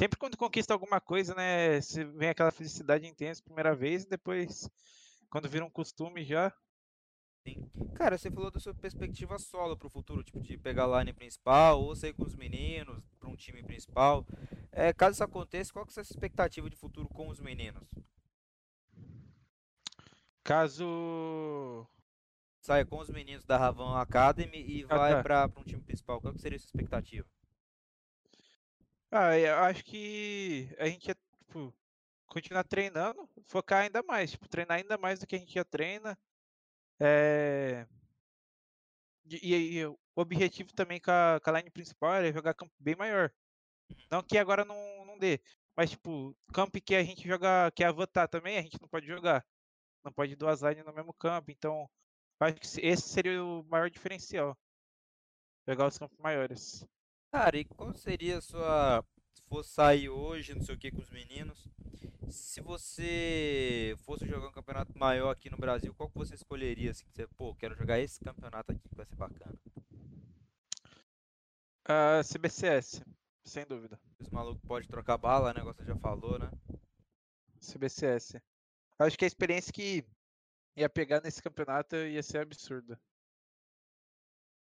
Sempre 0.00 0.18
quando 0.18 0.34
conquista 0.34 0.72
alguma 0.72 0.98
coisa, 0.98 1.34
né, 1.34 1.78
se 1.82 2.02
vem 2.02 2.30
aquela 2.30 2.50
felicidade 2.50 3.06
intensa 3.06 3.42
primeira 3.42 3.74
vez, 3.76 4.04
e 4.04 4.08
depois, 4.08 4.66
quando 5.28 5.46
vira 5.46 5.62
um 5.62 5.68
costume 5.68 6.24
já, 6.24 6.50
Sim. 7.46 7.70
Cara, 7.94 8.16
você 8.16 8.30
falou 8.30 8.50
da 8.50 8.58
sua 8.58 8.72
perspectiva 8.72 9.38
solo 9.38 9.76
pro 9.76 9.90
futuro, 9.90 10.24
tipo, 10.24 10.40
de 10.40 10.56
pegar 10.56 10.86
a 10.86 11.00
line 11.00 11.12
principal 11.12 11.82
ou 11.82 11.94
sair 11.94 12.14
com 12.14 12.24
os 12.24 12.34
meninos 12.34 13.04
pra 13.18 13.28
um 13.28 13.36
time 13.36 13.62
principal. 13.62 14.26
É, 14.72 14.90
caso 14.90 15.16
isso 15.16 15.24
aconteça, 15.24 15.70
qual 15.70 15.84
que 15.84 15.90
é 15.90 16.00
a 16.00 16.04
sua 16.04 16.14
expectativa 16.14 16.70
de 16.70 16.76
futuro 16.76 17.06
com 17.10 17.28
os 17.28 17.38
meninos? 17.38 17.86
caso 20.42 21.86
Saia 22.62 22.86
com 22.86 23.00
os 23.00 23.10
meninos 23.10 23.44
da 23.44 23.58
Ravan 23.58 23.98
Academy 23.98 24.64
e 24.66 24.82
Ah, 24.84 24.96
vai 24.96 25.14
tá. 25.16 25.22
pra, 25.22 25.48
pra 25.50 25.60
um 25.60 25.64
time 25.64 25.82
principal. 25.82 26.22
Qual 26.22 26.32
que 26.32 26.40
seria 26.40 26.56
a 26.56 26.58
sua 26.58 26.68
expectativa? 26.68 27.28
Ah, 29.10 29.36
eu 29.38 29.56
acho 29.58 29.84
que 29.84 30.68
a 30.78 30.86
gente 30.86 31.08
ia, 31.08 31.14
tipo, 31.14 31.74
continuar 32.26 32.64
treinando, 32.64 33.28
focar 33.48 33.82
ainda 33.84 34.02
mais, 34.02 34.32
tipo, 34.32 34.48
treinar 34.48 34.78
ainda 34.78 34.98
mais 34.98 35.20
do 35.20 35.26
que 35.26 35.36
a 35.36 35.38
gente 35.38 35.54
já 35.54 35.64
treina. 35.64 36.18
É... 37.00 37.86
E, 39.24 39.36
e- 39.54 39.78
e 39.80 39.86
o 39.86 39.98
objetivo 40.16 40.72
também 40.74 41.00
com 41.00 41.10
a, 41.10 41.40
com 41.42 41.50
a 41.50 41.58
line 41.58 41.70
principal 41.70 42.14
era 42.14 42.32
jogar 42.32 42.54
campo 42.54 42.72
bem 42.78 42.96
maior. 42.96 43.32
Não 44.10 44.22
que 44.22 44.38
agora 44.38 44.64
não, 44.64 45.04
não 45.06 45.18
dê, 45.18 45.40
mas, 45.76 45.90
tipo, 45.92 46.36
campo 46.54 46.80
que 46.82 46.94
a 46.96 47.04
gente 47.04 47.26
joga, 47.28 47.70
que 47.72 47.84
é 47.84 47.88
avatar 47.88 48.28
também, 48.28 48.58
a 48.58 48.62
gente 48.62 48.80
não 48.80 48.88
pode 48.88 49.06
jogar. 49.08 49.46
Não 50.04 50.12
pode 50.12 50.36
duas 50.36 50.62
lines 50.62 50.84
no 50.84 50.94
mesmo 50.94 51.14
campo, 51.14 51.50
então, 51.52 51.90
acho 52.40 52.56
que 52.56 52.68
se- 52.68 52.80
esse 52.82 53.08
seria 53.10 53.44
o 53.44 53.64
maior 53.64 53.90
diferencial. 53.90 54.58
Jogar 55.66 55.86
os 55.86 55.96
campos 55.98 56.18
maiores. 56.18 56.84
Cara, 57.32 57.56
e 57.58 57.64
qual 57.64 57.94
seria 57.94 58.38
a 58.38 58.40
sua. 58.40 59.04
Se 59.32 59.42
fosse 59.48 59.70
sair 59.70 60.08
hoje, 60.08 60.54
não 60.54 60.62
sei 60.62 60.74
o 60.74 60.78
que, 60.78 60.90
com 60.90 61.00
os 61.00 61.10
meninos. 61.10 61.68
Se 62.28 62.60
você 62.60 63.96
fosse 64.04 64.26
jogar 64.26 64.48
um 64.48 64.52
campeonato 64.52 64.96
maior 64.98 65.30
aqui 65.30 65.48
no 65.48 65.56
Brasil, 65.56 65.94
qual 65.94 66.08
que 66.08 66.18
você 66.18 66.34
escolheria? 66.34 66.90
Assim, 66.90 67.04
que 67.04 67.12
você, 67.12 67.26
pô, 67.28 67.54
quero 67.54 67.76
jogar 67.76 68.00
esse 68.00 68.18
campeonato 68.20 68.72
aqui 68.72 68.88
que 68.88 68.94
vai 68.96 69.06
ser 69.06 69.14
bacana. 69.16 69.54
Ah, 71.84 72.20
CBCS, 72.22 73.02
sem 73.44 73.64
dúvida. 73.64 73.98
Os 74.18 74.28
malucos 74.28 74.62
podem 74.62 74.88
trocar 74.88 75.16
bala, 75.16 75.52
né? 75.54 75.60
Você 75.62 75.84
já 75.84 75.96
falou, 75.96 76.38
né? 76.38 76.50
CBCS. 77.60 78.40
Acho 78.98 79.16
que 79.16 79.24
a 79.24 79.28
experiência 79.28 79.72
que 79.72 80.04
ia 80.76 80.88
pegar 80.88 81.20
nesse 81.20 81.42
campeonato 81.42 81.96
ia 81.96 82.22
ser 82.22 82.38
absurda. 82.38 83.00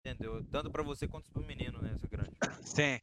Entendeu? 0.04 0.44
Tanto 0.50 0.70
pra 0.70 0.82
você 0.82 1.06
quanto 1.06 1.30
pro 1.30 1.44
menino, 1.44 1.80
né? 1.80 1.92
Essa 1.94 2.08
grande. 2.08 2.32
Sim. 2.64 3.00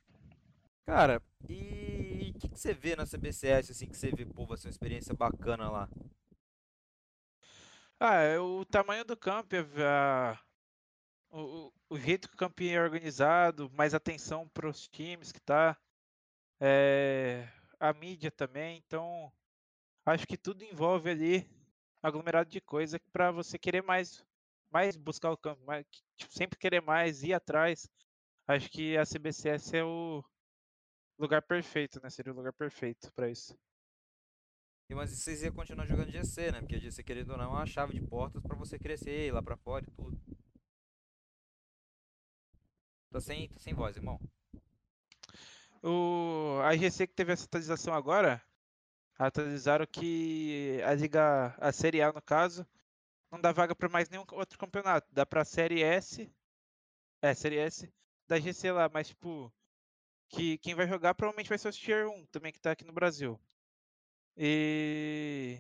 Cara, 0.86 1.22
e 1.48 2.34
o 2.36 2.40
que, 2.40 2.50
que 2.50 2.60
você 2.60 2.74
vê 2.74 2.96
na 2.96 3.06
CBCS, 3.06 3.72
assim, 3.72 3.88
que 3.88 3.96
você 3.96 4.12
vê, 4.12 4.26
pô, 4.26 4.46
vai 4.46 4.58
ser 4.58 4.68
uma 4.68 4.72
experiência 4.72 5.14
bacana 5.14 5.70
lá? 5.70 5.90
Ah, 8.00 8.16
é 8.16 8.38
o 8.40 8.66
tamanho 8.66 9.06
do 9.06 9.16
campo, 9.16 9.56
é 9.56 9.66
a- 9.86 10.40
o, 11.30 11.68
o- 11.68 11.74
o 11.92 12.00
jeito 12.00 12.28
que 12.28 12.34
o 12.36 12.38
campo 12.38 12.64
é 12.64 12.82
organizado, 12.82 13.70
mais 13.72 13.94
atenção 13.94 14.48
para 14.50 14.68
os 14.68 14.88
times 14.88 15.32
que 15.32 15.40
tá, 15.40 15.78
é, 16.60 17.48
a 17.80 17.94
mídia 17.94 18.32
também, 18.32 18.78
então 18.86 19.32
acho 20.06 20.28
que 20.28 20.38
tudo 20.38 20.64
envolve 20.64 21.10
ali 21.10 21.50
aglomerado 22.02 22.50
de 22.50 22.62
coisa 22.62 23.00
para 23.14 23.32
você 23.32 23.58
querer 23.60 23.84
mais 23.84 24.26
mais 24.72 24.96
buscar 24.96 25.32
o 25.32 25.38
campo, 25.38 25.64
mais, 25.66 25.86
tipo, 26.16 26.34
sempre 26.34 26.58
querer 26.58 26.82
mais, 26.82 27.24
ir 27.24 27.34
atrás. 27.34 27.90
Acho 28.48 28.70
que 28.70 28.98
a 28.98 29.06
CBCS 29.06 29.74
é 29.76 29.84
o 29.84 30.24
lugar 31.18 31.42
perfeito, 31.42 32.02
né? 32.02 32.10
Seria 32.10 32.34
o 32.34 32.36
lugar 32.36 32.54
perfeito 32.54 33.12
para 33.14 33.30
isso. 33.30 33.58
E, 34.90 34.96
Mas 34.96 35.12
vocês 35.12 35.44
iam 35.44 35.54
continuar 35.54 35.86
jogando 35.86 36.12
GC, 36.12 36.52
né? 36.52 36.60
Porque 36.60 36.80
GC, 36.80 37.04
querendo 37.04 37.32
ou 37.32 37.38
não, 37.38 37.46
é 37.46 37.48
uma 37.48 37.66
chave 37.66 37.94
de 37.94 38.02
portas 38.08 38.42
pra 38.42 38.56
você 38.56 38.80
crescer, 38.80 39.28
ir 39.28 39.32
lá 39.32 39.42
pra 39.42 39.56
fora 39.56 39.86
e 39.88 39.92
tudo. 39.92 40.20
Tá 43.12 43.20
sem, 43.20 43.50
tá 43.50 43.60
sem 43.60 43.74
voz, 43.74 43.96
irmão. 43.96 44.20
O, 45.84 46.60
a 46.64 46.76
GC 46.76 47.08
que 47.08 47.14
teve 47.14 47.32
essa 47.32 47.46
atualização 47.46 47.94
agora, 47.94 48.42
atualizaram 49.18 49.86
que 49.86 50.82
a 50.86 50.94
Liga, 50.94 51.56
a 51.58 51.72
Série 51.72 52.02
A 52.02 52.12
no 52.12 52.22
caso, 52.22 52.66
não 53.32 53.40
dá 53.40 53.52
vaga 53.52 53.76
para 53.76 53.90
mais 53.90 54.10
nenhum 54.10 54.26
outro 54.32 54.58
campeonato. 54.58 55.08
Dá 55.14 55.26
pra 55.26 55.46
Série 55.46 55.82
S, 55.84 56.32
é, 57.22 57.34
Série 57.34 57.58
S 57.60 57.92
da 58.28 58.40
GC 58.40 58.72
lá, 58.72 58.90
mas 58.90 59.10
tipo, 59.10 59.54
que 60.30 60.58
quem 60.60 60.76
vai 60.76 60.88
jogar 60.88 61.16
provavelmente 61.16 61.50
vai 61.50 61.58
ser 61.58 61.70
o 61.70 61.72
Tier 61.72 62.08
1 62.10 62.26
também 62.28 62.52
que 62.54 62.60
tá 62.62 62.72
aqui 62.72 62.86
no 62.86 62.94
Brasil. 62.94 63.40
E 64.38 65.60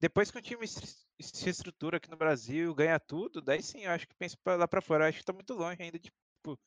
depois 0.00 0.30
que 0.30 0.38
o 0.38 0.42
time 0.42 0.66
se 0.66 1.48
estrutura 1.48 1.96
aqui 1.96 2.08
no 2.10 2.16
Brasil, 2.16 2.74
ganha 2.74 3.00
tudo, 3.00 3.40
daí 3.42 3.62
sim, 3.62 3.80
eu 3.84 3.90
acho 3.90 4.06
que 4.06 4.14
penso 4.14 4.36
lá 4.46 4.68
pra 4.68 4.80
fora. 4.80 5.04
Eu 5.04 5.08
acho 5.08 5.18
que 5.18 5.24
tá 5.24 5.32
muito 5.32 5.54
longe 5.54 5.82
ainda 5.82 5.98
de, 5.98 6.04
tipo, 6.10 6.58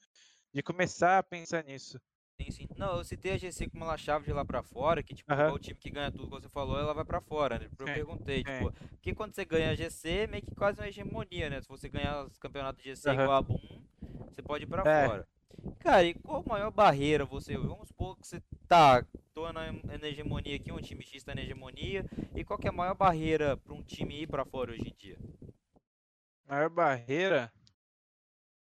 de 0.53 0.63
começar 0.63 1.19
a 1.19 1.23
pensar 1.23 1.63
nisso. 1.63 1.99
Sim, 2.43 2.51
sim. 2.51 2.67
Não, 2.77 2.97
eu 2.97 3.03
citei 3.03 3.33
a 3.33 3.37
GC 3.37 3.69
como 3.69 3.85
uma 3.85 3.97
chave 3.97 4.25
de 4.25 4.33
lá 4.33 4.43
pra 4.43 4.63
fora, 4.63 5.03
que 5.03 5.13
tipo, 5.13 5.31
o 5.31 5.59
time 5.59 5.77
que 5.79 5.91
ganha 5.91 6.11
tudo, 6.11 6.27
como 6.27 6.41
você 6.41 6.49
falou, 6.49 6.77
ela 6.79 6.93
vai 6.93 7.05
pra 7.05 7.21
fora, 7.21 7.59
né? 7.59 7.65
Eu 7.77 7.85
Sim, 7.87 7.93
perguntei, 7.93 8.43
tipo, 8.43 8.71
porque 8.71 9.13
quando 9.13 9.35
você 9.35 9.45
ganha 9.45 9.69
a 9.69 9.75
GC, 9.75 10.27
meio 10.27 10.43
que 10.43 10.55
quase 10.55 10.79
uma 10.79 10.87
hegemonia, 10.87 11.49
né? 11.49 11.61
Se 11.61 11.67
você 11.67 11.87
ganhar 11.87 12.25
os 12.25 12.37
campeonatos 12.37 12.81
de 12.83 12.89
GC 12.89 13.09
Aham. 13.09 13.23
igual 13.23 13.37
a 13.37 13.41
Boom, 13.41 13.83
você 14.33 14.41
pode 14.41 14.63
ir 14.63 14.67
pra 14.67 14.85
É. 14.85 15.05
fora. 15.07 15.27
Cara, 15.79 16.03
e 16.03 16.13
qual 16.15 16.41
a 16.41 16.49
maior 16.49 16.71
barreira 16.71 17.25
você? 17.25 17.57
Vamos 17.57 17.89
supor 17.89 18.17
que 18.17 18.25
você 18.27 18.41
tá, 18.67 19.05
tô 19.33 19.51
na, 19.51 19.71
na 19.71 20.07
hegemonia 20.07 20.55
aqui, 20.55 20.71
um 20.71 20.81
time 20.81 21.03
X 21.03 21.23
tá 21.23 21.35
na 21.35 21.41
hegemonia, 21.41 22.05
e 22.35 22.43
qual 22.43 22.57
que 22.57 22.67
é 22.67 22.69
a 22.69 22.73
maior 22.73 22.95
barreira 22.95 23.55
pra 23.57 23.73
um 23.73 23.83
time 23.83 24.21
ir 24.23 24.27
pra 24.27 24.45
fora 24.45 24.71
hoje 24.71 24.87
em 24.87 24.95
dia? 24.97 25.17
Maior 26.47 26.69
barreira. 26.69 27.51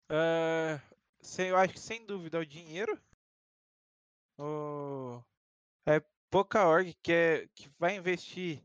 ah, 0.08 0.80
sem- 1.20 1.48
eu 1.48 1.56
acho 1.56 1.74
que 1.74 1.80
sem 1.80 2.04
dúvida 2.06 2.38
é 2.38 2.40
o 2.40 2.46
dinheiro. 2.46 2.98
O, 4.38 5.22
é 5.86 6.00
pouca 6.30 6.66
org 6.66 6.94
que, 7.02 7.12
é, 7.12 7.48
que 7.54 7.68
vai 7.78 7.96
investir 7.96 8.62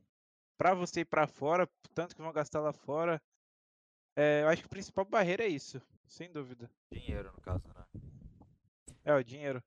pra 0.58 0.74
você 0.74 1.02
ir 1.02 1.06
pra 1.06 1.28
fora, 1.28 1.70
tanto 1.94 2.16
que 2.16 2.22
vão 2.22 2.34
gastar 2.34 2.60
lá 2.60 2.74
fora. 2.74 3.22
É, 4.16 4.42
eu 4.44 4.50
acho 4.50 4.62
que 4.64 4.66
a 4.68 4.70
principal 4.70 5.06
barreira 5.06 5.44
é 5.44 5.48
isso, 5.48 5.82
sem 6.08 6.32
dúvida. 6.32 6.70
Dinheiro, 6.92 7.32
no 7.32 7.42
caso, 7.42 7.64
né? 7.76 7.86
É 9.06 9.14
o 9.14 9.24
dinheiro. 9.24 9.64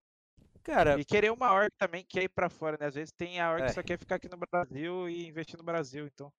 Cara, 0.62 0.98
E 0.98 1.05
querer 1.05 1.32
uma 1.32 1.53
org 1.53 1.70
também 1.76 2.03
que 2.05 2.11
quer 2.11 2.24
ir 2.24 2.28
pra 2.28 2.48
fora, 2.48 2.76
né? 2.78 2.86
Às 2.86 2.94
vezes 2.94 3.12
tem 3.12 3.40
a 3.40 3.50
org 3.50 3.62
É. 3.62 3.66
que 3.66 3.72
só 3.72 3.82
quer 3.82 3.98
ficar 3.98 4.16
aqui 4.16 4.28
no 4.28 4.36
Brasil 4.36 5.09
e 5.09 5.26
investir 5.26 5.57
no 5.57 5.64
Brasil, 5.64 6.07
então. 6.07 6.32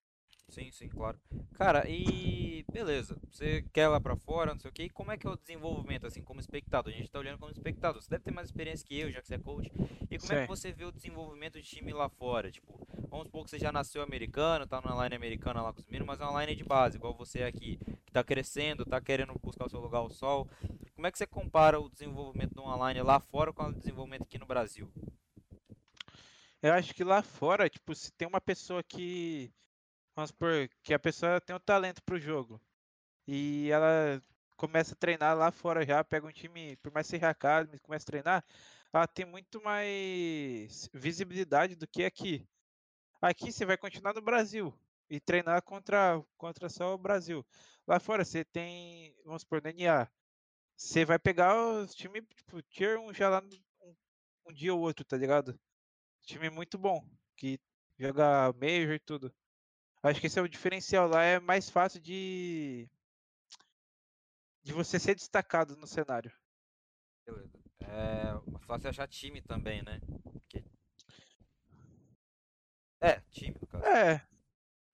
Sim, 0.54 0.70
sim, 0.72 0.88
claro. 0.88 1.20
Cara, 1.56 1.90
e 1.90 2.64
beleza, 2.72 3.18
você 3.32 3.66
quer 3.74 3.88
lá 3.88 4.00
pra 4.00 4.16
fora, 4.16 4.54
não 4.54 4.60
sei 4.60 4.70
o 4.70 4.74
que, 4.74 4.88
como 4.88 5.12
é 5.12 5.18
que 5.18 5.26
é 5.26 5.30
o 5.32 5.36
desenvolvimento, 5.36 6.06
assim, 6.06 6.22
como 6.22 6.40
espectador? 6.40 6.94
A 6.94 6.96
gente 6.96 7.10
tá 7.10 7.18
olhando 7.18 7.40
como 7.40 7.52
espectador, 7.52 8.00
você 8.00 8.08
deve 8.08 8.24
ter 8.24 8.30
mais 8.30 8.50
experiência 8.50 8.86
que 8.86 9.00
eu, 9.00 9.12
já 9.12 9.20
que 9.20 9.28
você 9.28 9.34
é 9.34 9.40
coach, 9.40 9.72
e 10.12 10.20
como 10.20 10.32
é 10.32 10.36
que 10.36 10.42
Sim. 10.42 10.48
você 10.48 10.72
vê 10.72 10.86
o 10.86 10.92
desenvolvimento 10.92 11.60
de 11.60 11.68
time 11.68 11.92
lá 11.92 12.08
fora? 12.08 12.52
Tipo, 12.52 12.88
vamos 13.10 13.26
supor 13.26 13.46
que 13.46 13.50
você 13.50 13.58
já 13.58 13.72
nasceu 13.72 14.04
americano, 14.04 14.68
tá 14.68 14.80
na 14.80 15.04
line 15.04 15.16
americana 15.16 15.64
lá 15.64 15.74
com 15.74 15.80
os 15.80 15.88
meninos, 15.88 16.06
mas 16.06 16.22
é 16.22 16.24
uma 16.24 16.46
line 16.46 16.56
de 16.56 16.64
base, 16.64 16.98
igual 16.98 17.16
você 17.16 17.42
aqui, 17.42 17.80
que 18.06 18.12
tá 18.12 18.24
crescendo, 18.24 18.86
tá 18.86 19.02
querendo 19.02 19.34
buscar 19.42 19.66
o 19.66 19.70
seu 19.70 19.80
lugar 19.80 20.00
ao 20.00 20.12
sol. 20.12 20.48
Como 20.94 21.08
é 21.08 21.12
que 21.12 21.18
você 21.18 21.26
compara 21.26 21.80
o 21.80 21.90
desenvolvimento 21.90 22.54
de 22.54 22.60
uma 22.60 22.90
line 22.90 23.02
lá 23.02 23.20
fora 23.20 23.52
com 23.52 23.64
o 23.64 23.74
desenvolvimento 23.74 24.22
aqui 24.22 24.38
no 24.38 24.46
Brasil? 24.46 24.88
Eu 26.62 26.74
acho 26.74 26.94
que 26.94 27.04
lá 27.04 27.24
fora, 27.24 27.68
tipo, 27.68 27.94
se 27.96 28.12
tem 28.14 28.28
uma 28.28 28.40
pessoa 28.40 28.82
que. 28.84 29.52
Vamos 30.16 30.30
supor, 30.30 30.70
que 30.84 30.94
a 30.94 31.00
pessoa 31.00 31.42
tem 31.42 31.56
um 31.56 31.60
talento 31.60 32.02
pro 32.04 32.20
jogo. 32.20 32.62
E 33.28 33.70
ela 33.72 34.22
começa 34.58 34.94
a 34.94 34.98
treinar 34.98 35.38
lá 35.38 35.52
fora 35.52 35.86
já, 35.86 36.04
pega 36.04 36.28
um 36.28 36.32
time, 36.32 36.78
por 36.78 36.92
mais 36.94 37.08
seja 37.08 37.30
academy, 37.30 37.80
começa 37.80 38.06
a 38.06 38.08
treinar, 38.08 38.46
ela 38.94 39.08
tem 39.08 39.26
muito 39.26 39.62
mais 39.64 40.90
visibilidade 40.94 41.76
do 41.76 41.88
que 41.88 42.06
aqui. 42.06 42.48
Aqui 43.22 43.52
você 43.52 43.66
vai 43.66 43.78
continuar 43.78 44.14
no 44.14 44.22
Brasil 44.22 44.74
e 45.10 45.20
treinar 45.20 45.62
contra, 45.64 46.24
contra 46.38 46.70
só 46.70 46.94
o 46.94 46.98
Brasil. 46.98 47.46
Lá 47.88 48.00
fora 48.00 48.26
você 48.26 48.46
tem, 48.46 49.16
vamos 49.26 49.42
supor, 49.44 49.62
no 49.64 49.70
NA. 49.70 50.10
Você 50.78 51.06
vai 51.06 51.20
pegar 51.20 51.58
os 51.58 51.96
times, 51.96 52.26
tipo, 52.36 52.62
tier 52.64 53.00
1 53.00 53.14
já 53.14 53.30
lá 53.30 53.42
um, 53.82 53.96
um 54.48 54.54
dia 54.54 54.74
ou 54.74 54.82
outro, 54.82 55.06
tá 55.06 55.18
ligado? 55.18 55.60
Time 56.24 56.50
muito 56.50 56.78
bom, 56.78 57.06
que 57.38 57.60
joga 58.00 58.54
Major 58.54 58.94
e 58.96 59.00
tudo. 59.00 59.34
Acho 60.04 60.20
que 60.20 60.28
esse 60.28 60.38
é 60.38 60.42
o 60.42 60.50
diferencial 60.50 61.08
lá, 61.08 61.24
é 61.24 61.40
mais 61.40 61.70
fácil 61.70 62.02
de 62.02 62.90
de 64.64 64.74
você 64.74 65.00
ser 65.00 65.16
destacado 65.16 65.76
no 65.78 65.86
cenário. 65.88 66.32
Beleza. 67.26 67.60
É 67.82 68.34
fácil 68.66 68.90
achar 68.90 69.08
time 69.08 69.42
também, 69.42 69.82
né? 69.82 70.00
Porque... 70.34 70.64
É, 73.02 73.20
time, 73.32 73.58
no 73.60 73.68
caso. 73.68 73.86
É, 73.86 74.26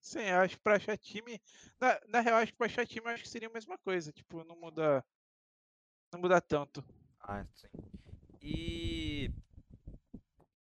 sim, 0.02 0.22
acho 0.30 0.58
que 0.58 0.64
pra 0.64 0.78
achar 0.78 0.98
time, 0.98 1.42
na, 1.80 2.00
na 2.08 2.22
real, 2.22 2.38
acho 2.38 2.52
que 2.52 2.58
pra 2.58 2.68
achar 2.68 2.88
time, 2.88 3.08
acho 3.10 3.24
que 3.24 3.30
seria 3.30 3.50
a 3.50 3.54
mesma 3.54 3.78
coisa, 3.78 4.12
tipo, 4.12 4.44
não 4.44 4.56
muda 4.60 5.06
não 6.12 6.20
muda 6.20 6.42
tanto. 6.42 6.84
Ah, 7.22 7.46
sim. 7.54 7.68
E. 8.42 9.32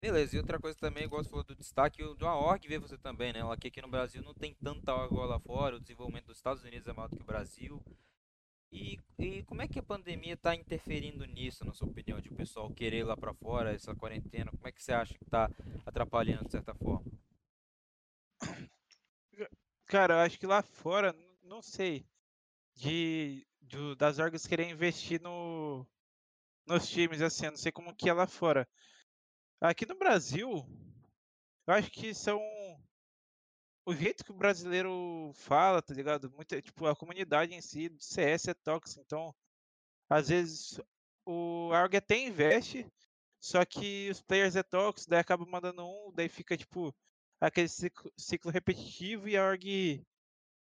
Beleza, 0.01 0.35
e 0.35 0.39
outra 0.39 0.59
coisa 0.59 0.77
também, 0.79 1.03
igual 1.05 1.23
você 1.23 1.29
falou 1.29 1.43
do 1.43 1.55
destaque, 1.55 2.03
o 2.03 2.15
de 2.15 2.23
uma 2.23 2.35
org 2.35 2.67
vê 2.67 2.77
você 2.79 2.97
também, 2.97 3.33
né? 3.33 3.41
Aqui, 3.51 3.81
no 3.81 3.87
Brasil 3.87 4.21
não 4.23 4.33
tem 4.33 4.53
tanta 4.55 4.93
org 4.93 5.13
lá 5.15 5.39
fora, 5.39 5.75
o 5.75 5.79
desenvolvimento 5.79 6.25
dos 6.27 6.37
Estados 6.37 6.63
Unidos 6.63 6.87
é 6.87 6.93
maior 6.93 7.07
do 7.09 7.15
que 7.17 7.23
o 7.23 7.25
Brasil. 7.25 7.81
E, 8.71 8.99
e 9.19 9.43
como 9.43 9.61
é 9.63 9.67
que 9.67 9.79
a 9.79 9.83
pandemia 9.83 10.33
está 10.35 10.55
interferindo 10.55 11.25
nisso, 11.25 11.65
na 11.65 11.73
sua 11.73 11.87
opinião, 11.89 12.21
de 12.21 12.29
o 12.29 12.35
pessoal 12.35 12.71
querer 12.71 12.99
ir 12.99 13.03
lá 13.05 13.17
pra 13.17 13.33
fora, 13.35 13.73
essa 13.73 13.95
quarentena? 13.95 14.51
Como 14.51 14.67
é 14.67 14.71
que 14.73 14.83
você 14.83 14.93
acha 14.93 15.15
que 15.17 15.25
tá 15.25 15.49
atrapalhando 15.85 16.45
de 16.45 16.51
certa 16.51 16.75
forma? 16.75 17.05
Cara, 19.85 20.15
eu 20.15 20.19
acho 20.19 20.37
que 20.39 20.45
lá 20.47 20.61
fora, 20.61 21.15
não 21.43 21.61
sei, 21.61 22.05
de, 22.75 23.47
do- 23.61 23.95
das 23.95 24.19
orgs 24.19 24.47
querer 24.47 24.69
investir 24.69 25.21
no, 25.21 25.85
nos 26.67 26.89
times, 26.89 27.21
assim, 27.21 27.45
eu 27.47 27.51
não 27.51 27.57
sei 27.57 27.71
como 27.71 27.95
que 27.95 28.09
é 28.09 28.13
lá 28.13 28.27
fora. 28.27 28.67
Aqui 29.59 29.87
no 29.87 29.97
Brasil, 29.97 30.65
eu 31.65 31.73
acho 31.73 31.89
que 31.89 32.13
são 32.13 32.39
o 33.85 33.93
jeito 33.95 34.23
que 34.23 34.31
o 34.31 34.35
brasileiro 34.35 35.31
fala, 35.33 35.81
tá 35.81 35.93
ligado? 35.93 36.29
Muita, 36.31 36.61
tipo, 36.61 36.85
a 36.85 36.95
comunidade 36.95 37.53
em 37.53 37.61
si 37.61 37.89
do 37.89 38.03
CS 38.03 38.49
é 38.49 38.53
tóxica, 38.53 39.01
então 39.01 39.33
às 40.09 40.29
vezes 40.29 40.79
o 41.25 41.71
a 41.73 41.81
org 41.81 41.97
até 41.97 42.17
investe, 42.17 42.85
só 43.39 43.65
que 43.65 44.09
os 44.11 44.21
players 44.21 44.55
é 44.55 44.63
tóxico, 44.63 45.09
daí 45.09 45.19
acaba 45.19 45.45
mandando 45.45 45.85
um, 45.85 46.11
daí 46.13 46.29
fica 46.29 46.55
tipo 46.55 46.93
aquele 47.41 47.67
ciclo, 47.67 48.11
ciclo 48.15 48.51
repetitivo 48.51 49.27
e 49.27 49.35
a 49.35 49.43
org 49.43 50.05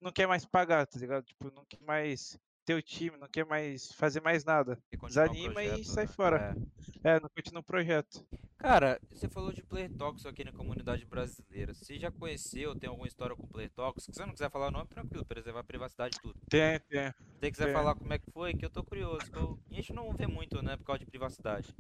não 0.02 0.12
quer 0.12 0.28
mais 0.28 0.46
pagar, 0.46 0.86
tá 0.86 1.00
ligado? 1.00 1.24
Tipo, 1.24 1.52
não 1.52 1.66
quer 1.66 1.82
mais 1.82 2.38
ter 2.66 2.76
o 2.76 2.82
time, 2.82 3.18
não 3.18 3.28
quer 3.28 3.46
mais 3.46 3.92
fazer 3.94 4.22
mais 4.22 4.44
nada. 4.44 4.78
E 4.92 4.98
Desanima 4.98 5.64
e 5.64 5.70
projeto, 5.70 5.88
sai 5.88 6.06
né? 6.06 6.12
fora. 6.12 6.56
É. 7.04 7.16
É, 7.16 7.20
não 7.20 7.30
continua 7.30 7.62
o 7.62 7.66
projeto. 7.66 8.26
Cara, 8.64 8.98
você 9.12 9.28
falou 9.28 9.52
de 9.52 9.62
Player 9.62 9.92
Talks 9.98 10.26
aqui 10.26 10.42
na 10.46 10.54
comunidade 10.54 11.06
brasileira. 11.06 11.74
Você 11.74 12.00
já 12.00 12.10
conheceu, 12.10 12.74
tem 12.74 12.88
alguma 12.90 13.10
história 13.10 13.36
com 13.36 13.46
Player 13.46 13.70
Talks? 13.70 14.06
Se 14.06 14.14
você 14.14 14.26
não 14.26 14.32
quiser 14.32 14.50
falar 14.50 14.70
o 14.70 14.72
nome, 14.72 14.88
tranquilo, 14.88 15.26
preservar 15.26 15.60
a 15.60 15.64
privacidade 15.66 16.16
tudo. 16.22 16.40
Tem, 16.50 16.80
tem. 16.80 17.10
Se 17.12 17.40
você 17.42 17.52
quiser 17.52 17.70
É. 17.72 17.74
falar 17.74 17.94
como 17.94 18.14
é 18.14 18.18
que 18.18 18.32
foi, 18.32 18.54
que 18.54 18.64
eu 18.66 18.70
tô 18.70 18.82
curioso. 18.82 19.30
eu- 19.34 19.60
A 19.70 19.76
gente 19.76 19.92
não 19.92 20.14
vê 20.14 20.26
muito, 20.28 20.62
né, 20.62 20.78
por 20.78 20.86
causa 20.86 21.00
de 21.00 21.06
privacidade. 21.06 21.76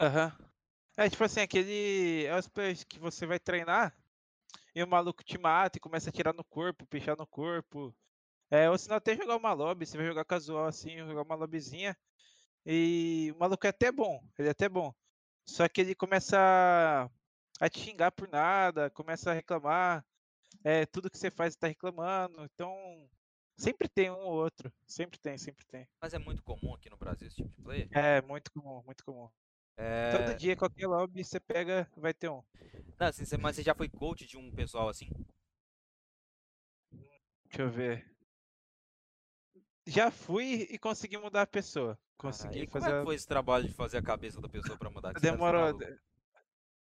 Aham. 0.00 0.36
É 0.96 1.08
tipo 1.08 1.22
assim, 1.22 1.40
aquele. 1.40 2.24
É 2.26 2.36
os 2.36 2.48
players 2.48 2.82
que 2.82 2.98
você 2.98 3.24
vai 3.24 3.38
treinar 3.38 3.96
e 4.74 4.82
o 4.82 4.88
maluco 4.88 5.24
te 5.24 5.38
mata 5.38 5.78
e 5.78 5.80
começa 5.80 6.10
a 6.10 6.12
tirar 6.12 6.34
no 6.34 6.44
corpo, 6.44 6.86
pichar 6.86 7.16
no 7.16 7.26
corpo. 7.26 7.94
É, 8.50 8.70
ou 8.70 8.78
senão 8.78 8.96
até 8.96 9.16
jogar 9.16 9.36
uma 9.36 9.52
lobby, 9.52 9.86
você 9.86 9.96
vai 9.96 10.06
jogar 10.06 10.24
casual 10.24 10.66
assim, 10.66 10.98
jogar 10.98 11.22
uma 11.22 11.36
lobbyzinha. 11.36 11.96
E 12.66 13.32
o 13.36 13.38
maluco 13.38 13.66
é 13.66 13.70
até 13.70 13.92
bom, 13.92 14.20
ele 14.38 14.48
é 14.48 14.52
até 14.52 14.68
bom. 14.68 14.92
Só 15.48 15.66
que 15.66 15.80
ele 15.80 15.94
começa 15.94 17.10
a- 17.58 17.70
te 17.70 17.80
xingar 17.80 18.12
por 18.12 18.28
nada, 18.28 18.90
começa 18.90 19.30
a 19.30 19.34
reclamar. 19.34 20.04
É, 20.62 20.84
tudo 20.86 21.10
que 21.10 21.16
você 21.16 21.30
faz 21.30 21.56
tá 21.56 21.66
reclamando. 21.66 22.44
Então, 22.44 23.08
sempre 23.56 23.88
tem 23.88 24.10
um 24.10 24.18
ou 24.18 24.34
outro. 24.34 24.70
Sempre 24.86 25.18
tem, 25.18 25.38
sempre 25.38 25.64
tem. 25.66 25.88
Mas 26.00 26.12
é 26.12 26.18
muito 26.18 26.42
comum 26.42 26.74
aqui 26.74 26.90
no 26.90 26.96
Brasil 26.98 27.26
esse 27.26 27.36
tipo 27.36 27.48
de 27.48 27.62
player. 27.62 27.88
É, 27.92 28.20
muito 28.22 28.52
comum, 28.52 28.82
muito 28.84 29.02
comum. 29.04 29.30
Todo 29.76 30.32
É... 30.32 30.34
dia, 30.34 30.56
qualquer 30.56 30.86
lobby 30.86 31.24
você 31.24 31.40
pega, 31.40 31.90
vai 31.96 32.12
ter 32.12 32.28
um. 32.28 32.42
Não, 32.98 33.06
assim, 33.06 33.24
você- 33.24 33.38
mas 33.38 33.56
você 33.56 33.62
já 33.62 33.74
foi 33.74 33.88
coach 33.88 34.26
de 34.26 34.36
um 34.36 34.50
pessoal 34.52 34.88
assim? 34.88 35.08
Deixa 37.46 37.62
eu 37.62 37.70
ver. 37.70 38.04
já 39.86 40.10
fui 40.10 40.66
e 40.70 40.78
consegui 40.78 41.16
mudar 41.16 41.42
a 41.42 41.46
pessoa. 41.46 41.98
Caralho, 42.18 42.36
Consegui 42.36 42.66
como 42.66 42.82
fazer. 42.82 42.94
é 42.94 42.96
a- 42.96 43.00
que 43.00 43.04
foi 43.06 43.14
esse 43.14 43.26
trabalho 43.28 43.68
de 43.68 43.74
fazer 43.74 43.98
a 43.98 44.02
cabeça 44.02 44.40
da 44.40 44.48
pessoa 44.48 44.76
pra 44.76 44.90
mudar? 44.90 45.12
Ser 45.14 45.20
Demorou. 45.20 45.72
de- 45.72 45.98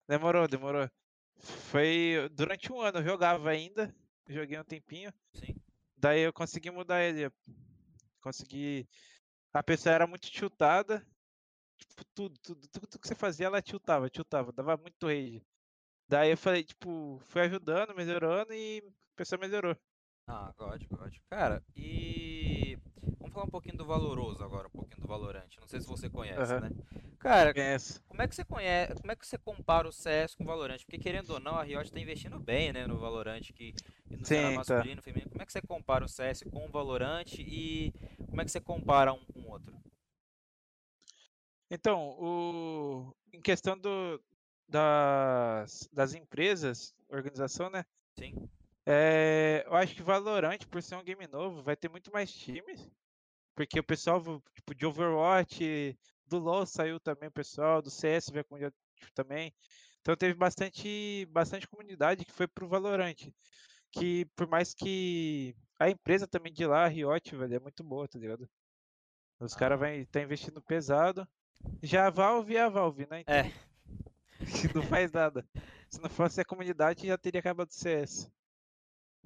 Demorou, 0.08 0.48
demorou. 0.48 0.90
Foi 1.38 2.30
durante 2.34 2.72
um 2.74 2.82
ano, 2.82 3.00
eu 3.00 3.04
jogava 3.04 3.50
ainda. 3.50 3.94
Joguei 4.28 4.60
um 4.60 4.64
tempinho. 4.64 5.14
Sim. 5.34 5.56
Daí 5.96 6.22
eu 6.22 6.34
consegui 6.34 6.72
mudar 6.72 7.04
ele. 7.04 7.32
Consegui. 8.22 8.88
A 9.54 9.64
pessoa 9.64 9.94
era 9.94 10.08
muito 10.08 10.30
tiltada. 10.30 11.06
Tipo, 11.78 12.04
tudo, 12.14 12.38
tudo, 12.40 12.62
tudo, 12.68 12.88
tudo 12.88 13.00
que 13.00 13.08
você 13.08 13.16
fazia, 13.16 13.46
ela 13.46 13.62
tiltava, 13.62 14.10
tiltava, 14.10 14.52
dava 14.52 14.76
muito 14.78 15.08
rage. 15.08 15.42
Daí 16.10 16.32
eu 16.32 16.38
falei, 16.38 16.64
tipo, 16.64 17.20
fui 17.28 17.42
ajudando, 17.42 17.96
melhorando 17.96 18.54
e 18.54 18.80
a 18.86 19.16
pessoa 19.16 19.40
melhorou. 19.40 19.78
Ah, 20.28 20.54
ótimo, 20.58 21.00
ótimo. 21.02 21.24
Cara, 21.30 21.64
e 21.76 22.69
vamos 23.20 23.34
falar 23.34 23.46
um 23.46 23.50
pouquinho 23.50 23.78
do 23.78 23.86
Valoroso 23.86 24.44
agora, 24.44 24.68
um 24.68 24.72
pouquinho 24.72 25.02
do 25.02 25.08
Valorant. 25.08 25.50
Não 25.60 25.68
sei 25.68 25.82
se 25.82 25.88
você 25.88 26.10
conhece, 26.10 26.54
Aham. 26.54 26.62
né? 26.62 26.72
Cara, 27.20 27.54
Conheço. 27.54 28.02
como 28.08 28.22
é 28.22 28.28
que 28.28 28.36
você 28.36 28.46
conhece, 28.46 28.96
como 28.96 29.12
é 29.12 29.16
que 29.16 29.28
você 29.28 29.38
compara 29.38 29.88
o 29.88 29.92
CS 29.92 30.36
com 30.36 30.44
o 30.44 30.48
Valorant? 30.48 30.80
Porque 30.80 30.98
querendo 30.98 31.30
ou 31.32 31.40
não, 31.40 31.56
a 31.56 31.64
Riot 31.64 31.92
tá 31.92 32.00
investindo 32.00 32.40
bem, 32.40 32.72
né, 32.72 32.88
no 32.88 32.98
Valorant 32.98 33.42
que 33.54 33.74
no 34.10 34.26
Sim, 34.26 34.42
tá. 34.44 34.52
masculino, 34.52 35.02
feminino. 35.02 35.30
Como 35.30 35.42
é 35.42 35.46
que 35.46 35.52
você 35.52 35.62
compara 35.62 36.06
o 36.06 36.08
CS 36.08 36.44
com 36.44 36.66
o 36.66 36.70
Valorant 36.70 37.34
e 37.40 37.94
como 38.30 38.42
é 38.42 38.46
que 38.46 38.52
você 38.52 38.62
compara 38.62 39.12
um 39.14 39.24
com 39.26 39.42
o 39.42 39.50
outro? 39.50 39.78
Então, 41.70 42.16
o... 42.20 43.14
em 43.34 43.42
questão 43.42 43.78
do... 43.78 44.22
das... 44.68 45.90
das 45.92 46.14
empresas, 46.14 46.96
organização, 47.10 47.70
né? 47.70 47.86
Sim. 48.18 48.50
É, 48.92 49.64
eu 49.68 49.76
acho 49.76 49.94
que 49.96 50.02
Valorant, 50.02 50.58
por 50.68 50.82
ser 50.82 50.96
um 50.96 51.04
game 51.04 51.28
novo, 51.28 51.62
vai 51.62 51.76
ter 51.76 51.90
muito 51.90 52.12
mais 52.12 52.32
times. 52.34 52.90
Porque 53.56 53.80
o 53.80 53.84
pessoal, 53.84 54.22
tipo, 54.56 54.74
de 54.74 54.86
Overwatch, 54.86 55.98
do 56.26 56.40
LoL 56.40 56.66
saiu 56.66 57.00
também 57.00 57.30
o 57.30 57.32
pessoal, 57.32 57.82
do 57.82 57.90
CS 57.92 58.30
veio 58.32 58.46
também. 59.14 59.54
Então 60.02 60.16
teve 60.16 60.34
bastante, 60.34 61.26
bastante 61.30 61.68
comunidade 61.68 62.26
que 62.26 62.32
foi 62.32 62.48
pro 62.48 62.68
Valorant. 62.68 63.16
Que 63.92 64.26
por 64.36 64.48
mais 64.48 64.74
que 64.74 65.56
a 65.80 65.90
empresa 65.90 66.28
também 66.28 66.54
de 66.54 66.66
lá, 66.66 66.86
a 66.86 66.88
Riot, 66.88 67.36
velho, 67.36 67.56
é 67.56 67.60
muito 67.60 67.84
boa, 67.84 68.08
tá 68.08 68.18
ligado? 68.18 68.50
Os 69.40 69.56
caras 69.56 69.78
Ah. 69.78 69.80
vai 69.80 70.06
tá 70.06 70.22
investindo 70.22 70.62
pesado. 70.62 71.28
Já 71.84 72.08
a 72.08 72.10
Valve 72.10 72.56
é 72.56 72.62
a 72.62 72.70
Valve, 72.70 73.08
né? 73.10 73.22
Então, 73.22 73.36
É. 74.74 74.74
não 74.76 74.84
faz 74.84 75.12
nada. 75.12 75.48
Se 75.90 76.00
não 76.02 76.10
fosse 76.10 76.42
a 76.42 76.46
comunidade, 76.46 77.08
já 77.08 77.18
teria 77.18 77.40
acabado 77.40 77.70
o 77.70 77.74
CS. 77.74 78.32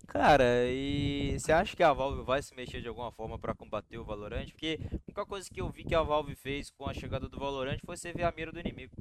Cara, 0.08 0.44
e 0.70 1.38
você 1.39 1.52
acha 1.52 1.76
que 1.76 1.82
a 1.84 1.94
Valve 1.94 2.24
vai 2.24 2.41
se 2.41 2.54
mexer 2.54 2.82
de 2.82 2.88
alguma 2.88 3.12
forma 3.12 3.39
pra 3.39 3.56
combater 3.56 3.98
o 3.98 4.04
Valorant? 4.06 4.48
Porque 4.52 4.78
a 4.91 4.96
única 5.08 5.26
coisa 5.26 5.50
que 5.50 5.62
eu 5.62 5.70
vi 5.70 5.84
que 5.84 5.96
a 5.96 6.02
Valve 6.04 6.36
fez 6.36 6.70
com 6.70 6.88
a 6.88 6.94
chegada 6.94 7.28
do 7.30 7.39
Valorant 7.39 7.80
foi 7.86 7.96
você 7.98 8.12
ver 8.14 8.24
a 8.24 8.32
mira 8.32 8.52
do 8.52 8.60
inimigo. 8.60 8.96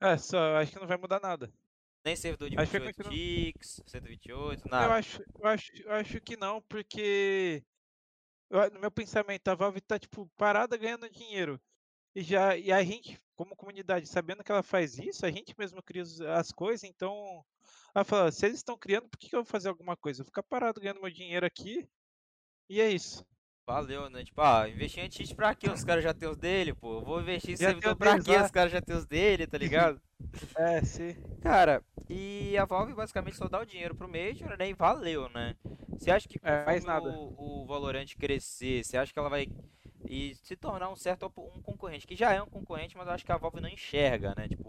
É, 0.00 0.16
só 0.18 0.56
acho 0.56 0.72
que 0.72 0.78
não 0.78 0.86
vai 0.86 0.98
mudar 0.98 1.20
nada. 1.20 1.50
Nem 2.04 2.14
servidor 2.14 2.50
de 2.50 2.56
Acho 2.58 2.70
que 2.70 2.78
28 2.78 2.96
continua- 2.96 3.12
ticks, 3.18 3.82
128, 3.86 4.64
Eu 4.66 4.70
nada. 4.70 4.94
acho, 4.94 5.22
eu 5.40 5.46
acho, 5.48 5.72
eu 5.82 5.92
acho 5.92 6.20
que 6.20 6.36
não, 6.36 6.62
porque 6.62 7.64
eu 8.50 8.70
no 8.70 8.78
meu 8.78 8.90
pensamento 8.92 9.48
a 9.48 9.54
Valve 9.54 9.80
tá 9.80 9.98
tipo 9.98 10.30
parada 10.36 10.76
ganhando 10.76 11.10
dinheiro. 11.10 11.60
E 12.14 12.22
já 12.22 12.56
e 12.56 12.70
a 12.70 12.82
gente, 12.84 13.18
como 13.34 13.56
comunidade, 13.56 14.06
sabendo 14.06 14.44
que 14.44 14.52
ela 14.52 14.62
faz 14.62 14.98
isso, 14.98 15.26
a 15.26 15.30
gente 15.30 15.52
mesmo 15.58 15.82
cria 15.82 16.04
as 16.38 16.52
coisas, 16.52 16.84
então 16.84 17.44
ela 17.96 18.04
fala, 18.04 18.30
se 18.30 18.44
eles 18.44 18.58
estão 18.58 18.76
criando, 18.76 19.08
por 19.08 19.18
que 19.18 19.26
que 19.30 19.34
eu 19.34 19.42
vou 19.42 19.50
fazer 19.50 19.70
alguma 19.70 19.96
coisa? 19.96 20.20
Eu 20.20 20.24
vou 20.24 20.30
ficar 20.30 20.42
parado 20.42 20.78
ganhando 20.78 21.00
meu 21.00 21.10
dinheiro 21.10 21.46
aqui. 21.46 21.88
E 22.68 22.78
é 22.78 22.90
isso. 22.90 23.24
Valeu, 23.66 24.10
né? 24.10 24.22
Tipo, 24.22 24.42
ah, 24.42 24.68
investir 24.68 25.02
em 25.02 25.10
cheat 25.10 25.34
pra 25.34 25.54
quê? 25.54 25.68
Os 25.68 25.82
caras 25.82 26.04
já 26.04 26.12
tem 26.12 26.28
os 26.28 26.36
dele, 26.36 26.74
pô. 26.74 26.98
Eu 26.98 27.04
Vou 27.04 27.20
investir 27.22 27.54
em 27.54 27.56
servidor 27.56 27.96
pra 27.96 28.22
quê? 28.22 28.36
Os 28.36 28.50
caras 28.50 28.70
já 28.70 28.82
tem 28.82 28.94
os 28.94 29.06
dele, 29.06 29.46
tá 29.46 29.56
ligado? 29.56 30.00
É, 30.58 30.82
sim. 30.82 31.14
Cara, 31.42 31.82
e 32.08 32.56
a 32.56 32.64
Valve 32.64 32.94
basicamente 32.94 33.36
só 33.36 33.48
dá 33.48 33.60
o 33.60 33.66
dinheiro 33.66 33.94
pro 33.94 34.08
Major, 34.08 34.56
né? 34.58 34.70
E 34.70 34.74
valeu, 34.74 35.28
né? 35.28 35.54
Você 35.90 36.10
acha 36.10 36.28
que 36.28 36.38
É, 36.42 36.64
conforme 36.64 36.86
nada. 36.86 37.10
o, 37.10 37.62
o 37.62 37.66
Valorant 37.66 38.14
crescer, 38.18 38.84
você 38.84 38.96
acha 38.96 39.12
que 39.12 39.18
ela 39.18 39.28
vai 39.28 39.46
e 40.08 40.34
se 40.36 40.56
tornar 40.56 40.88
um 40.88 40.96
certo 40.96 41.26
um 41.26 41.60
concorrente, 41.60 42.06
que 42.06 42.16
já 42.16 42.32
é 42.32 42.40
um 42.40 42.46
concorrente, 42.46 42.96
mas 42.96 43.06
eu 43.06 43.12
acho 43.12 43.24
que 43.24 43.32
a 43.32 43.36
Valve 43.36 43.60
não 43.60 43.68
enxerga, 43.68 44.34
né? 44.36 44.48
Tipo, 44.48 44.65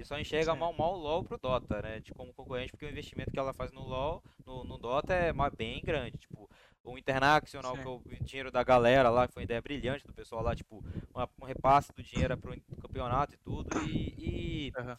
ele 0.00 0.04
só 0.06 0.18
enxerga 0.18 0.54
Sim. 0.54 0.58
mal 0.58 0.72
mal 0.72 0.94
o 0.94 0.98
LoL 0.98 1.22
pro 1.22 1.36
Dota, 1.36 1.82
né? 1.82 2.00
De 2.00 2.10
como 2.12 2.32
concorrente, 2.32 2.72
porque 2.72 2.86
o 2.86 2.90
investimento 2.90 3.30
que 3.30 3.38
ela 3.38 3.52
faz 3.52 3.70
no 3.70 3.82
LoL, 3.82 4.22
no, 4.46 4.64
no 4.64 4.78
Dota 4.78 5.12
é 5.12 5.32
bem 5.56 5.82
grande, 5.82 6.16
tipo, 6.16 6.48
o 6.82 6.96
Internacional, 6.96 7.76
Sim. 7.76 7.82
que 7.82 7.86
é 7.86 7.90
o 7.90 8.24
dinheiro 8.24 8.50
da 8.50 8.62
galera 8.64 9.10
lá, 9.10 9.28
que 9.28 9.34
foi 9.34 9.42
uma 9.42 9.44
ideia 9.44 9.60
brilhante 9.60 10.06
do 10.06 10.14
pessoal 10.14 10.42
lá, 10.42 10.56
tipo, 10.56 10.82
uma- 11.14 11.28
um 11.40 11.44
repasse 11.44 11.92
do 11.92 12.02
dinheiro 12.02 12.36
pro 12.38 12.56
campeonato 12.80 13.34
e 13.34 13.38
tudo, 13.38 13.68
e, 13.86 14.14
e 14.18 14.72
Aham. 14.78 14.96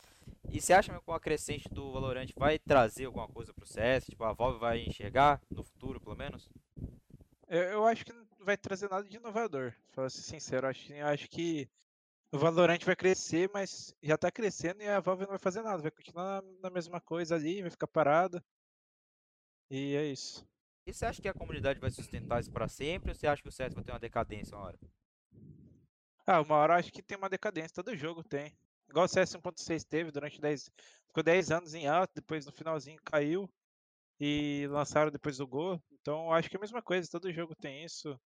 e 0.51 0.61
você 0.61 0.73
acha 0.73 0.91
mesmo 0.91 1.01
que 1.01 1.05
com 1.07 1.13
a 1.13 1.19
crescente 1.19 1.67
do 1.69 1.91
Valorant 1.91 2.29
vai 2.37 2.59
trazer 2.59 3.05
alguma 3.05 3.27
coisa 3.27 3.51
pro 3.53 3.65
CS? 3.65 4.11
Tipo, 4.11 4.23
a 4.23 4.33
Valve 4.33 4.59
vai 4.59 4.81
enxergar 4.81 5.41
no 5.49 5.63
futuro, 5.63 5.99
pelo 5.99 6.15
menos? 6.15 6.47
Eu, 7.47 7.63
eu 7.63 7.85
acho 7.87 8.05
que 8.05 8.13
não 8.13 8.23
vai 8.39 8.55
trazer 8.55 8.89
nada 8.89 9.07
de 9.07 9.17
inovador, 9.17 9.73
pra 9.91 10.09
ser 10.09 10.21
sincero. 10.21 10.67
Eu 10.67 10.69
acho, 10.69 10.93
eu 10.93 11.07
acho 11.07 11.27
que 11.29 11.67
o 12.31 12.37
Valorant 12.37 12.79
vai 12.83 12.95
crescer, 12.95 13.49
mas 13.53 13.93
já 14.01 14.17
tá 14.17 14.31
crescendo 14.31 14.81
e 14.81 14.87
a 14.87 14.99
Valve 14.99 15.23
não 15.23 15.29
vai 15.31 15.39
fazer 15.39 15.61
nada. 15.61 15.81
Vai 15.81 15.91
continuar 15.91 16.41
na, 16.41 16.51
na 16.63 16.69
mesma 16.69 17.01
coisa 17.01 17.35
ali, 17.35 17.61
vai 17.61 17.69
ficar 17.69 17.87
parada. 17.87 18.43
E 19.69 19.95
é 19.95 20.05
isso. 20.05 20.47
E 20.85 20.93
você 20.93 21.05
acha 21.05 21.21
que 21.21 21.27
a 21.27 21.33
comunidade 21.33 21.79
vai 21.79 21.91
sustentar 21.91 22.39
isso 22.39 22.51
pra 22.51 22.67
sempre? 22.67 23.11
Ou 23.11 23.15
você 23.15 23.27
acha 23.27 23.41
que 23.41 23.49
o 23.49 23.51
CS 23.51 23.73
vai 23.73 23.83
ter 23.83 23.91
uma 23.91 23.99
decadência 23.99 24.55
uma 24.55 24.65
hora? 24.65 24.79
Ah, 26.25 26.41
uma 26.41 26.55
hora 26.55 26.73
eu 26.73 26.77
acho 26.79 26.91
que 26.91 27.01
tem 27.01 27.17
uma 27.17 27.29
decadência, 27.29 27.75
todo 27.75 27.95
jogo 27.95 28.23
tem. 28.23 28.57
Igual 28.89 29.05
o 29.05 29.07
CS 29.07 29.35
1.6 29.35 29.83
teve 29.83 30.11
durante 30.11 30.39
10. 30.39 30.71
Ficou 31.07 31.23
10 31.23 31.51
anos 31.51 31.73
em 31.73 31.87
alta, 31.87 32.13
depois 32.15 32.45
no 32.45 32.51
finalzinho 32.51 32.99
caiu. 33.03 33.49
E 34.19 34.67
lançaram 34.69 35.11
depois 35.11 35.37
do 35.37 35.47
Go. 35.47 35.81
Então 35.91 36.25
eu 36.27 36.33
acho 36.33 36.49
que 36.49 36.55
é 36.55 36.59
a 36.59 36.61
mesma 36.61 36.81
coisa, 36.81 37.09
todo 37.09 37.31
jogo 37.31 37.55
tem 37.55 37.83
isso. 37.83 38.19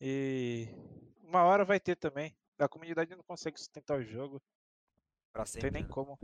E 0.00 0.68
uma 1.22 1.44
hora 1.44 1.64
vai 1.64 1.78
ter 1.78 1.96
também. 1.96 2.34
A 2.60 2.68
comunidade 2.68 3.16
não 3.16 3.24
consegue 3.24 3.58
sustentar 3.58 3.98
o 3.98 4.04
jogo. 4.04 4.40
Pra 5.32 5.42
Não 5.42 5.44
tem 5.44 5.62
sempre, 5.62 5.70
nem 5.70 5.82
né? 5.82 5.88
como. 5.88 6.18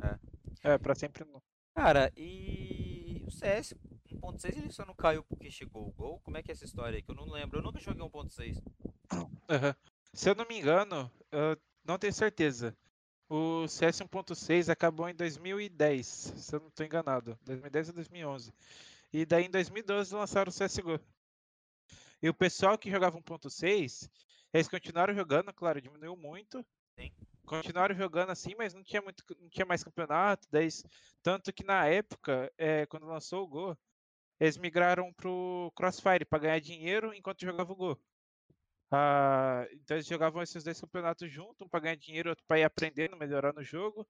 É. 0.63 0.73
É, 0.75 0.79
pra 0.79 0.95
sempre 0.95 1.25
não. 1.25 1.43
Cara, 1.75 2.13
e 2.17 3.23
o 3.27 3.31
CS 3.31 3.75
1.6 4.11 4.57
ele 4.57 4.71
só 4.71 4.85
não 4.85 4.95
caiu 4.95 5.23
porque 5.25 5.51
chegou 5.51 5.87
o 5.87 5.93
gol? 5.93 6.21
Como 6.21 6.37
é 6.37 6.43
que 6.43 6.51
é 6.51 6.55
essa 6.55 6.65
história 6.65 6.97
aí? 6.97 7.03
Que 7.03 7.11
eu 7.11 7.15
não 7.15 7.31
lembro. 7.31 7.59
Eu 7.59 7.63
nunca 7.63 7.81
joguei 7.81 8.03
1.6. 8.05 8.63
Aham. 9.49 9.75
Se 10.13 10.31
eu 10.31 10.35
não 10.35 10.47
me 10.47 10.59
engano, 10.59 11.11
eu 11.31 11.57
não 11.85 11.99
tenho 11.99 12.13
certeza. 12.13 12.77
O 13.29 13.67
CS 13.69 14.01
1.6 14.01 14.71
acabou 14.71 15.09
em 15.09 15.15
2010, 15.15 16.07
se 16.07 16.55
eu 16.55 16.61
não 16.61 16.69
estou 16.69 16.87
enganado. 16.87 17.39
2010 17.45 17.89
ou 17.89 17.95
2011. 17.95 18.55
E 19.13 19.27
daí 19.27 19.45
em 19.47 19.51
2012 19.51 20.15
lançaram 20.15 20.51
o 20.51 20.55
CSGO. 20.55 21.01
E 22.23 22.29
o 22.29 22.35
pessoal 22.35 22.79
que 22.79 22.91
jogava 22.91 23.19
1.6, 23.19 24.09
eles 24.57 24.69
continuaram 24.69 25.15
jogando, 25.15 25.53
claro, 25.53 25.81
diminuiu 25.81 26.17
muito. 26.17 26.65
Sim. 26.99 27.13
Continuaram 27.45 27.95
jogando 27.95 28.31
assim, 28.31 28.55
mas 28.57 28.75
não 28.75 28.83
tinha, 28.83 29.03
muito, 29.03 29.23
não 29.39 29.49
tinha 29.49 29.67
mais 29.67 29.85
campeonato. 29.85 30.49
Daí, 30.51 30.69
tanto 31.23 31.53
que 31.53 31.65
na 31.65 31.87
época, 31.87 32.53
é, 32.59 32.87
quando 32.87 33.07
lançou 33.07 33.45
o 33.45 33.49
Go, 33.49 33.79
eles 34.41 34.57
migraram 34.57 35.13
pro 35.13 35.73
Crossfire 35.77 36.25
para 36.25 36.39
ganhar 36.39 36.61
dinheiro 36.61 37.15
enquanto 37.15 37.43
jogava 37.43 37.73
o 37.73 37.77
Go. 37.77 38.01
Ah, 38.91 39.67
então 39.73 39.97
eles 39.97 40.07
jogavam 40.07 40.43
esses 40.43 40.63
dois 40.65 40.81
campeonatos 40.81 41.31
juntos, 41.31 41.61
um 41.61 41.69
para 41.69 41.81
ganhar 41.81 41.97
dinheiro, 41.97 42.31
outro 42.31 42.45
para 42.47 42.61
ir 42.61 42.65
aprendendo, 42.65 43.17
melhorando 43.17 43.61
o 43.61 43.65
jogo. 43.65 44.07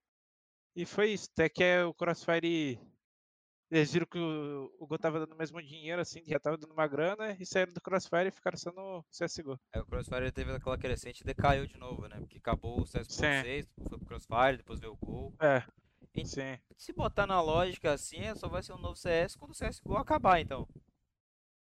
E 0.75 0.85
foi 0.85 1.13
isso. 1.13 1.29
Até 1.33 1.49
que 1.49 1.65
é 1.65 1.85
o 1.85 1.95
Crossfire. 1.95 2.79
Eles 3.71 3.93
viram 3.93 4.07
que 4.07 4.19
o, 4.19 4.73
o 4.79 4.87
Go 4.87 4.97
tava 4.97 5.19
dando 5.19 5.33
o 5.33 5.37
mesmo 5.37 5.61
dinheiro, 5.61 6.01
assim, 6.01 6.23
já 6.25 6.39
tava 6.39 6.57
dando 6.57 6.73
uma 6.73 6.87
grana, 6.87 7.37
e 7.39 7.45
saíram 7.45 7.73
do 7.73 7.81
Crossfire 7.81 8.29
e 8.29 8.31
ficaram 8.31 8.57
só 8.57 8.71
no 8.71 9.05
CSGO. 9.11 9.59
Aí 9.73 9.81
o 9.81 9.87
Crossfire 9.87 10.31
teve 10.31 10.53
aquela 10.53 10.79
crescente 10.79 11.21
e 11.21 11.25
decaiu 11.25 11.67
de 11.67 11.77
novo, 11.77 12.07
né? 12.07 12.17
Porque 12.21 12.39
acabou 12.39 12.81
o 12.81 12.87
CS 12.87 13.09
1.6, 13.09 13.67
foi 13.89 13.99
pro 13.99 14.07
Crossfire, 14.07 14.59
depois 14.59 14.79
veio 14.79 14.93
o 14.93 14.97
gol. 14.97 15.35
É. 15.41 15.65
E- 16.15 16.27
Sim. 16.27 16.59
Se 16.77 16.93
botar 16.93 17.27
na 17.27 17.41
lógica 17.41 17.93
assim, 17.93 18.21
é, 18.21 18.35
só 18.35 18.49
vai 18.49 18.63
ser 18.63 18.73
um 18.73 18.79
novo 18.79 18.97
CS 18.97 19.37
quando 19.37 19.51
o 19.51 19.55
CSGO 19.55 19.97
acabar, 19.97 20.41
então. 20.41 20.67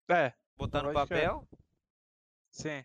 É, 0.08 0.34
Botar 0.58 0.84
no 0.84 0.92
é. 0.92 0.94
papel, 0.94 1.48
sim. 2.52 2.84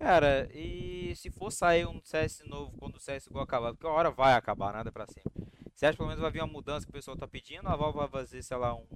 Cara, 0.00 0.48
e 0.54 1.14
se 1.14 1.30
for 1.30 1.52
sair 1.52 1.86
um 1.86 2.00
CS 2.02 2.42
novo 2.46 2.74
quando 2.78 2.96
o 2.96 2.98
CSGO 2.98 3.38
acabar? 3.38 3.74
Porque 3.74 3.86
a 3.86 3.90
hora 3.90 4.10
vai 4.10 4.32
acabar, 4.32 4.72
nada 4.72 4.90
pra 4.90 5.06
sempre. 5.06 5.30
Você 5.74 5.84
acha 5.84 5.92
que 5.92 5.98
pelo 5.98 6.08
menos 6.08 6.22
vai 6.22 6.30
vir 6.30 6.40
uma 6.40 6.50
mudança 6.50 6.86
que 6.86 6.90
o 6.90 6.94
pessoal 6.94 7.18
tá 7.18 7.28
pedindo? 7.28 7.68
A 7.68 7.76
Valve 7.76 7.98
vai 7.98 8.08
fazer, 8.08 8.42
sei 8.42 8.56
lá, 8.56 8.74
um, 8.74 8.86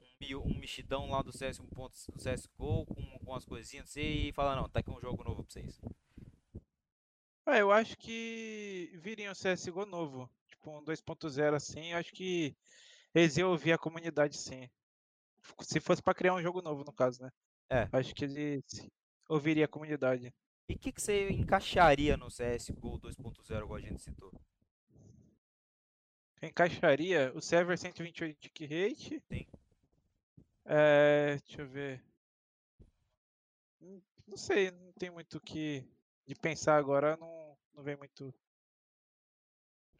um, 0.00 0.42
um 0.44 0.58
mexidão 0.60 1.10
lá 1.10 1.22
do, 1.22 1.36
CS, 1.36 1.58
um 1.58 1.66
ponto, 1.66 1.92
do 2.12 2.22
CSGO 2.22 2.86
com, 2.86 3.18
com 3.18 3.34
as 3.34 3.44
coisinhas 3.44 3.88
assim 3.88 4.28
e 4.28 4.32
falar, 4.32 4.54
não, 4.54 4.68
tá 4.68 4.78
aqui 4.78 4.92
um 4.92 5.00
jogo 5.00 5.24
novo 5.24 5.42
pra 5.42 5.52
vocês. 5.52 5.80
É, 7.44 7.60
eu 7.60 7.72
acho 7.72 7.98
que 7.98 8.92
viria 8.94 9.32
um 9.32 9.34
CSGO 9.34 9.86
novo, 9.86 10.30
tipo 10.46 10.70
um 10.70 10.84
2.0 10.84 11.54
assim, 11.56 11.90
eu 11.90 11.98
acho 11.98 12.12
que 12.12 12.54
eles 13.12 13.36
iam 13.36 13.50
ouvir 13.50 13.72
a 13.72 13.78
comunidade 13.78 14.36
sim. 14.38 14.70
Se 15.62 15.80
fosse 15.80 16.00
pra 16.00 16.14
criar 16.14 16.34
um 16.34 16.42
jogo 16.42 16.62
novo, 16.62 16.84
no 16.84 16.92
caso, 16.92 17.24
né? 17.24 17.30
É. 17.70 17.88
Acho 17.90 18.14
que 18.14 18.24
ele 18.24 18.62
ouviria 19.28 19.66
a 19.66 19.68
comunidade. 19.68 20.32
E 20.68 20.74
o 20.74 20.78
que, 20.78 20.92
que 20.92 21.00
você 21.00 21.30
encaixaria 21.30 22.16
no 22.16 22.28
CSGO 22.30 22.98
2.0, 22.98 23.64
igual 23.64 23.76
a 23.76 23.80
gente 23.80 24.00
citou? 24.02 24.32
Encaixaria 26.42 27.32
o 27.34 27.40
server 27.40 27.76
128 27.76 28.38
de 28.54 28.66
rate. 28.66 29.22
Sim. 29.28 29.46
É, 30.64 31.36
deixa 31.44 31.62
eu 31.62 31.68
ver. 31.68 32.04
Hum, 33.80 34.00
Não 34.26 34.36
sei, 34.36 34.70
não 34.70 34.92
tem 34.92 35.10
muito 35.10 35.38
o 35.38 35.40
que 35.40 35.84
de 36.26 36.34
pensar 36.34 36.76
agora, 36.76 37.16
não, 37.16 37.56
não 37.74 37.82
vem 37.82 37.96
muito. 37.96 38.32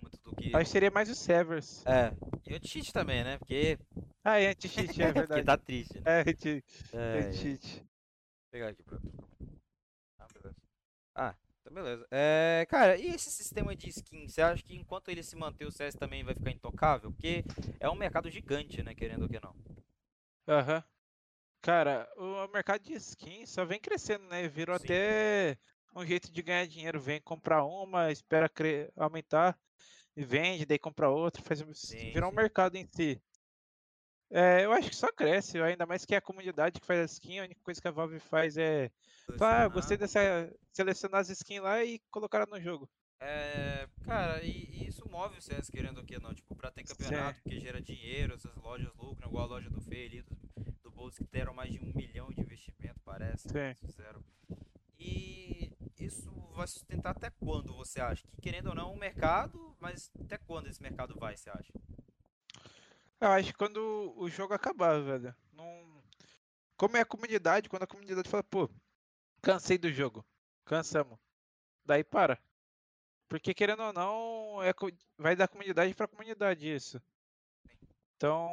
Muito 0.00 0.20
do 0.22 0.34
que. 0.36 0.54
Acho 0.54 0.64
que 0.64 0.70
seria 0.70 0.90
mais 0.90 1.08
os 1.10 1.18
servers. 1.18 1.84
É. 1.86 2.12
E 2.46 2.54
o 2.54 2.60
cheat 2.64 2.92
também, 2.92 3.24
né? 3.24 3.38
Porque, 3.38 3.78
Ah, 4.22 4.38
é 4.38 4.50
anti-cheat, 4.50 5.02
é 5.02 5.06
porque 5.12 5.18
verdade. 5.18 5.44
tá 5.44 5.56
triste, 5.56 5.94
né? 6.00 6.02
É 6.06 6.30
anti- 6.30 6.64
É, 6.92 7.18
é. 7.18 7.87
Pegar 8.58 8.68
aqui 8.68 8.82
pra. 8.82 8.98
Ah, 10.18 10.26
beleza. 10.34 10.56
Ah, 11.14 11.34
então 11.60 11.72
beleza. 11.72 12.06
É, 12.10 12.66
cara, 12.68 12.96
e 12.96 13.06
esse 13.06 13.30
sistema 13.30 13.74
de 13.76 13.88
skin? 13.88 14.28
Você 14.28 14.42
acha 14.42 14.62
que 14.64 14.74
enquanto 14.74 15.08
ele 15.10 15.22
se 15.22 15.36
manter, 15.36 15.64
o 15.64 15.70
CS 15.70 15.96
também 15.96 16.24
vai 16.24 16.34
ficar 16.34 16.50
intocável? 16.50 17.12
Porque 17.12 17.44
é 17.78 17.88
um 17.88 17.94
mercado 17.94 18.28
gigante, 18.28 18.82
né? 18.82 18.94
Querendo 18.94 19.22
ou 19.22 19.28
que 19.28 19.40
não. 19.40 19.54
Aham. 20.48 20.82
Cara, 21.60 22.08
o 22.16 22.48
mercado 22.48 22.82
de 22.82 22.94
skin 22.94 23.46
só 23.46 23.64
vem 23.64 23.80
crescendo, 23.80 24.24
né? 24.26 24.48
Virou 24.48 24.76
Sim. 24.76 24.84
até 24.84 25.58
um 25.94 26.04
jeito 26.04 26.32
de 26.32 26.42
ganhar 26.42 26.66
dinheiro. 26.66 27.00
Vem 27.00 27.20
comprar 27.20 27.64
uma, 27.64 28.10
espera 28.10 28.50
aumentar 28.96 29.56
e 30.16 30.24
vende, 30.24 30.66
daí 30.66 30.78
compra 30.80 31.10
outra, 31.10 31.42
faz 31.42 31.64
Sim, 31.74 32.12
virou 32.12 32.30
um 32.30 32.34
mercado 32.34 32.76
em 32.76 32.88
si. 32.90 33.20
É, 34.30 34.64
eu 34.64 34.72
acho 34.72 34.90
que 34.90 34.96
só 34.96 35.10
cresce, 35.10 35.58
ainda 35.58 35.86
mais 35.86 36.04
que 36.04 36.14
é 36.14 36.18
a 36.18 36.22
comunidade 36.22 36.80
que 36.80 36.86
faz 36.86 37.00
a 37.00 37.04
skin, 37.04 37.38
a 37.38 37.44
única 37.44 37.60
coisa 37.62 37.80
que 37.80 37.88
a 37.88 37.90
Valve 37.90 38.20
faz 38.20 38.58
é 38.58 38.90
falar, 39.38 39.64
ah, 39.64 39.68
gostei 39.68 39.96
Selecionar. 39.96 40.44
dessa, 40.46 40.58
selecionar 40.70 41.20
as 41.20 41.30
skins 41.30 41.62
lá 41.62 41.82
e 41.82 41.98
colocar 42.10 42.46
no 42.46 42.60
jogo. 42.60 42.88
É, 43.20 43.88
cara, 44.04 44.42
e, 44.44 44.68
e 44.70 44.88
isso 44.88 45.08
move 45.08 45.38
o 45.38 45.42
CS 45.42 45.70
querendo 45.70 45.98
ou 45.98 46.04
que 46.04 46.18
não, 46.20 46.34
tipo, 46.34 46.54
pra 46.54 46.70
ter 46.70 46.84
campeonato, 46.84 47.40
porque 47.42 47.58
gera 47.58 47.80
dinheiro, 47.80 48.34
essas 48.34 48.54
lojas 48.56 48.92
lucram, 48.96 49.28
igual 49.28 49.44
a 49.44 49.48
loja 49.48 49.70
do 49.70 49.80
Fê 49.80 50.04
ali, 50.04 50.22
do, 50.22 50.36
do 50.82 50.90
Bolsa, 50.90 51.24
que 51.24 51.30
deram 51.30 51.54
mais 51.54 51.72
de 51.72 51.80
um 51.80 51.92
milhão 51.94 52.28
de 52.30 52.40
investimento, 52.40 53.00
parece, 53.04 53.48
Sim. 53.48 53.74
fizeram. 53.80 54.22
E 54.98 55.72
isso 55.98 56.30
vai 56.54 56.66
sustentar 56.66 57.10
até 57.10 57.30
quando, 57.30 57.74
você 57.74 58.00
acha? 58.00 58.26
Que 58.28 58.40
querendo 58.40 58.68
ou 58.68 58.74
não, 58.74 58.92
o 58.92 58.98
mercado, 58.98 59.74
mas 59.80 60.10
até 60.20 60.36
quando 60.38 60.68
esse 60.68 60.82
mercado 60.82 61.18
vai, 61.18 61.36
você 61.36 61.50
acha? 61.50 61.72
Eu 63.20 63.28
acho 63.30 63.48
que 63.52 63.58
quando 63.58 64.14
o 64.16 64.28
jogo 64.28 64.54
acabar, 64.54 65.00
velho. 65.00 65.34
Não... 65.52 66.02
Como 66.76 66.96
é 66.96 67.00
a 67.00 67.06
comunidade, 67.06 67.68
quando 67.68 67.82
a 67.82 67.86
comunidade 67.86 68.28
fala, 68.28 68.44
pô, 68.44 68.70
cansei 69.42 69.76
do 69.76 69.92
jogo. 69.92 70.24
Cansamos. 70.64 71.18
Daí 71.84 72.04
para. 72.04 72.38
Porque 73.28 73.52
querendo 73.52 73.82
ou 73.82 73.92
não, 73.92 74.62
é, 74.62 74.72
vai 75.18 75.34
da 75.34 75.48
comunidade 75.48 75.94
pra 75.94 76.06
comunidade 76.06 76.72
isso. 76.72 77.02
Então. 78.16 78.48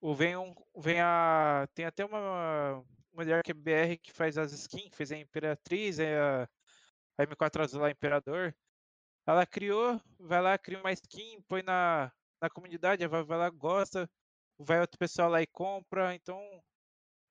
O 0.00 0.14
vem, 0.14 0.36
um, 0.36 0.54
vem 0.76 1.00
a. 1.00 1.66
Tem 1.74 1.86
até 1.86 2.04
uma 2.04 2.84
mulher 3.12 3.42
que 3.42 3.52
é 3.52 3.54
BR 3.54 3.96
que 4.02 4.12
faz 4.12 4.36
as 4.38 4.52
skins, 4.52 4.94
fez 4.94 5.10
a 5.12 5.16
Imperatriz, 5.16 5.98
a, 6.00 6.48
a 7.18 7.26
M4 7.26 7.62
Azul 7.62 7.80
lá, 7.80 7.90
Imperador. 7.90 8.54
Ela 9.26 9.46
criou, 9.46 10.00
vai 10.18 10.42
lá, 10.42 10.58
cria 10.58 10.78
uma 10.78 10.92
skin, 10.92 11.40
põe 11.48 11.62
na, 11.62 12.12
na 12.40 12.50
comunidade, 12.50 13.06
vai, 13.06 13.22
vai 13.22 13.38
lá, 13.38 13.50
gosta, 13.50 14.08
vai 14.58 14.80
outro 14.80 14.98
pessoal 14.98 15.30
lá 15.30 15.40
e 15.42 15.46
compra, 15.46 16.14
então 16.14 16.40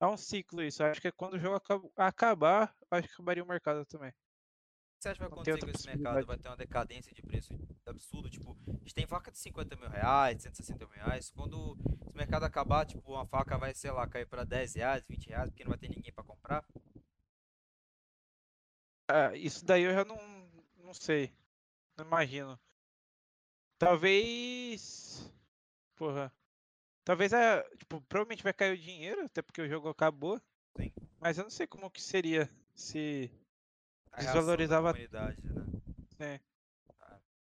é 0.01 0.07
um 0.07 0.17
ciclo 0.17 0.61
isso. 0.63 0.83
Acho 0.83 1.01
que 1.01 1.11
quando 1.11 1.35
o 1.35 1.39
jogo 1.39 1.55
acab- 1.55 1.91
acabar, 1.95 2.75
acho 2.91 3.07
que 3.07 3.13
acabaria 3.13 3.43
o 3.43 3.47
mercado 3.47 3.85
também. 3.85 4.09
O 4.09 4.13
que 4.13 5.03
você 5.03 5.09
acha 5.09 5.15
que 5.15 5.19
vai 5.19 5.27
acontecer 5.27 5.59
com 5.59 5.69
esse 5.69 5.85
mercado? 5.85 6.25
Vai 6.25 6.37
ter 6.37 6.47
uma 6.47 6.57
decadência 6.57 7.13
de 7.13 7.21
preço 7.21 7.53
absurdo? 7.85 8.29
Tipo, 8.29 8.57
a 8.67 8.71
gente 8.71 8.93
tem 8.93 9.05
faca 9.05 9.31
de 9.31 9.37
50 9.37 9.75
mil 9.75 9.89
reais, 9.89 10.41
160 10.41 10.85
mil 10.85 10.95
reais. 10.95 11.29
Quando 11.31 11.77
esse 12.05 12.15
mercado 12.15 12.43
acabar, 12.45 12.85
tipo, 12.85 13.11
uma 13.11 13.25
faca 13.25 13.57
vai, 13.57 13.73
sei 13.73 13.91
lá, 13.91 14.07
cair 14.07 14.25
pra 14.25 14.45
10 14.45 14.75
reais, 14.75 15.03
20 15.07 15.27
reais, 15.27 15.49
porque 15.49 15.63
não 15.65 15.71
vai 15.71 15.77
ter 15.77 15.89
ninguém 15.89 16.13
pra 16.13 16.23
comprar? 16.23 16.65
Ah, 19.09 19.35
isso 19.35 19.65
daí 19.65 19.83
eu 19.83 19.93
já 19.93 20.05
não, 20.05 20.17
não 20.77 20.93
sei, 20.93 21.33
não 21.97 22.05
imagino. 22.05 22.57
Talvez, 23.79 25.31
porra, 25.95 26.31
talvez 27.03 27.33
a, 27.33 27.63
tipo, 27.77 28.01
provavelmente 28.01 28.43
vai 28.43 28.53
cair 28.53 28.73
o 28.73 28.81
dinheiro, 28.81 29.25
até 29.25 29.41
porque 29.41 29.61
o 29.61 29.67
jogo 29.69 29.89
acabou. 29.89 30.39
Sim. 30.77 30.91
Mas 31.19 31.37
eu 31.37 31.43
não 31.43 31.51
sei 31.51 31.67
como 31.67 31.89
que 31.91 32.01
seria 32.01 32.49
se 32.73 33.29
A 34.11 34.17
Desvalorizava- 34.21 34.93
né? 34.93 35.35
né, 36.19 36.39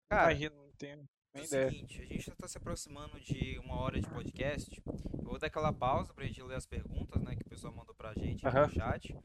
Cara, 0.10 0.32
imagino, 0.32 0.56
não 0.56 0.72
tenho 0.74 0.94
é 0.94 0.98
nem 1.34 1.44
o 1.44 1.46
ideia. 1.48 1.70
seguinte, 1.70 2.02
a 2.02 2.06
gente 2.06 2.26
já 2.26 2.36
tá 2.36 2.48
se 2.48 2.58
aproximando 2.58 3.20
de 3.20 3.58
uma 3.60 3.76
hora 3.80 4.00
de 4.00 4.10
podcast. 4.10 4.82
Eu 4.86 5.24
vou 5.24 5.38
dar 5.40 5.48
aquela 5.48 5.74
pausa 5.74 6.14
pra 6.14 6.26
gente 6.26 6.42
ler 6.44 6.56
as 6.56 6.66
perguntas, 6.66 7.22
né, 7.24 7.36
que 7.36 7.44
o 7.44 7.50
pessoal 7.50 7.74
mandou 7.74 7.94
pra 7.96 8.14
gente 8.14 8.46
aqui 8.46 8.58
Aham. 8.58 8.68
no 8.68 8.74
chat. 8.74 9.16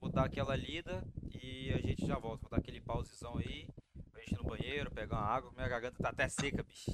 Vou 0.00 0.10
dar 0.10 0.24
aquela 0.26 0.54
lida 0.56 1.02
e 1.32 1.70
a 1.72 1.78
gente 1.78 2.06
já 2.06 2.18
volta. 2.18 2.42
Vou 2.42 2.50
dar 2.50 2.58
aquele 2.58 2.80
pausezão 2.80 3.38
aí, 3.38 3.68
ir 4.32 4.36
no 4.36 4.44
banheiro, 4.44 4.90
pegar 4.90 5.16
uma 5.16 5.26
água. 5.26 5.50
Minha 5.52 5.68
garganta 5.68 6.02
tá 6.02 6.08
até 6.10 6.28
seca, 6.28 6.62
bicho. 6.62 6.90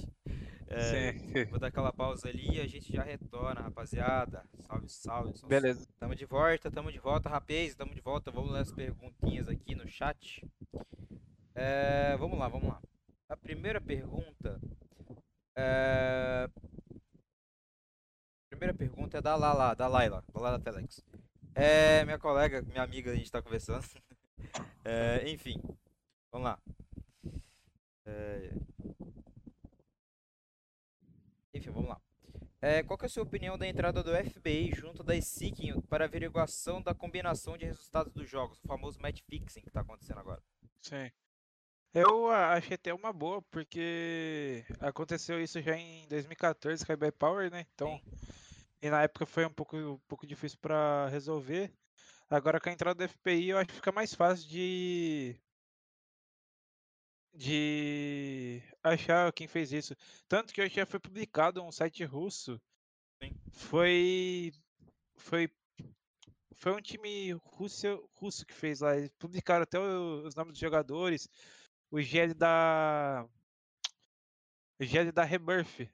É, 0.66 1.12
Sim. 1.12 1.44
Vou 1.50 1.58
dar 1.58 1.66
aquela 1.68 1.92
pausa 1.92 2.28
ali 2.28 2.56
e 2.56 2.60
a 2.60 2.66
gente 2.66 2.92
já 2.92 3.02
retorna, 3.02 3.60
rapaziada. 3.60 4.44
Salve, 4.66 4.88
salve. 4.88 5.36
são- 5.38 5.48
Beleza. 5.48 5.88
Tamo 5.98 6.14
de 6.14 6.24
volta, 6.26 6.70
tamo 6.70 6.92
de 6.92 6.98
volta, 6.98 7.28
rapaz. 7.28 7.74
Tamo 7.74 7.94
de 7.94 8.00
volta. 8.00 8.30
Vamos 8.30 8.52
ler 8.52 8.60
as 8.60 8.72
perguntinhas 8.72 9.48
aqui 9.48 9.74
no 9.74 9.88
chat. 9.88 10.46
É, 11.54 12.16
vamos 12.16 12.38
lá, 12.38 12.48
vamos 12.48 12.68
lá. 12.68 12.80
A 13.28 13.36
primeira 13.36 13.80
pergunta. 13.80 14.60
É... 15.56 16.48
Primeira 18.48 18.74
pergunta 18.74 19.18
é 19.18 19.22
da 19.22 19.36
Lala, 19.36 19.74
da 19.74 19.86
Laila, 19.86 20.24
da 20.32 20.40
Laila 20.40 20.60
Telex. 20.60 21.02
É, 21.54 22.04
minha 22.04 22.18
colega, 22.18 22.62
minha 22.62 22.82
amiga, 22.82 23.10
a 23.10 23.14
gente 23.16 23.30
tá 23.30 23.42
conversando. 23.42 23.84
É, 24.82 25.30
enfim, 25.30 25.60
vamos 26.32 26.46
lá. 26.46 26.58
É, 28.06 28.50
Enfim, 31.54 31.70
vamos 31.70 31.88
lá. 31.90 32.00
É, 32.62 32.82
qual 32.82 32.98
que 32.98 33.04
é 33.04 33.06
a 33.06 33.08
sua 33.08 33.22
opinião 33.22 33.56
da 33.56 33.66
entrada 33.66 34.02
do 34.02 34.10
FBI 34.14 34.72
junto 34.74 35.02
da 35.02 35.20
Seeking 35.20 35.80
para 35.82 36.04
averiguação 36.04 36.80
da 36.82 36.94
combinação 36.94 37.56
de 37.56 37.64
resultados 37.64 38.12
dos 38.12 38.28
jogos, 38.28 38.58
o 38.62 38.68
famoso 38.68 39.00
match 39.00 39.20
fixing 39.28 39.62
que 39.62 39.68
está 39.68 39.80
acontecendo 39.80 40.18
agora? 40.20 40.42
Sim. 40.82 41.10
Eu 41.94 42.28
a- 42.28 42.52
achei 42.54 42.74
até 42.76 42.94
uma 42.94 43.12
boa, 43.12 43.42
porque 43.42 44.64
aconteceu 44.80 45.42
isso 45.42 45.60
já 45.60 45.76
em 45.76 46.06
2014 46.08 46.86
com 46.86 46.92
a 46.92 46.96
By 46.96 47.10
Power, 47.10 47.50
né? 47.50 47.66
Então, 47.74 48.00
e 48.82 48.90
na 48.90 49.02
época 49.02 49.26
foi 49.26 49.44
um 49.46 49.50
pouco, 49.52 49.76
um 49.76 49.98
pouco 50.08 50.26
difícil 50.26 50.58
para 50.60 51.08
resolver. 51.08 51.72
Agora 52.30 52.60
com 52.60 52.68
a 52.68 52.72
entrada 52.72 52.96
do 52.96 53.04
FPI, 53.10 53.48
eu 53.50 53.58
acho 53.58 53.68
que 53.68 53.74
fica 53.74 53.92
mais 53.92 54.14
fácil 54.14 54.48
de 54.48 55.36
de 57.32 58.62
achar 58.82 59.32
quem 59.32 59.46
fez 59.46 59.72
isso. 59.72 59.94
Tanto 60.28 60.52
que 60.52 60.60
hoje 60.60 60.74
já 60.74 60.86
foi 60.86 61.00
publicado 61.00 61.62
um 61.62 61.72
site 61.72 62.04
russo. 62.04 62.60
Sim. 63.22 63.34
Foi 63.52 64.52
foi 65.16 65.48
foi 66.60 66.72
um 66.72 66.80
time 66.80 67.32
russo, 67.32 68.10
russo 68.16 68.44
que 68.44 68.52
fez 68.52 68.80
lá. 68.80 68.96
Eles 68.96 69.12
publicaram 69.18 69.62
até 69.62 69.78
os 69.78 70.34
nomes 70.34 70.52
dos 70.52 70.60
jogadores. 70.60 71.28
O 71.90 72.00
GL 72.00 72.34
da. 72.34 73.26
O 74.78 74.84
GL 74.84 75.10
da 75.10 75.24
Rebirth. 75.24 75.88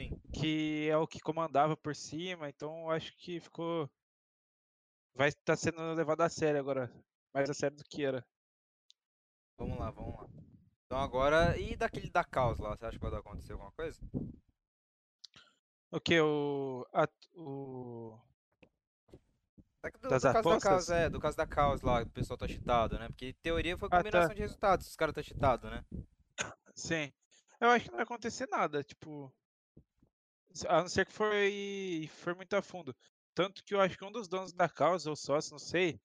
Sim. 0.00 0.18
Que 0.32 0.88
é 0.88 0.96
o 0.96 1.06
que 1.06 1.20
comandava 1.20 1.76
por 1.76 1.94
cima. 1.94 2.48
Então 2.48 2.90
acho 2.90 3.14
que 3.16 3.40
ficou. 3.40 3.90
Vai 5.14 5.28
estar 5.28 5.56
sendo 5.56 5.94
levado 5.94 6.22
a 6.22 6.28
sério 6.28 6.60
agora. 6.60 6.90
Mais 7.34 7.50
a 7.50 7.54
sério 7.54 7.76
do 7.76 7.84
que 7.84 8.04
era. 8.04 8.26
Vamos 9.58 9.78
lá, 9.78 9.90
vamos 9.90 10.16
lá. 10.16 10.25
Então 10.86 11.00
agora, 11.00 11.58
e 11.58 11.76
daquele 11.76 12.08
da 12.10 12.22
caos 12.24 12.60
lá, 12.60 12.76
você 12.76 12.86
acha 12.86 12.96
que 12.96 13.00
pode 13.00 13.16
acontecer 13.16 13.52
alguma 13.52 13.72
coisa? 13.72 14.00
O 15.90 16.00
que? 16.00 16.20
O. 16.20 16.86
a- 16.92 17.08
o 17.34 18.18
Do, 20.00 20.08
Das 20.10 20.22
do 20.22 20.28
caso 20.30 20.48
da 20.48 20.58
caos, 20.60 20.90
é, 20.90 21.08
do 21.10 21.20
caso 21.20 21.36
da 21.36 21.46
caos 21.46 21.80
lá, 21.80 22.02
o 22.02 22.10
pessoal 22.10 22.36
tá 22.36 22.46
cheatado, 22.46 22.98
né? 22.98 23.08
Porque 23.08 23.26
em 23.26 23.34
teoria 23.34 23.76
foi 23.76 23.88
Ah, 23.90 23.96
tá. 23.98 23.98
combinação 23.98 24.34
de 24.34 24.40
resultados, 24.42 24.86
os 24.88 24.96
caras 24.96 25.14
tá 25.14 25.22
cheatado, 25.22 25.68
né? 25.70 25.84
sim. 26.74 27.12
Eu 27.60 27.70
acho 27.70 27.84
que 27.86 27.90
não 27.90 27.96
vai 27.96 28.04
acontecer 28.04 28.46
nada. 28.48 28.82
Tipo. 28.82 29.32
A 30.68 30.80
não 30.82 30.88
ser 30.88 31.04
que 31.06 31.12
foi, 31.12 32.08
foi 32.12 32.34
muito 32.34 32.54
a 32.54 32.62
fundo. 32.62 32.94
Tanto 33.34 33.62
que 33.62 33.74
eu 33.74 33.80
acho 33.80 33.96
que 33.98 34.04
um 34.04 34.10
dos 34.12 34.26
donos 34.28 34.52
da 34.52 34.68
causa, 34.68 35.10
ou 35.10 35.16
sócio, 35.16 35.52
não 35.52 35.58
sei, 35.58 36.00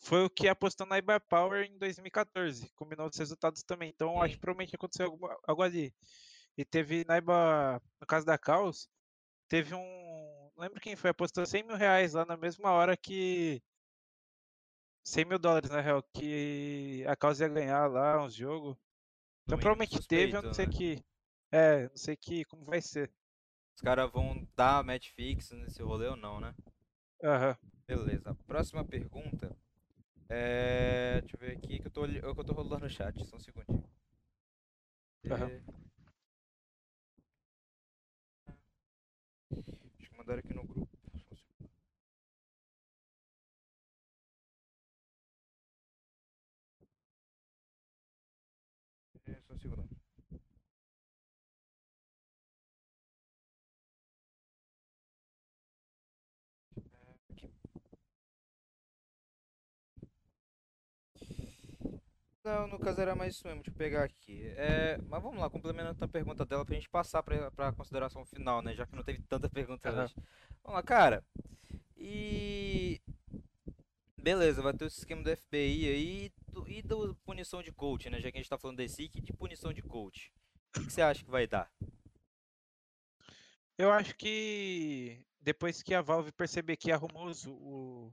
foi 0.00 0.24
o 0.24 0.30
que 0.30 0.48
apostou 0.48 0.86
na 0.86 0.98
Ibar 0.98 1.20
Power 1.20 1.64
em 1.64 1.78
2014. 1.78 2.70
Combinou 2.74 3.06
os 3.06 3.16
resultados 3.16 3.62
também. 3.62 3.90
Então 3.90 4.20
acho 4.20 4.34
que 4.34 4.40
provavelmente 4.40 4.74
aconteceu 4.74 5.06
algo, 5.06 5.28
algo 5.46 5.62
ali. 5.62 5.94
E 6.56 6.64
teve 6.64 7.04
na 7.04 7.18
Iba, 7.18 7.80
no 8.00 8.06
caso 8.06 8.24
da 8.24 8.38
Caos, 8.38 8.88
teve 9.46 9.74
um. 9.74 10.50
lembro 10.56 10.80
quem 10.80 10.96
foi, 10.96 11.10
apostou 11.10 11.44
100 11.44 11.64
mil 11.64 11.76
reais 11.76 12.14
lá 12.14 12.24
na 12.24 12.36
mesma 12.36 12.70
hora 12.70 12.96
que. 12.96 13.62
100 15.04 15.24
mil 15.24 15.38
dólares, 15.38 15.70
na 15.70 15.80
real, 15.80 16.02
que 16.14 17.04
a 17.06 17.16
causa 17.16 17.44
ia 17.44 17.48
ganhar 17.48 17.86
lá 17.86 18.24
uns 18.24 18.34
jogos. 18.34 18.76
Então 19.44 19.58
provavelmente 19.58 19.96
suspeito, 19.96 20.32
teve, 20.32 20.36
eu 20.36 20.42
não 20.42 20.54
sei 20.54 20.66
né? 20.66 20.72
que. 20.72 21.04
É, 21.52 21.88
não 21.88 21.96
sei 21.96 22.16
que 22.16 22.44
como 22.46 22.64
vai 22.64 22.80
ser. 22.80 23.12
Os 23.76 23.82
caras 23.82 24.10
vão 24.10 24.46
dar 24.54 24.84
match 24.84 25.10
fix 25.10 25.50
nesse 25.50 25.82
rolê 25.82 26.06
ou 26.06 26.16
não, 26.16 26.40
né? 26.40 26.54
Aham. 27.22 27.56
Beleza. 27.86 28.34
Próxima 28.46 28.84
pergunta. 28.84 29.56
É. 30.30 31.20
Deixa 31.20 31.36
eu 31.36 31.40
ver 31.40 31.56
aqui 31.56 31.78
que 31.80 31.86
eu 31.86 31.90
tô, 31.90 32.06
eu 32.06 32.34
que 32.34 32.40
eu 32.40 32.44
tô 32.44 32.52
rolando 32.52 32.84
no 32.84 32.90
chat, 32.90 33.24
só 33.26 33.36
um 33.36 33.40
segundinho. 33.40 33.84
É, 35.24 35.60
Acho 40.00 40.10
que 40.10 40.16
mandaram 40.16 40.40
aqui 40.40 40.54
no 40.54 40.66
grupo. 40.66 40.89
Não, 62.42 62.66
no 62.66 62.78
caso 62.78 63.00
era 63.00 63.14
mais 63.14 63.34
isso 63.34 63.46
mesmo, 63.46 63.60
deixa 63.62 63.70
eu 63.70 63.74
pegar 63.74 64.04
aqui. 64.04 64.42
É, 64.56 64.96
mas 65.08 65.22
vamos 65.22 65.38
lá, 65.38 65.50
complementando 65.50 66.02
a 66.04 66.08
pergunta 66.08 66.44
dela 66.46 66.64
pra 66.64 66.74
gente 66.74 66.88
passar 66.88 67.22
pra, 67.22 67.50
pra 67.50 67.72
consideração 67.72 68.24
final, 68.24 68.62
né? 68.62 68.74
Já 68.74 68.86
que 68.86 68.96
não 68.96 69.02
teve 69.02 69.20
tanta 69.22 69.48
pergunta 69.48 69.90
hoje. 69.90 70.14
Vamos 70.64 70.76
lá, 70.76 70.82
cara. 70.82 71.22
E. 71.96 73.00
Beleza, 74.16 74.62
vai 74.62 74.72
ter 74.74 74.84
esse 74.86 74.98
esquema 74.98 75.22
do 75.22 75.30
FBI 75.30 75.88
aí 75.88 76.26
e 76.26 76.52
do, 76.52 76.68
e 76.68 76.82
do 76.82 77.14
punição 77.24 77.62
de 77.62 77.72
coach, 77.72 78.08
né? 78.10 78.20
Já 78.20 78.30
que 78.30 78.38
a 78.38 78.40
gente 78.40 78.50
tá 78.50 78.58
falando 78.58 78.76
desse 78.76 79.04
e 79.04 79.08
de 79.20 79.32
punição 79.32 79.72
de 79.72 79.82
coach. 79.82 80.30
O 80.68 80.80
que 80.80 80.86
que 80.86 80.92
você 80.92 81.02
acha 81.02 81.24
que 81.24 81.30
vai 81.30 81.46
dar? 81.46 81.70
Eu 83.78 83.90
acho 83.90 84.14
que 84.16 85.24
depois 85.40 85.82
que 85.82 85.94
a 85.94 86.02
Valve 86.02 86.32
perceber 86.32 86.76
que 86.76 86.92
arrumou 86.92 87.26
os, 87.26 87.46
o- 87.46 88.12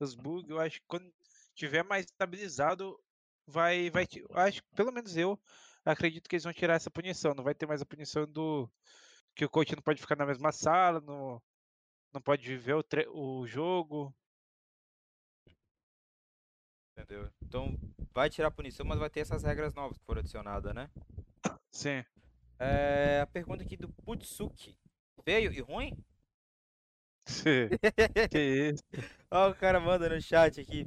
os 0.00 0.14
bugs, 0.14 0.50
eu 0.50 0.58
acho 0.60 0.80
que 0.80 0.86
quando 0.86 1.12
tiver 1.54 1.84
mais 1.84 2.06
estabilizado, 2.06 2.98
vai, 3.46 3.90
vai, 3.90 4.06
acho, 4.34 4.62
pelo 4.74 4.92
menos 4.92 5.16
eu 5.16 5.40
acredito 5.84 6.28
que 6.28 6.36
eles 6.36 6.44
vão 6.44 6.52
tirar 6.52 6.74
essa 6.74 6.90
punição. 6.90 7.34
Não 7.34 7.44
vai 7.44 7.54
ter 7.54 7.66
mais 7.66 7.82
a 7.82 7.86
punição 7.86 8.26
do 8.26 8.70
que 9.34 9.44
o 9.44 9.50
coach 9.50 9.74
não 9.76 9.82
pode 9.82 10.00
ficar 10.00 10.16
na 10.16 10.26
mesma 10.26 10.52
sala, 10.52 11.00
não, 11.00 11.42
não 12.12 12.22
pode 12.22 12.46
viver 12.48 12.74
o, 12.74 12.82
tre- 12.82 13.08
o 13.10 13.46
jogo. 13.46 14.14
Entendeu? 16.96 17.30
Então, 17.42 17.76
vai 18.12 18.28
tirar 18.30 18.48
a 18.48 18.50
punição, 18.50 18.84
mas 18.86 18.98
vai 18.98 19.10
ter 19.10 19.20
essas 19.20 19.42
regras 19.42 19.74
novas 19.74 19.98
que 19.98 20.04
foram 20.04 20.20
adicionadas, 20.20 20.74
né? 20.74 20.88
Sim. 21.70 22.04
É, 22.58 23.20
a 23.22 23.26
pergunta 23.26 23.62
aqui 23.62 23.76
do 23.76 23.88
Putsuki. 23.88 24.78
Feio 25.24 25.52
e 25.52 25.60
ruim? 25.60 25.92
que 28.30 28.38
isso? 28.38 28.82
Ó, 29.30 29.50
o 29.50 29.54
cara 29.54 29.78
manda 29.80 30.08
no 30.08 30.20
chat 30.20 30.60
aqui. 30.60 30.86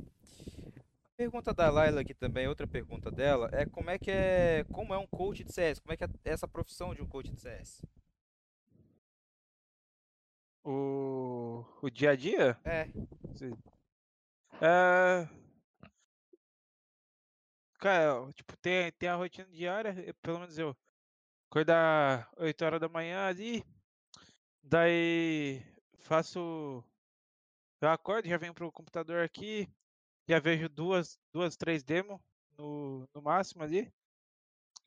Pergunta 1.20 1.54
da 1.54 1.70
Laila 1.70 2.00
aqui 2.00 2.14
também, 2.14 2.48
outra 2.48 2.66
pergunta 2.66 3.12
dela, 3.12 3.50
é 3.52 3.66
como 3.66 3.90
é 3.90 4.00
que 4.00 4.10
é, 4.10 4.64
como 4.72 4.94
é 4.94 4.98
um 4.98 5.06
coach 5.06 5.44
de 5.44 5.52
CS? 5.52 5.82
Como 5.82 5.92
é 5.92 5.98
que 5.98 6.06
é 6.06 6.08
essa 6.24 6.48
profissão 6.48 6.96
de 6.96 7.02
um 7.02 7.06
coach 7.06 7.30
de 7.30 7.42
CS? 7.42 7.82
O, 10.64 11.66
o 11.82 11.90
dia 11.90 12.12
a 12.12 12.16
dia? 12.16 12.58
É. 12.64 12.88
É, 14.62 15.28
cara, 17.80 18.32
tipo, 18.32 18.56
tem, 18.56 18.90
tem 18.94 19.10
a 19.10 19.16
rotina 19.16 19.50
diária, 19.50 19.90
eh, 19.90 20.14
pelo 20.22 20.40
menos 20.40 20.58
eu 20.58 20.74
acordar 21.50 22.32
8 22.38 22.64
horas 22.64 22.80
da 22.80 22.88
manhã 22.88 23.28
ali, 23.28 23.62
daí 24.64 25.62
faço. 25.98 26.82
Eu 27.82 27.90
acordo, 27.90 28.30
já 28.30 28.38
venho 28.38 28.54
pro 28.54 28.72
computador 28.72 29.22
aqui, 29.22 29.68
já 30.30 30.40
vejo 30.40 30.70
duas, 30.70 31.20
duas, 31.34 31.58
três 31.58 31.84
demos 31.84 32.20
no, 32.58 33.08
no 33.14 33.22
máximo 33.22 33.64
ali. 33.64 33.94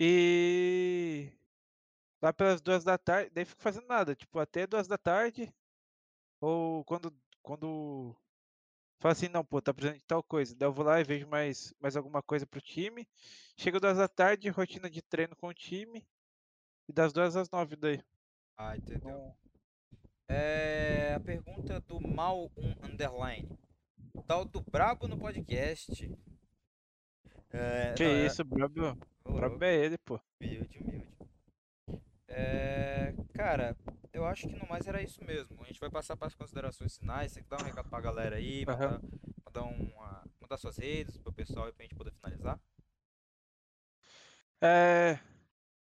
E 0.01 1.33
lá 2.23 2.33
pelas 2.33 2.61
duas 2.63 2.85
da 2.85 2.99
tarde, 2.99 3.31
daí 3.31 3.45
fico 3.45 3.63
fazendo 3.63 3.87
nada, 3.89 4.15
tipo, 4.17 4.39
até 4.39 4.67
duas 4.67 4.89
da 4.89 4.99
tarde, 4.99 5.55
ou 6.41 6.85
quando, 6.85 7.17
quando 7.43 8.17
falo 9.01 9.13
assim, 9.13 9.29
não, 9.29 9.45
pô, 9.45 9.63
tá 9.63 9.75
precisando 9.75 9.99
de 9.99 10.05
tal 10.07 10.23
coisa, 10.25 10.55
daí 10.57 10.69
eu 10.69 10.73
vou 10.73 10.85
lá 10.85 11.01
e 11.01 11.05
vejo 11.05 11.27
mais, 11.29 11.75
mais 11.81 11.97
alguma 11.97 12.23
coisa 12.23 12.47
pro 12.47 12.61
time. 12.61 13.09
Chega 13.59 13.81
duas 13.81 13.99
da 13.99 14.09
tarde, 14.09 14.49
rotina 14.51 14.91
de 14.91 15.03
treino 15.03 15.37
com 15.37 15.49
o 15.49 15.55
time, 15.55 16.07
e 16.89 16.93
das 16.93 17.13
duas 17.13 17.37
às 17.37 17.51
nove 17.51 17.77
daí. 17.77 18.03
ah, 18.57 18.77
entendeu. 18.77 19.11
Não- 19.11 19.37
É, 20.29 21.15
a 21.17 21.21
pergunta 21.21 21.81
do 21.81 22.01
mal 22.01 22.51
um 22.57 22.75
underline. 22.87 23.62
Tal 24.27 24.45
do 24.45 24.61
Brabo 24.61 25.09
no 25.09 25.19
podcast. 25.19 26.11
É, 27.51 27.95
Que 27.95 28.05
não, 28.05 28.11
é- 28.11 28.27
isso, 28.27 28.45
brabo, 28.45 28.99
Ô, 29.25 29.33
brabo 29.35 29.65
é 29.65 29.75
ele, 29.75 29.99
pô. 29.99 30.21
Humilde, 30.41 30.79
humilde. 30.79 31.13
É, 32.29 33.13
cara, 33.35 33.77
eu 34.13 34.25
acho 34.27 34.49
que 34.49 34.55
no 34.57 34.67
mais 34.69 34.87
era 34.87 35.03
isso 35.03 35.23
mesmo. 35.25 35.63
A 35.63 35.67
gente 35.67 35.81
vai 35.81 35.91
passar 35.91 36.17
para 36.17 36.29
as 36.29 36.35
considerações 36.35 36.97
finais. 36.97 37.33
Você 37.33 37.43
quer 37.43 37.49
dar 37.49 37.63
um 37.63 37.65
recado 37.67 37.89
pra 37.91 38.01
galera 38.01 38.37
aí, 38.37 38.65
Aham. 38.69 39.01
mandar, 39.01 39.03
mandar, 39.45 39.63
uma, 39.65 40.25
mandar 40.41 40.57
suas 40.57 40.79
redes 40.79 41.19
pro 41.19 41.33
pessoal 41.33 41.67
aí 41.67 41.73
pra 41.73 41.83
gente 41.85 41.95
poder 41.95 42.13
finalizar? 42.13 42.59
É, 44.63 45.19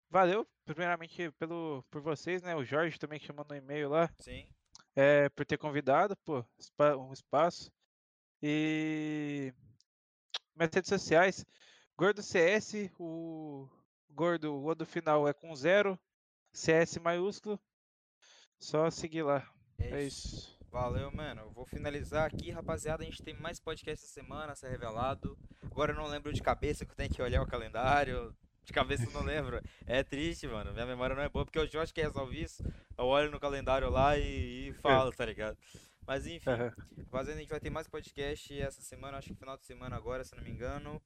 valeu, 0.10 0.46
primeiramente, 0.66 1.32
pelo, 1.34 1.84
por 1.90 2.02
vocês, 2.02 2.42
né? 2.42 2.56
O 2.56 2.64
Jorge 2.66 3.00
também 3.00 3.20
que 3.20 3.26
chamou 3.26 3.46
no 3.48 3.56
e-mail 3.56 3.90
lá. 3.90 4.10
Sim. 4.20 4.48
é, 4.96 5.30
por 5.30 5.46
ter 5.46 5.58
convidado, 5.58 6.18
pô, 6.18 6.44
um 7.00 7.14
espaço. 7.14 7.72
E 8.42 9.54
minhas 10.56 10.74
redes 10.74 10.90
sociais, 10.90 11.46
Gordo 11.98 12.22
CS, 12.24 12.92
o 13.00 13.70
Gordo, 14.10 14.54
o 14.54 14.68
O 14.68 14.76
do 14.76 14.86
final 14.86 15.28
é 15.28 15.34
com 15.34 15.56
zero, 15.56 16.00
CS 16.52 16.98
maiúsculo. 16.98 17.60
Só 18.60 18.90
seguir 18.90 19.24
lá. 19.24 19.48
É 19.80 20.04
isso. 20.04 20.58
Valeu, 20.72 21.12
mano. 21.12 21.52
Vou 21.52 21.66
finalizar 21.66 22.26
aqui, 22.26 22.50
rapaziada. 22.52 23.04
A 23.04 23.06
gente 23.06 23.22
tem 23.22 23.34
mais 23.34 23.60
podcast 23.60 24.06
essa 24.06 24.14
semana 24.14 24.56
ser 24.56 24.70
revelado. 24.70 25.38
Agora 25.64 25.92
eu 25.92 25.96
não 25.96 26.08
lembro 26.08 26.32
de 26.32 26.42
cabeça 26.42 26.86
que 26.86 26.92
eu 26.92 26.96
tenho 26.96 27.14
que 27.14 27.22
olhar 27.22 27.42
o 27.42 27.48
calendário. 27.48 28.34
De 28.64 28.72
cabeça 28.72 29.04
eu 29.04 29.12
não 29.12 29.24
lembro. 29.26 29.62
É 29.86 30.04
triste, 30.04 30.48
mano. 30.48 30.72
Minha 30.72 30.86
memória 30.86 31.16
não 31.16 31.24
é 31.24 31.30
boa, 31.30 31.44
porque 31.44 31.60
é 31.60 31.64
o 31.64 31.68
Jorge 31.70 31.92
que 31.94 32.02
resolve 32.02 32.42
isso. 32.42 32.64
Eu 32.98 33.06
olho 33.06 33.32
no 33.32 33.40
calendário 33.40 33.90
lá 33.90 34.18
e, 34.18 34.70
e 34.70 34.74
falo, 34.76 35.12
tá 35.12 35.26
ligado? 35.26 35.58
Mas 36.12 36.28
enfim, 36.28 36.50
rapaziada, 36.98 37.38
a 37.38 37.42
gente 37.42 37.50
vai 37.50 37.60
ter 37.62 37.70
mais 37.70 37.88
podcast 37.88 38.60
essa 38.60 38.82
semana, 38.82 39.18
acho 39.18 39.30
que 39.30 39.34
final 39.34 39.56
de 39.56 39.66
semana 39.66 39.96
agora, 39.96 40.26
se 40.26 40.36
não 40.36 40.44
me 40.44 40.50
engano. 40.52 41.02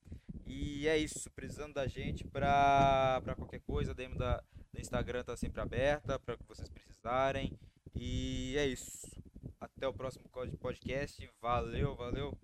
E 0.47 0.87
é 0.87 0.97
isso, 0.97 1.29
precisando 1.29 1.75
da 1.75 1.85
gente 1.85 2.23
pra, 2.23 3.21
pra 3.23 3.35
qualquer 3.35 3.59
coisa, 3.59 3.91
a 3.91 3.93
DM 3.93 4.17
da, 4.17 4.43
do 4.73 4.81
Instagram 4.81 5.23
tá 5.23 5.37
sempre 5.37 5.61
aberta, 5.61 6.17
pra 6.17 6.35
que 6.35 6.43
vocês 6.47 6.67
precisarem. 6.69 7.55
E 7.93 8.57
é 8.57 8.65
isso. 8.65 9.05
Até 9.61 9.87
o 9.87 9.93
próximo 9.93 10.27
podcast. 10.59 11.29
Valeu, 11.39 11.95
valeu. 11.95 12.35